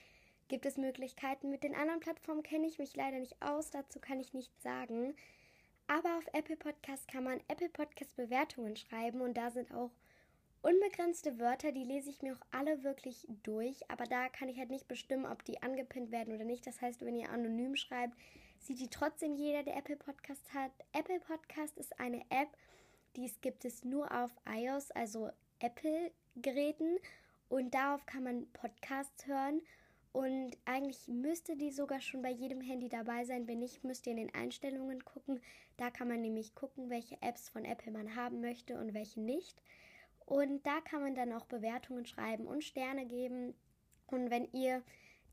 gibt 0.47 0.65
es 0.65 0.77
Möglichkeiten. 0.77 1.49
Mit 1.49 1.63
den 1.63 1.75
anderen 1.75 1.99
Plattformen 1.99 2.43
kenne 2.43 2.67
ich 2.67 2.79
mich 2.79 2.95
leider 2.95 3.19
nicht 3.19 3.41
aus, 3.41 3.71
dazu 3.71 3.99
kann 3.99 4.19
ich 4.19 4.33
nichts 4.33 4.61
sagen. 4.61 5.15
Aber 5.87 6.17
auf 6.17 6.25
Apple 6.33 6.57
Podcast 6.57 7.07
kann 7.07 7.23
man 7.23 7.41
Apple 7.47 7.69
Podcast 7.69 8.15
Bewertungen 8.15 8.75
schreiben 8.75 9.21
und 9.21 9.35
da 9.35 9.51
sind 9.51 9.73
auch 9.73 9.91
Unbegrenzte 10.63 11.39
Wörter, 11.39 11.73
die 11.73 11.83
lese 11.83 12.09
ich 12.09 12.21
mir 12.21 12.35
auch 12.35 12.45
alle 12.51 12.85
wirklich 12.85 13.27
durch, 13.43 13.81
aber 13.91 14.05
da 14.05 14.29
kann 14.29 14.47
ich 14.47 14.57
halt 14.57 14.69
nicht 14.69 14.87
bestimmen, 14.87 15.25
ob 15.25 15.43
die 15.43 15.61
angepinnt 15.61 16.09
werden 16.11 16.33
oder 16.33 16.45
nicht. 16.45 16.65
Das 16.65 16.81
heißt, 16.81 17.01
wenn 17.05 17.17
ihr 17.17 17.29
anonym 17.29 17.75
schreibt, 17.75 18.17
sieht 18.59 18.79
die 18.79 18.87
trotzdem 18.87 19.35
jeder, 19.35 19.63
der 19.63 19.75
Apple 19.75 19.97
Podcast 19.97 20.53
hat. 20.53 20.71
Apple 20.93 21.19
Podcast 21.19 21.77
ist 21.77 21.99
eine 21.99 22.21
App, 22.29 22.47
die 23.17 23.29
gibt 23.41 23.65
es 23.65 23.83
nur 23.83 24.09
auf 24.09 24.31
iOS, 24.47 24.89
also 24.91 25.31
Apple-Geräten 26.35 26.97
und 27.49 27.73
darauf 27.73 28.05
kann 28.05 28.23
man 28.23 28.47
Podcasts 28.51 29.27
hören. 29.27 29.61
Und 30.11 30.51
eigentlich 30.65 31.07
müsste 31.07 31.55
die 31.55 31.71
sogar 31.71 31.99
schon 31.99 32.21
bei 32.21 32.29
jedem 32.29 32.61
Handy 32.61 32.87
dabei 32.87 33.25
sein. 33.25 33.47
Wenn 33.47 33.59
nicht, 33.59 33.83
müsst 33.83 34.05
ihr 34.05 34.11
in 34.11 34.17
den 34.17 34.35
Einstellungen 34.35 35.03
gucken. 35.03 35.41
Da 35.77 35.89
kann 35.89 36.07
man 36.07 36.21
nämlich 36.21 36.53
gucken, 36.53 36.91
welche 36.91 37.19
Apps 37.21 37.49
von 37.49 37.65
Apple 37.65 37.91
man 37.91 38.15
haben 38.15 38.39
möchte 38.41 38.77
und 38.77 38.93
welche 38.93 39.21
nicht. 39.21 39.59
Und 40.25 40.65
da 40.65 40.81
kann 40.81 41.01
man 41.01 41.15
dann 41.15 41.33
auch 41.33 41.45
Bewertungen 41.45 42.05
schreiben 42.05 42.45
und 42.45 42.63
Sterne 42.63 43.07
geben. 43.07 43.55
Und 44.05 44.29
wenn 44.29 44.47
ihr 44.53 44.83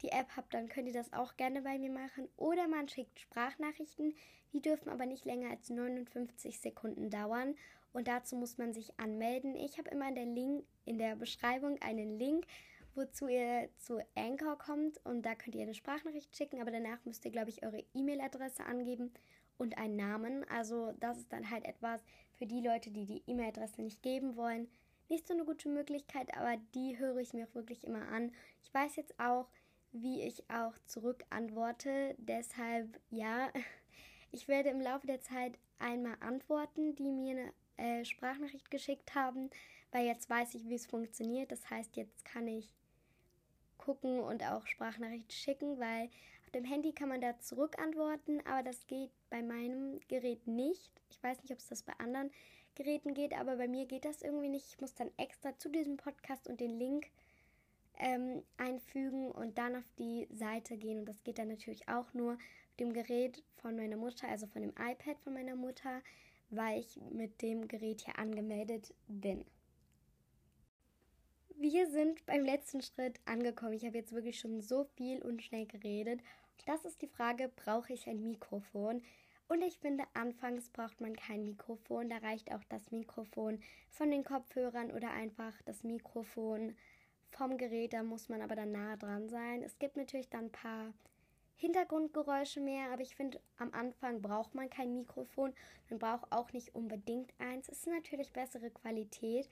die 0.01 0.09
App 0.09 0.29
habt, 0.35 0.55
dann 0.55 0.71
könnt 0.71 0.89
ihr 0.89 0.95
das 0.95 1.13
auch 1.13 1.37
gerne 1.37 1.61
bei 1.61 1.79
mir 1.79 1.91
machen. 1.91 2.27
Oder 2.39 2.67
man 2.67 2.89
schickt 2.89 3.21
Sprachnachrichten. 3.21 4.15
Die 4.55 4.63
dürfen 4.63 4.89
aber 4.89 5.05
nicht 5.05 5.27
länger 5.27 5.51
als 5.51 5.69
59 5.69 6.59
Sekunden 6.59 7.11
dauern. 7.11 7.55
Und 7.93 8.09
dazu 8.09 8.37
muss 8.37 8.59
man 8.59 8.73
sich 8.73 8.99
anmelden. 8.99 9.57
Ich 9.57 9.79
habe 9.79 9.91
immer 9.91 10.09
in 10.09 10.15
der, 10.15 10.27
Link, 10.27 10.65
in 10.85 10.99
der 10.99 11.17
Beschreibung 11.17 11.81
einen 11.83 12.19
Link, 12.19 12.47
wozu 12.95 13.29
ihr 13.29 13.69
zu 13.79 13.99
Anchor 14.15 14.59
kommt. 14.59 15.05
Und 15.05 15.23
da 15.23 15.35
könnt 15.35 15.55
ihr 15.57 15.63
eine 15.63 15.75
Sprachnachricht 15.75 16.37
schicken. 16.37 16.61
Aber 16.61 16.71
danach 16.71 17.05
müsst 17.05 17.25
ihr, 17.25 17.31
glaube 17.31 17.51
ich, 17.51 17.65
eure 17.65 17.85
E-Mail-Adresse 17.95 18.65
angeben 18.65 19.13
und 19.59 19.79
einen 19.79 19.97
Namen. 19.97 20.45
Also 20.49 20.93
das 21.01 21.19
ist 21.19 21.33
dann 21.33 21.51
halt 21.51 21.65
etwas 21.65 22.03
für 22.39 22.47
die 22.47 22.61
Leute, 22.61 22.91
die 22.91 23.07
die 23.07 23.23
E-Mail-Adresse 23.27 23.83
nicht 23.83 24.03
geben 24.03 24.37
wollen 24.37 24.69
nicht 25.11 25.27
so 25.27 25.35
eine 25.35 25.45
gute 25.45 25.69
Möglichkeit, 25.69 26.35
aber 26.37 26.57
die 26.75 26.99
höre 26.99 27.19
ich 27.19 27.35
mir 27.35 27.47
auch 27.47 27.55
wirklich 27.55 27.85
immer 27.85 28.09
an. 28.09 28.33
Ich 28.63 28.73
weiß 28.73 28.97
jetzt 28.97 29.19
auch, 29.19 29.49
wie 29.93 30.23
ich 30.23 30.49
auch 30.49 30.79
zurück 30.87 31.25
antworte. 31.31 32.15
Deshalb 32.19 33.01
ja, 33.11 33.51
ich 34.31 34.47
werde 34.47 34.71
im 34.71 34.81
Laufe 34.81 35.09
der 35.09 35.21
Zeit 35.21 35.59
einmal 35.81 36.17
antworten, 36.21 36.95
die 36.95 37.11
mir 37.11 37.33
eine 37.33 37.53
äh, 37.81 38.05
Sprachnachricht 38.05 38.71
geschickt 38.71 39.15
haben, 39.15 39.51
weil 39.93 40.07
jetzt 40.07 40.29
weiß 40.29 40.55
ich, 40.55 40.69
wie 40.69 40.75
es 40.75 40.87
funktioniert. 40.87 41.51
Das 41.51 41.69
heißt, 41.71 41.97
jetzt 41.97 42.25
kann 42.25 42.47
ich 42.47 42.71
gucken 43.79 44.21
und 44.21 44.45
auch 44.45 44.67
Sprachnachricht 44.67 45.33
schicken, 45.33 45.79
weil 45.79 46.11
auf 46.45 46.51
dem 46.51 46.65
Handy 46.65 46.93
kann 46.93 47.09
man 47.09 47.21
da 47.21 47.39
zurückantworten, 47.39 48.45
aber 48.47 48.63
das 48.63 48.87
geht 48.87 49.11
bei 49.31 49.43
meinem 49.43 50.01
Gerät 50.09 50.47
nicht. 50.47 50.91
Ich 51.11 51.23
weiß 51.23 51.43
nicht, 51.43 51.53
ob 51.53 51.59
es 51.59 51.69
das 51.69 51.83
bei 51.83 51.93
anderen 51.99 52.31
Geräten 52.75 53.15
geht, 53.15 53.33
aber 53.33 53.57
bei 53.57 53.69
mir 53.69 53.87
geht 53.87 54.05
das 54.05 54.23
irgendwie 54.23 54.49
nicht. 54.49 54.67
Ich 54.69 54.81
muss 54.81 54.95
dann 54.95 55.11
extra 55.17 55.57
zu 55.59 55.69
diesem 55.69 55.97
Podcast 55.97 56.49
und 56.49 56.61
den 56.61 56.79
Link 56.79 57.07
ähm, 57.99 58.43
einfügen 58.57 59.31
und 59.31 59.59
dann 59.59 59.77
auf 59.77 59.91
die 59.99 60.27
Seite 60.31 60.77
gehen. 60.77 61.01
Und 61.01 61.09
das 61.09 61.23
geht 61.23 61.39
dann 61.39 61.49
natürlich 61.49 61.89
auch 61.89 62.13
nur 62.15 62.35
auf 62.35 62.77
dem 62.79 62.93
Gerät 62.93 63.43
von 63.57 63.77
meiner 63.77 63.97
Mutter, 63.97 64.29
also 64.29 64.47
von 64.47 64.63
dem 64.63 64.71
iPad 64.71 65.19
von 65.21 65.35
meiner 65.35 65.57
Mutter, 65.57 66.01
weil 66.51 66.81
ich 66.81 66.99
mit 67.11 67.43
dem 67.43 67.69
Gerät 67.69 68.03
hier 68.03 68.19
angemeldet 68.19 68.95
bin. 69.09 69.45
Wir 71.57 71.87
sind 71.89 72.25
beim 72.27 72.45
letzten 72.45 72.81
Schritt 72.81 73.21
angekommen. 73.27 73.75
Ich 73.75 73.85
habe 73.85 73.99
jetzt 73.99 74.13
wirklich 74.13 74.39
schon 74.39 74.61
so 74.63 74.85
viel 74.97 75.21
und 75.21 75.43
schnell 75.43 75.67
geredet. 75.67 76.21
Das 76.67 76.85
ist 76.85 77.03
die 77.03 77.07
Frage, 77.07 77.51
brauche 77.55 77.93
ich 77.93 78.09
ein 78.09 78.23
Mikrofon? 78.23 79.03
Und 79.49 79.63
ich 79.63 79.79
finde, 79.79 80.05
anfangs 80.15 80.71
braucht 80.71 81.01
man 81.01 81.17
kein 81.17 81.45
Mikrofon. 81.45 82.09
Da 82.09 82.19
reicht 82.19 82.53
auch 82.53 82.63
das 82.69 82.91
Mikrofon 82.93 83.61
von 83.89 84.11
den 84.11 84.25
Kopfhörern 84.25 84.91
oder 84.93 85.11
einfach 85.11 85.53
das 85.65 85.83
Mikrofon 85.83 86.77
vom 87.31 87.59
Gerät. 87.59 87.93
Da 87.93 88.05
muss 88.05 88.29
man 88.29 88.43
aber 88.43 88.55
dann 88.55 88.73
nah 88.73 88.97
dran 88.97 89.29
sein. 89.29 89.63
Es 89.63 89.79
gibt 89.79 89.97
natürlich 89.97 90.29
dann 90.29 90.45
ein 90.45 90.53
paar 90.53 90.95
Hintergrundgeräusche 91.61 92.61
mehr, 92.61 92.91
aber 92.91 93.03
ich 93.03 93.15
finde, 93.15 93.39
am 93.59 93.71
Anfang 93.75 94.23
braucht 94.23 94.55
man 94.55 94.71
kein 94.71 94.95
Mikrofon. 94.95 95.53
Man 95.91 95.99
braucht 95.99 96.33
auch 96.33 96.51
nicht 96.55 96.75
unbedingt 96.75 97.35
eins. 97.39 97.69
Es 97.69 97.81
ist 97.81 97.89
natürlich 97.89 98.33
bessere 98.33 98.71
Qualität. 98.71 99.47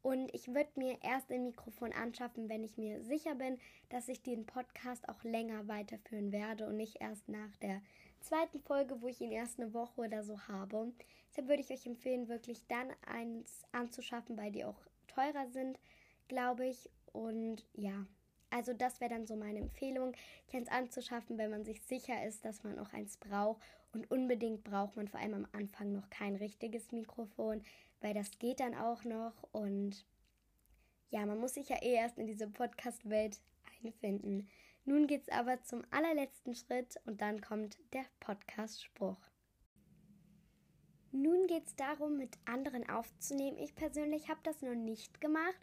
Und 0.00 0.34
ich 0.34 0.48
würde 0.48 0.70
mir 0.76 0.96
erst 1.02 1.30
ein 1.30 1.44
Mikrofon 1.44 1.92
anschaffen, 1.92 2.48
wenn 2.48 2.64
ich 2.64 2.78
mir 2.78 3.02
sicher 3.02 3.34
bin, 3.34 3.58
dass 3.90 4.08
ich 4.08 4.22
den 4.22 4.46
Podcast 4.46 5.06
auch 5.10 5.22
länger 5.22 5.68
weiterführen 5.68 6.32
werde 6.32 6.66
und 6.66 6.78
nicht 6.78 7.02
erst 7.02 7.28
nach 7.28 7.54
der 7.56 7.82
zweiten 8.20 8.60
Folge, 8.60 9.02
wo 9.02 9.08
ich 9.08 9.20
ihn 9.20 9.30
erst 9.30 9.60
eine 9.60 9.74
Woche 9.74 10.00
oder 10.00 10.24
so 10.24 10.40
habe. 10.48 10.90
Deshalb 11.28 11.48
würde 11.48 11.60
ich 11.60 11.70
euch 11.70 11.84
empfehlen, 11.84 12.28
wirklich 12.28 12.66
dann 12.68 12.88
eins 13.06 13.64
anzuschaffen, 13.72 14.38
weil 14.38 14.50
die 14.50 14.64
auch 14.64 14.80
teurer 15.08 15.46
sind, 15.48 15.78
glaube 16.26 16.64
ich. 16.66 16.88
Und 17.12 17.66
ja, 17.74 18.06
also 18.50 18.72
das 18.72 19.00
wäre 19.00 19.10
dann 19.10 19.26
so 19.26 19.36
meine 19.36 19.60
Empfehlung, 19.60 20.14
eins 20.52 20.68
anzuschaffen, 20.68 21.38
wenn 21.38 21.50
man 21.50 21.64
sich 21.64 21.80
sicher 21.82 22.26
ist, 22.26 22.44
dass 22.44 22.62
man 22.64 22.78
auch 22.78 22.92
eins 22.92 23.16
braucht. 23.16 23.62
Und 23.92 24.10
unbedingt 24.10 24.64
braucht 24.64 24.96
man 24.96 25.08
vor 25.08 25.20
allem 25.20 25.34
am 25.34 25.48
Anfang 25.52 25.92
noch 25.92 26.10
kein 26.10 26.36
richtiges 26.36 26.92
Mikrofon, 26.92 27.62
weil 28.00 28.14
das 28.14 28.38
geht 28.38 28.60
dann 28.60 28.74
auch 28.74 29.04
noch. 29.04 29.34
Und 29.52 30.04
ja, 31.10 31.26
man 31.26 31.38
muss 31.38 31.54
sich 31.54 31.68
ja 31.68 31.82
eh 31.82 31.94
erst 31.94 32.18
in 32.18 32.26
diese 32.26 32.48
Podcast-Welt 32.48 33.40
einfinden. 33.82 34.48
Nun 34.84 35.06
geht's 35.06 35.28
aber 35.28 35.62
zum 35.62 35.84
allerletzten 35.90 36.54
Schritt 36.54 37.00
und 37.04 37.20
dann 37.20 37.40
kommt 37.40 37.78
der 37.92 38.04
Podcast-Spruch. 38.20 39.18
Nun 41.12 41.46
geht 41.48 41.66
es 41.66 41.76
darum, 41.76 42.16
mit 42.16 42.38
anderen 42.44 42.88
aufzunehmen. 42.88 43.58
Ich 43.58 43.74
persönlich 43.74 44.28
habe 44.28 44.40
das 44.44 44.62
noch 44.62 44.74
nicht 44.74 45.20
gemacht, 45.20 45.58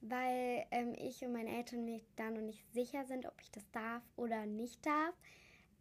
weil 0.00 0.66
ähm, 0.70 0.94
ich 0.96 1.22
und 1.24 1.32
meine 1.32 1.56
Eltern 1.56 1.84
mir 1.84 2.00
da 2.16 2.30
noch 2.30 2.40
nicht 2.40 2.64
sicher 2.72 3.04
sind, 3.04 3.26
ob 3.26 3.34
ich 3.40 3.50
das 3.50 3.70
darf 3.70 4.02
oder 4.16 4.46
nicht 4.46 4.84
darf. 4.84 5.14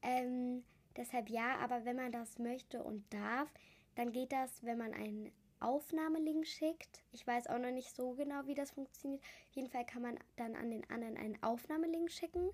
Ähm, 0.01 0.63
deshalb 0.95 1.30
ja, 1.30 1.57
aber 1.57 1.86
wenn 1.86 1.95
man 1.95 2.11
das 2.11 2.39
möchte 2.39 2.84
und 2.84 3.11
darf, 3.13 3.49
dann 3.95 4.11
geht 4.11 4.32
das, 4.32 4.63
wenn 4.63 4.78
man 4.78 4.93
einen 4.93 5.32
Aufnahmelink 5.59 6.47
schickt. 6.47 7.03
Ich 7.11 7.26
weiß 7.26 7.47
auch 7.47 7.59
noch 7.59 7.72
nicht 7.72 7.95
so 7.95 8.13
genau, 8.13 8.45
wie 8.45 8.55
das 8.55 8.72
funktioniert. 8.72 9.22
Auf 9.49 9.55
jeden 9.55 9.70
Fall 9.70 9.86
kann 9.86 10.01
man 10.01 10.17
dann 10.38 10.55
an 10.55 10.70
den 10.70 10.89
anderen 10.89 11.17
einen 11.17 11.41
Aufnahmelink 11.43 12.11
schicken. 12.11 12.49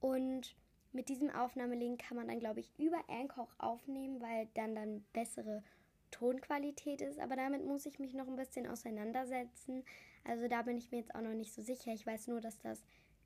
Und 0.00 0.56
mit 0.92 1.08
diesem 1.08 1.30
Aufnahmelink 1.30 2.00
kann 2.02 2.16
man 2.16 2.28
dann, 2.28 2.38
glaube 2.38 2.60
ich, 2.60 2.70
über 2.78 2.98
Anchor 3.08 3.48
aufnehmen, 3.58 4.20
weil 4.20 4.48
dann 4.54 4.74
dann 4.74 5.04
bessere 5.12 5.62
Tonqualität 6.10 7.00
ist. 7.00 7.18
Aber 7.18 7.36
damit 7.36 7.64
muss 7.64 7.86
ich 7.86 7.98
mich 7.98 8.14
noch 8.14 8.28
ein 8.28 8.36
bisschen 8.36 8.66
auseinandersetzen. 8.66 9.84
Also 10.24 10.48
da 10.48 10.62
bin 10.62 10.78
ich 10.78 10.90
mir 10.90 10.98
jetzt 10.98 11.14
auch 11.14 11.20
noch 11.20 11.34
nicht 11.34 11.52
so 11.52 11.62
sicher. 11.62 11.92
Ich 11.92 12.06
weiß 12.06 12.28
nur, 12.28 12.40
dass 12.40 12.58
das 12.58 12.82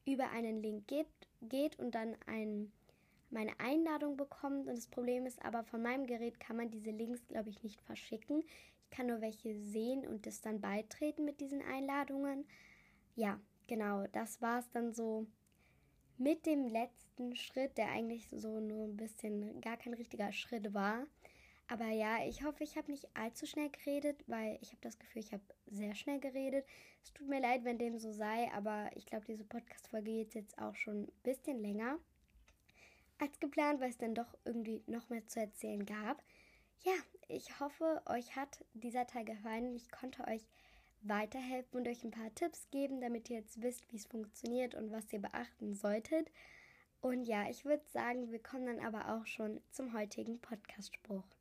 über 0.06 0.30
einen 0.30 0.62
Link 0.62 0.86
gibt, 0.86 1.28
geht 1.42 1.78
und 1.78 1.94
dann 1.94 2.16
ein, 2.26 2.72
meine 3.30 3.58
Einladung 3.58 4.16
bekommt. 4.16 4.66
Und 4.68 4.76
das 4.76 4.86
Problem 4.86 5.26
ist 5.26 5.44
aber, 5.44 5.64
von 5.64 5.82
meinem 5.82 6.06
Gerät 6.06 6.40
kann 6.40 6.56
man 6.56 6.70
diese 6.70 6.90
Links, 6.90 7.26
glaube 7.28 7.50
ich, 7.50 7.62
nicht 7.62 7.80
verschicken. 7.82 8.42
Ich 8.82 8.90
kann 8.90 9.06
nur 9.06 9.20
welche 9.20 9.54
sehen 9.54 10.06
und 10.06 10.26
das 10.26 10.40
dann 10.40 10.60
beitreten 10.60 11.24
mit 11.24 11.40
diesen 11.40 11.60
Einladungen. 11.62 12.46
Ja, 13.14 13.40
genau, 13.66 14.06
das 14.12 14.40
war 14.40 14.60
es 14.60 14.70
dann 14.70 14.92
so 14.92 15.26
mit 16.18 16.46
dem 16.46 16.66
letzten 16.66 17.36
Schritt, 17.36 17.76
der 17.76 17.90
eigentlich 17.90 18.28
so 18.30 18.60
nur 18.60 18.84
ein 18.84 18.96
bisschen 18.96 19.60
gar 19.60 19.76
kein 19.76 19.94
richtiger 19.94 20.32
Schritt 20.32 20.72
war. 20.72 21.04
Aber 21.68 21.88
ja, 21.88 22.24
ich 22.26 22.44
hoffe, 22.44 22.62
ich 22.64 22.76
habe 22.76 22.90
nicht 22.90 23.08
allzu 23.16 23.44
schnell 23.46 23.70
geredet, 23.70 24.22
weil 24.28 24.58
ich 24.62 24.68
habe 24.70 24.80
das 24.82 24.98
Gefühl, 24.98 25.22
ich 25.22 25.32
habe 25.32 25.42
sehr 25.66 25.94
schnell 25.94 26.20
geredet. 26.20 26.64
Es 27.02 27.12
tut 27.12 27.28
mir 27.28 27.40
leid, 27.40 27.64
wenn 27.64 27.78
dem 27.78 27.98
so 27.98 28.12
sei, 28.12 28.50
aber 28.52 28.90
ich 28.94 29.06
glaube, 29.06 29.24
diese 29.26 29.44
Podcast-Folge 29.44 30.10
geht 30.10 30.34
jetzt 30.34 30.58
auch 30.58 30.76
schon 30.76 31.04
ein 31.04 31.12
bisschen 31.22 31.58
länger. 31.60 31.98
als 33.18 33.40
geplant, 33.40 33.80
weil 33.80 33.90
es 33.90 33.98
dann 33.98 34.14
doch 34.14 34.34
irgendwie 34.44 34.82
noch 34.86 35.08
mehr 35.08 35.26
zu 35.26 35.40
erzählen 35.40 35.84
gab. 35.86 36.22
Ja, 36.84 36.92
ich 37.28 37.58
hoffe, 37.60 38.02
euch 38.06 38.36
hat 38.36 38.64
dieser 38.74 39.06
Teil 39.06 39.24
gefallen. 39.24 39.74
Ich 39.74 39.90
konnte 39.90 40.26
euch 40.28 40.46
weiterhelfen 41.02 41.80
und 41.80 41.88
euch 41.88 42.04
ein 42.04 42.10
paar 42.10 42.34
Tipps 42.34 42.68
geben, 42.70 43.00
damit 43.00 43.30
ihr 43.30 43.38
jetzt 43.38 43.62
wisst, 43.62 43.90
wie 43.92 43.96
es 43.96 44.06
funktioniert 44.06 44.74
und 44.74 44.92
was 44.92 45.12
ihr 45.12 45.20
beachten 45.20 45.74
solltet. 45.74 46.30
Und 47.00 47.24
ja, 47.24 47.48
ich 47.48 47.64
würde 47.64 47.84
sagen, 47.88 48.30
wir 48.32 48.42
kommen 48.42 48.66
dann 48.66 48.80
aber 48.80 49.16
auch 49.16 49.26
schon 49.26 49.60
zum 49.70 49.92
heutigen 49.92 50.40
Podcast-Spruch. 50.40 51.35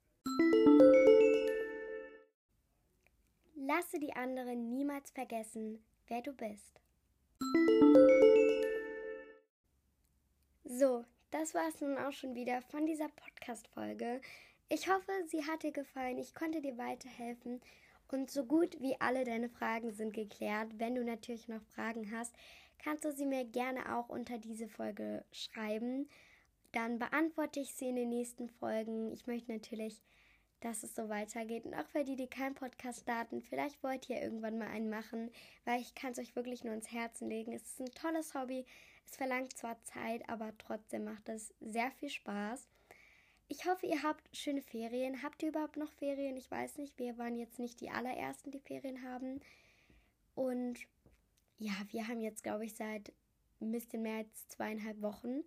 Lasse 3.56 4.00
die 4.00 4.14
anderen 4.14 4.70
niemals 4.70 5.12
vergessen, 5.12 5.84
wer 6.08 6.22
du 6.22 6.34
bist. 6.34 6.82
So, 10.64 11.06
das 11.32 11.54
war 11.54 11.68
es 11.68 11.82
nun 11.82 11.98
auch 11.98 12.12
schon 12.12 12.36
wieder 12.36 12.62
von 12.64 12.86
dieser 12.86 13.10
Podcast-Folge. 13.10 14.22
Ich 14.70 14.90
hoffe, 14.90 15.12
sie 15.28 15.46
hat 15.46 15.64
dir 15.64 15.72
gefallen. 15.72 16.18
Ich 16.18 16.34
konnte 16.34 16.62
dir 16.62 16.78
weiterhelfen. 16.78 17.62
Und 18.12 18.30
so 18.30 18.46
gut 18.46 18.80
wie 18.82 19.00
alle 19.00 19.24
deine 19.24 19.50
Fragen 19.50 19.92
sind 19.92 20.14
geklärt. 20.14 20.80
Wenn 20.80 20.96
du 20.96 21.04
natürlich 21.04 21.48
noch 21.48 21.62
Fragen 21.74 22.12
hast, 22.12 22.36
kannst 22.78 23.04
du 23.04 23.12
sie 23.12 23.26
mir 23.26 23.46
gerne 23.46 23.96
auch 23.96 24.10
unter 24.10 24.38
diese 24.38 24.68
Folge 24.68 25.24
schreiben. 25.32 26.08
Dann 26.72 27.00
beantworte 27.00 27.60
ich 27.60 27.74
sie 27.74 27.90
in 27.90 27.96
den 27.96 28.10
nächsten 28.10 28.50
Folgen. 28.50 29.12
Ich 29.12 29.28
möchte 29.28 29.52
natürlich, 29.52 30.02
dass 30.66 30.84
es 30.84 30.96
so 30.96 31.10
weitergeht. 31.10 31.66
Und 31.66 31.76
auch 31.76 31.88
für 31.88 32.04
die, 32.04 32.16
die 32.16 32.28
keinen 32.28 32.56
Podcast 32.56 33.02
starten, 33.02 33.42
vielleicht 33.42 33.82
wollt 33.84 34.10
ihr 34.10 34.22
irgendwann 34.22 34.58
mal 34.58 34.68
einen 34.68 34.90
machen, 34.90 35.32
weil 35.64 35.80
ich 35.80 35.94
kann 35.94 36.12
es 36.12 36.20
euch 36.20 36.36
wirklich 36.36 36.64
nur 36.64 36.74
ins 36.74 36.92
Herzen 36.92 37.30
legen. 37.30 37.54
Es 37.54 37.64
ist 37.64 37.80
ein 37.80 37.92
tolles 37.94 38.34
Hobby. 38.34 38.66
Es 39.06 39.16
verlangt 39.16 39.56
zwar 39.56 39.82
Zeit, 39.84 40.28
aber 40.28 40.52
trotzdem 40.58 41.06
macht 41.06 41.30
es 41.30 41.54
sehr 41.62 41.92
viel 41.92 42.10
Spaß. 42.10 42.68
Ich 43.48 43.68
hoffe, 43.68 43.86
ihr 43.86 44.02
habt 44.02 44.36
schöne 44.36 44.64
Ferien. 44.64 45.22
Habt 45.22 45.44
ihr 45.44 45.50
überhaupt 45.50 45.78
noch 45.78 45.92
Ferien? 45.92 46.36
Ich 46.36 46.50
weiß 46.50 46.78
nicht. 46.78 46.98
Wir 46.98 47.18
waren 47.20 47.38
jetzt 47.38 47.60
nicht 47.60 47.80
die 47.80 47.92
allerersten, 47.92 48.50
die 48.50 48.60
Ferien 48.60 49.04
haben. 49.04 49.42
Und 50.34 50.80
ja, 51.60 51.74
wir 51.92 52.08
haben 52.08 52.22
jetzt, 52.22 52.44
glaube 52.44 52.66
ich, 52.66 52.76
seit 52.76 53.14
ein 53.62 53.72
bisschen 53.72 54.02
mehr 54.02 54.18
als 54.18 54.48
zweieinhalb 54.48 55.00
Wochen. 55.02 55.44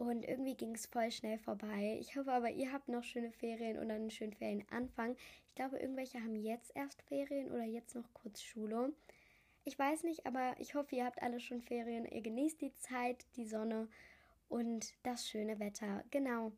Und 0.00 0.24
irgendwie 0.24 0.54
ging 0.54 0.74
es 0.74 0.86
voll 0.86 1.10
schnell 1.10 1.38
vorbei. 1.38 1.98
Ich 2.00 2.16
hoffe 2.16 2.32
aber, 2.32 2.50
ihr 2.50 2.72
habt 2.72 2.88
noch 2.88 3.04
schöne 3.04 3.30
Ferien 3.32 3.76
oder 3.78 3.92
einen 3.92 4.10
schönen 4.10 4.32
Ferienanfang. 4.32 5.14
Ich 5.46 5.54
glaube, 5.54 5.78
irgendwelche 5.78 6.22
haben 6.22 6.36
jetzt 6.36 6.74
erst 6.74 7.02
Ferien 7.02 7.52
oder 7.52 7.64
jetzt 7.64 7.94
noch 7.94 8.10
kurz 8.14 8.40
Schule. 8.40 8.94
Ich 9.64 9.78
weiß 9.78 10.04
nicht, 10.04 10.24
aber 10.24 10.54
ich 10.58 10.74
hoffe, 10.74 10.96
ihr 10.96 11.04
habt 11.04 11.20
alle 11.20 11.38
schon 11.38 11.60
Ferien. 11.60 12.06
Ihr 12.06 12.22
genießt 12.22 12.62
die 12.62 12.74
Zeit, 12.76 13.26
die 13.36 13.44
Sonne 13.44 13.88
und 14.48 14.94
das 15.02 15.28
schöne 15.28 15.60
Wetter. 15.60 16.02
Genau. 16.10 16.52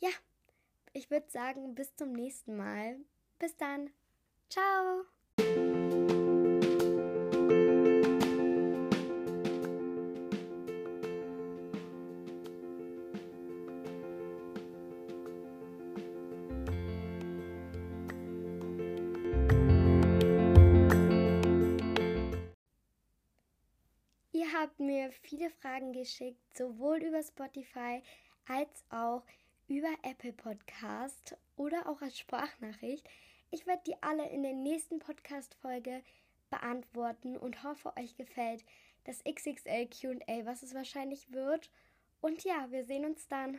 Ja, 0.00 0.10
ich 0.92 1.10
würde 1.10 1.30
sagen, 1.30 1.74
bis 1.74 1.96
zum 1.96 2.12
nächsten 2.12 2.58
Mal. 2.58 2.96
Bis 3.38 3.56
dann. 3.56 3.88
Ciao. 4.50 5.06
Habt 24.60 24.78
mir 24.78 25.10
viele 25.22 25.48
Fragen 25.48 25.94
geschickt, 25.94 26.54
sowohl 26.54 26.98
über 26.98 27.22
Spotify 27.22 28.02
als 28.46 28.84
auch 28.90 29.22
über 29.68 29.88
Apple 30.02 30.34
Podcast 30.34 31.34
oder 31.56 31.88
auch 31.88 32.02
als 32.02 32.18
Sprachnachricht. 32.18 33.08
Ich 33.50 33.66
werde 33.66 33.82
die 33.86 34.02
alle 34.02 34.28
in 34.28 34.42
der 34.42 34.52
nächsten 34.52 34.98
Podcast-Folge 34.98 36.02
beantworten 36.50 37.38
und 37.38 37.62
hoffe, 37.64 37.96
euch 37.96 38.16
gefällt 38.16 38.62
das 39.04 39.24
XXL 39.24 39.86
QA, 39.86 40.44
was 40.44 40.62
es 40.62 40.74
wahrscheinlich 40.74 41.32
wird. 41.32 41.70
Und 42.20 42.44
ja, 42.44 42.70
wir 42.70 42.84
sehen 42.84 43.06
uns 43.06 43.28
dann. 43.28 43.58